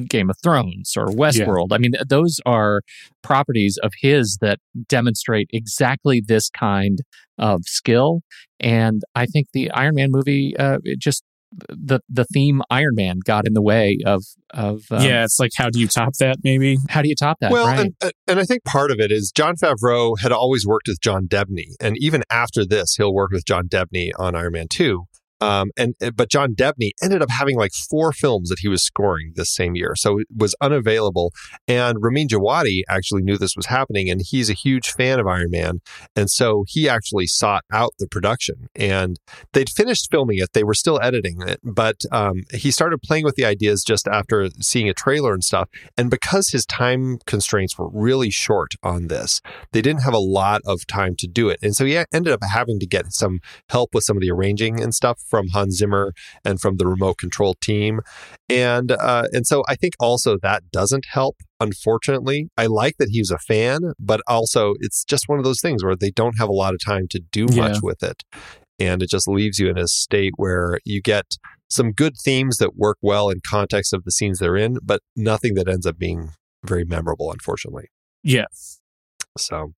Game 0.08 0.30
of 0.30 0.36
Thrones 0.42 0.94
or 0.96 1.08
Westworld. 1.08 1.66
Yeah. 1.68 1.74
I 1.74 1.78
mean, 1.78 1.92
those 2.08 2.40
are 2.46 2.80
properties 3.22 3.78
of 3.82 3.92
his 4.00 4.38
that 4.40 4.58
demonstrate 4.88 5.50
exactly 5.52 6.22
this 6.26 6.48
kind 6.48 7.00
of 7.38 7.60
skill. 7.66 8.22
And 8.58 9.02
I 9.14 9.26
think 9.26 9.48
the 9.52 9.70
Iron 9.72 9.96
Man 9.96 10.08
movie 10.10 10.56
uh, 10.56 10.78
just 10.98 11.24
the 11.68 12.00
the 12.08 12.24
theme 12.32 12.62
Iron 12.70 12.94
Man 12.94 13.18
got 13.24 13.46
in 13.46 13.54
the 13.54 13.62
way 13.62 13.98
of 14.06 14.24
of 14.50 14.82
um, 14.90 15.02
yeah. 15.02 15.24
It's 15.24 15.38
like 15.38 15.52
how 15.56 15.70
do 15.70 15.80
you 15.80 15.88
top 15.88 16.14
that? 16.18 16.38
Maybe 16.42 16.78
how 16.88 17.02
do 17.02 17.08
you 17.08 17.14
top 17.14 17.38
that? 17.40 17.50
Well, 17.50 17.66
right? 17.66 17.92
and, 18.00 18.12
and 18.26 18.40
I 18.40 18.44
think 18.44 18.64
part 18.64 18.90
of 18.90 19.00
it 19.00 19.10
is 19.10 19.32
Jon 19.32 19.56
Favreau 19.56 20.18
had 20.20 20.32
always 20.32 20.66
worked 20.66 20.88
with 20.88 21.00
John 21.00 21.26
Debney, 21.26 21.74
and 21.80 21.96
even 21.98 22.22
after 22.30 22.64
this, 22.64 22.96
he'll 22.96 23.14
work 23.14 23.32
with 23.32 23.44
John 23.44 23.68
Debney 23.68 24.10
on 24.18 24.34
Iron 24.34 24.52
Man 24.52 24.66
Two. 24.70 25.06
Um, 25.40 25.70
and 25.76 25.94
uh, 26.02 26.10
but 26.10 26.30
John 26.30 26.54
Debney 26.54 26.90
ended 27.02 27.22
up 27.22 27.30
having 27.30 27.56
like 27.56 27.72
four 27.72 28.12
films 28.12 28.50
that 28.50 28.58
he 28.60 28.68
was 28.68 28.82
scoring 28.82 29.32
this 29.36 29.52
same 29.52 29.74
year, 29.74 29.94
so 29.96 30.18
it 30.18 30.26
was 30.34 30.54
unavailable. 30.60 31.32
And 31.66 31.98
Ramin 32.00 32.28
Djawadi 32.28 32.82
actually 32.88 33.22
knew 33.22 33.38
this 33.38 33.56
was 33.56 33.66
happening, 33.66 34.10
and 34.10 34.20
he's 34.24 34.50
a 34.50 34.54
huge 34.54 34.90
fan 34.90 35.18
of 35.18 35.26
Iron 35.26 35.50
Man, 35.50 35.80
and 36.14 36.30
so 36.30 36.64
he 36.68 36.88
actually 36.88 37.26
sought 37.26 37.64
out 37.72 37.92
the 37.98 38.06
production. 38.06 38.68
And 38.74 39.18
they'd 39.52 39.70
finished 39.70 40.08
filming 40.10 40.38
it; 40.38 40.52
they 40.52 40.64
were 40.64 40.74
still 40.74 41.00
editing 41.02 41.38
it, 41.46 41.60
but 41.62 42.02
um, 42.12 42.42
he 42.52 42.70
started 42.70 43.00
playing 43.02 43.24
with 43.24 43.36
the 43.36 43.44
ideas 43.44 43.82
just 43.82 44.06
after 44.06 44.48
seeing 44.60 44.88
a 44.88 44.94
trailer 44.94 45.32
and 45.32 45.42
stuff. 45.42 45.68
And 45.96 46.10
because 46.10 46.48
his 46.48 46.66
time 46.66 47.18
constraints 47.26 47.78
were 47.78 47.88
really 47.90 48.30
short 48.30 48.72
on 48.82 49.08
this, 49.08 49.40
they 49.72 49.80
didn't 49.80 50.02
have 50.02 50.14
a 50.14 50.18
lot 50.18 50.60
of 50.66 50.86
time 50.86 51.16
to 51.16 51.26
do 51.26 51.48
it, 51.48 51.58
and 51.62 51.74
so 51.74 51.86
he 51.86 51.96
ended 52.12 52.32
up 52.32 52.40
having 52.42 52.78
to 52.78 52.86
get 52.86 53.10
some 53.12 53.40
help 53.70 53.94
with 53.94 54.04
some 54.04 54.18
of 54.18 54.20
the 54.20 54.30
arranging 54.30 54.82
and 54.82 54.94
stuff 54.94 55.18
from 55.30 55.48
Hans 55.48 55.76
Zimmer 55.76 56.12
and 56.44 56.60
from 56.60 56.76
the 56.76 56.86
remote 56.86 57.18
control 57.18 57.54
team. 57.62 58.00
And 58.48 58.92
uh, 58.92 59.28
and 59.32 59.46
so 59.46 59.62
I 59.68 59.76
think 59.76 59.94
also 60.00 60.36
that 60.42 60.70
doesn't 60.70 61.06
help. 61.10 61.36
Unfortunately, 61.60 62.48
I 62.56 62.66
like 62.66 62.96
that 62.98 63.10
he's 63.10 63.30
a 63.30 63.38
fan, 63.38 63.92
but 63.98 64.20
also 64.26 64.74
it's 64.80 65.04
just 65.04 65.24
one 65.28 65.38
of 65.38 65.44
those 65.44 65.60
things 65.60 65.84
where 65.84 65.96
they 65.96 66.10
don't 66.10 66.38
have 66.38 66.48
a 66.48 66.52
lot 66.52 66.74
of 66.74 66.80
time 66.84 67.06
to 67.10 67.20
do 67.30 67.46
yeah. 67.50 67.68
much 67.68 67.78
with 67.82 68.02
it, 68.02 68.22
and 68.78 69.02
it 69.02 69.08
just 69.08 69.28
leaves 69.28 69.58
you 69.58 69.68
in 69.68 69.78
a 69.78 69.86
state 69.86 70.32
where 70.36 70.78
you 70.84 71.00
get 71.00 71.26
some 71.68 71.92
good 71.92 72.14
themes 72.22 72.56
that 72.56 72.76
work 72.76 72.98
well 73.00 73.30
in 73.30 73.40
context 73.48 73.92
of 73.92 74.04
the 74.04 74.10
scenes 74.10 74.40
they're 74.40 74.56
in, 74.56 74.78
but 74.82 75.00
nothing 75.14 75.54
that 75.54 75.68
ends 75.68 75.86
up 75.86 75.96
being 75.96 76.30
very 76.64 76.84
memorable. 76.84 77.30
Unfortunately, 77.30 77.86
yeah. 78.22 78.46
So. 79.38 79.72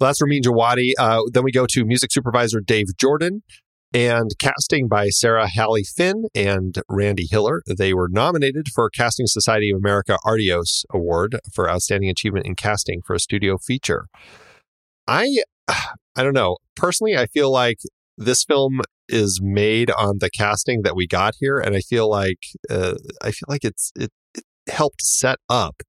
Well, 0.00 0.08
that's 0.08 0.20
Ramin 0.20 0.42
Djawadi. 0.42 0.92
Uh, 0.98 1.22
then 1.32 1.44
we 1.44 1.52
go 1.52 1.66
to 1.70 1.84
music 1.84 2.10
supervisor 2.10 2.60
Dave 2.60 2.86
Jordan 2.98 3.42
and 3.94 4.32
casting 4.40 4.88
by 4.88 5.08
Sarah 5.08 5.48
Halley 5.48 5.84
Finn 5.84 6.24
and 6.34 6.82
Randy 6.88 7.28
Hiller. 7.30 7.62
They 7.66 7.94
were 7.94 8.08
nominated 8.10 8.66
for 8.74 8.90
Casting 8.90 9.28
Society 9.28 9.70
of 9.70 9.78
America 9.78 10.18
Artios 10.26 10.84
Award 10.90 11.38
for 11.52 11.70
Outstanding 11.70 12.10
Achievement 12.10 12.44
in 12.44 12.56
Casting 12.56 13.02
for 13.02 13.14
a 13.14 13.20
Studio 13.20 13.56
Feature. 13.56 14.06
I 15.06 15.42
I 16.16 16.22
don't 16.22 16.34
know. 16.34 16.58
Personally, 16.76 17.16
I 17.16 17.26
feel 17.26 17.50
like 17.50 17.78
this 18.18 18.44
film 18.44 18.80
is 19.08 19.40
made 19.42 19.90
on 19.92 20.18
the 20.18 20.30
casting 20.30 20.82
that 20.82 20.96
we 20.96 21.06
got 21.06 21.34
here, 21.38 21.58
and 21.58 21.76
I 21.76 21.80
feel 21.80 22.10
like 22.10 22.38
uh, 22.68 22.94
I 23.22 23.30
feel 23.30 23.46
like 23.48 23.64
it's 23.64 23.92
it, 23.94 24.10
it 24.34 24.44
helped 24.68 25.02
set 25.02 25.38
up 25.48 25.82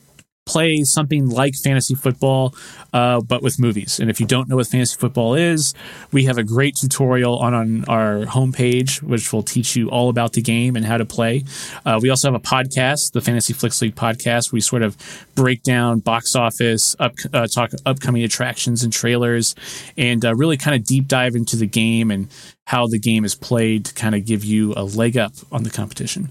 play 0.48 0.84
something 0.84 1.30
like 1.30 1.54
fantasy 1.56 1.93
football, 1.93 2.56
uh, 2.93 3.22
but 3.22 3.43
with 3.43 3.60
movies. 3.60 4.00
And 4.00 4.10
if 4.10 4.20
you 4.20 4.26
don't 4.26 4.50
know 4.50 4.56
what 4.56 4.68
fantasy 4.68 4.98
football 4.98 5.36
is, 5.36 5.74
we 6.12 6.26
have 6.26 6.38
a 6.38 6.43
great 6.43 6.76
tutorial 6.76 7.38
on, 7.38 7.54
on 7.54 7.86
our 7.86 8.26
homepage, 8.26 9.02
which 9.04 9.32
will 9.32 9.43
teach 9.43 9.76
you 9.76 9.89
all 9.89 10.10
about 10.10 10.34
the 10.34 10.41
game 10.41 10.76
and 10.76 10.86
how 10.86 10.98
to 10.98 11.06
play. 11.06 11.43
Uh, 11.86 12.00
we 12.02 12.10
also 12.10 12.32
have 12.32 12.36
a 12.36 12.43
podcast, 12.43 13.12
the 13.12 13.22
Fantasy 13.22 13.54
Flix 13.54 13.82
League 13.82 13.95
podcast. 13.95 14.52
We 14.52 14.62
sort 14.62 14.82
of 14.82 14.98
break 15.36 15.64
down 15.64 16.00
box 16.00 16.36
office, 16.36 16.95
up, 17.00 17.14
uh, 17.34 17.48
talk 17.48 17.72
upcoming 17.86 18.24
attractions 18.24 18.84
and 18.84 18.93
trailers, 18.93 19.54
and 19.98 20.24
uh, 20.24 20.34
really 20.34 20.58
kind 20.58 20.76
of 20.76 20.86
deep 20.86 21.08
dive 21.08 21.36
into 21.36 21.56
the 21.56 21.68
game 21.68 22.10
and 22.10 22.30
how 22.66 22.88
the 22.88 23.00
game 23.00 23.26
is 23.26 23.36
played 23.36 23.86
to 23.86 23.93
kind 23.93 24.16
of 24.16 24.26
give 24.26 24.43
you 24.43 24.74
a 24.76 24.84
leg 24.84 25.18
up 25.18 25.34
on 25.52 25.64
the 25.64 25.70
competition. 25.70 26.30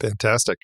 Fantastic. 0.00 0.58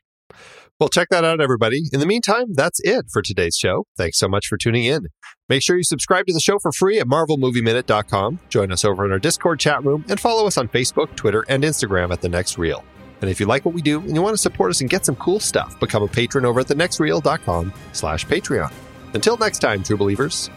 Well, 0.78 0.90
check 0.90 1.08
that 1.10 1.24
out, 1.24 1.40
everybody. 1.40 1.84
In 1.90 2.00
the 2.00 2.06
meantime, 2.06 2.52
that's 2.52 2.80
it 2.84 3.06
for 3.10 3.22
today's 3.22 3.56
show. 3.56 3.86
Thanks 3.96 4.18
so 4.18 4.28
much 4.28 4.46
for 4.46 4.58
tuning 4.58 4.84
in. 4.84 5.06
Make 5.48 5.62
sure 5.62 5.78
you 5.78 5.84
subscribe 5.84 6.26
to 6.26 6.34
the 6.34 6.40
show 6.40 6.58
for 6.58 6.70
free 6.70 6.98
at 6.98 7.06
marvelmovieminute.com. 7.06 8.40
Join 8.50 8.70
us 8.70 8.84
over 8.84 9.06
in 9.06 9.10
our 9.10 9.18
Discord 9.18 9.58
chat 9.58 9.82
room 9.84 10.04
and 10.10 10.20
follow 10.20 10.46
us 10.46 10.58
on 10.58 10.68
Facebook, 10.68 11.16
Twitter, 11.16 11.46
and 11.48 11.64
Instagram 11.64 12.12
at 12.12 12.20
The 12.20 12.28
Next 12.28 12.58
Reel. 12.58 12.84
And 13.22 13.30
if 13.30 13.40
you 13.40 13.46
like 13.46 13.64
what 13.64 13.74
we 13.74 13.80
do 13.80 14.00
and 14.00 14.14
you 14.14 14.20
want 14.20 14.34
to 14.34 14.42
support 14.42 14.70
us 14.70 14.82
and 14.82 14.90
get 14.90 15.06
some 15.06 15.16
cool 15.16 15.40
stuff, 15.40 15.80
become 15.80 16.02
a 16.02 16.08
patron 16.08 16.44
over 16.44 16.60
at 16.60 16.66
thenextreel.com 16.66 17.72
slash 17.92 18.26
Patreon. 18.26 18.72
Until 19.14 19.38
next 19.38 19.60
time, 19.60 19.82
true 19.82 19.96
believers, 19.96 20.50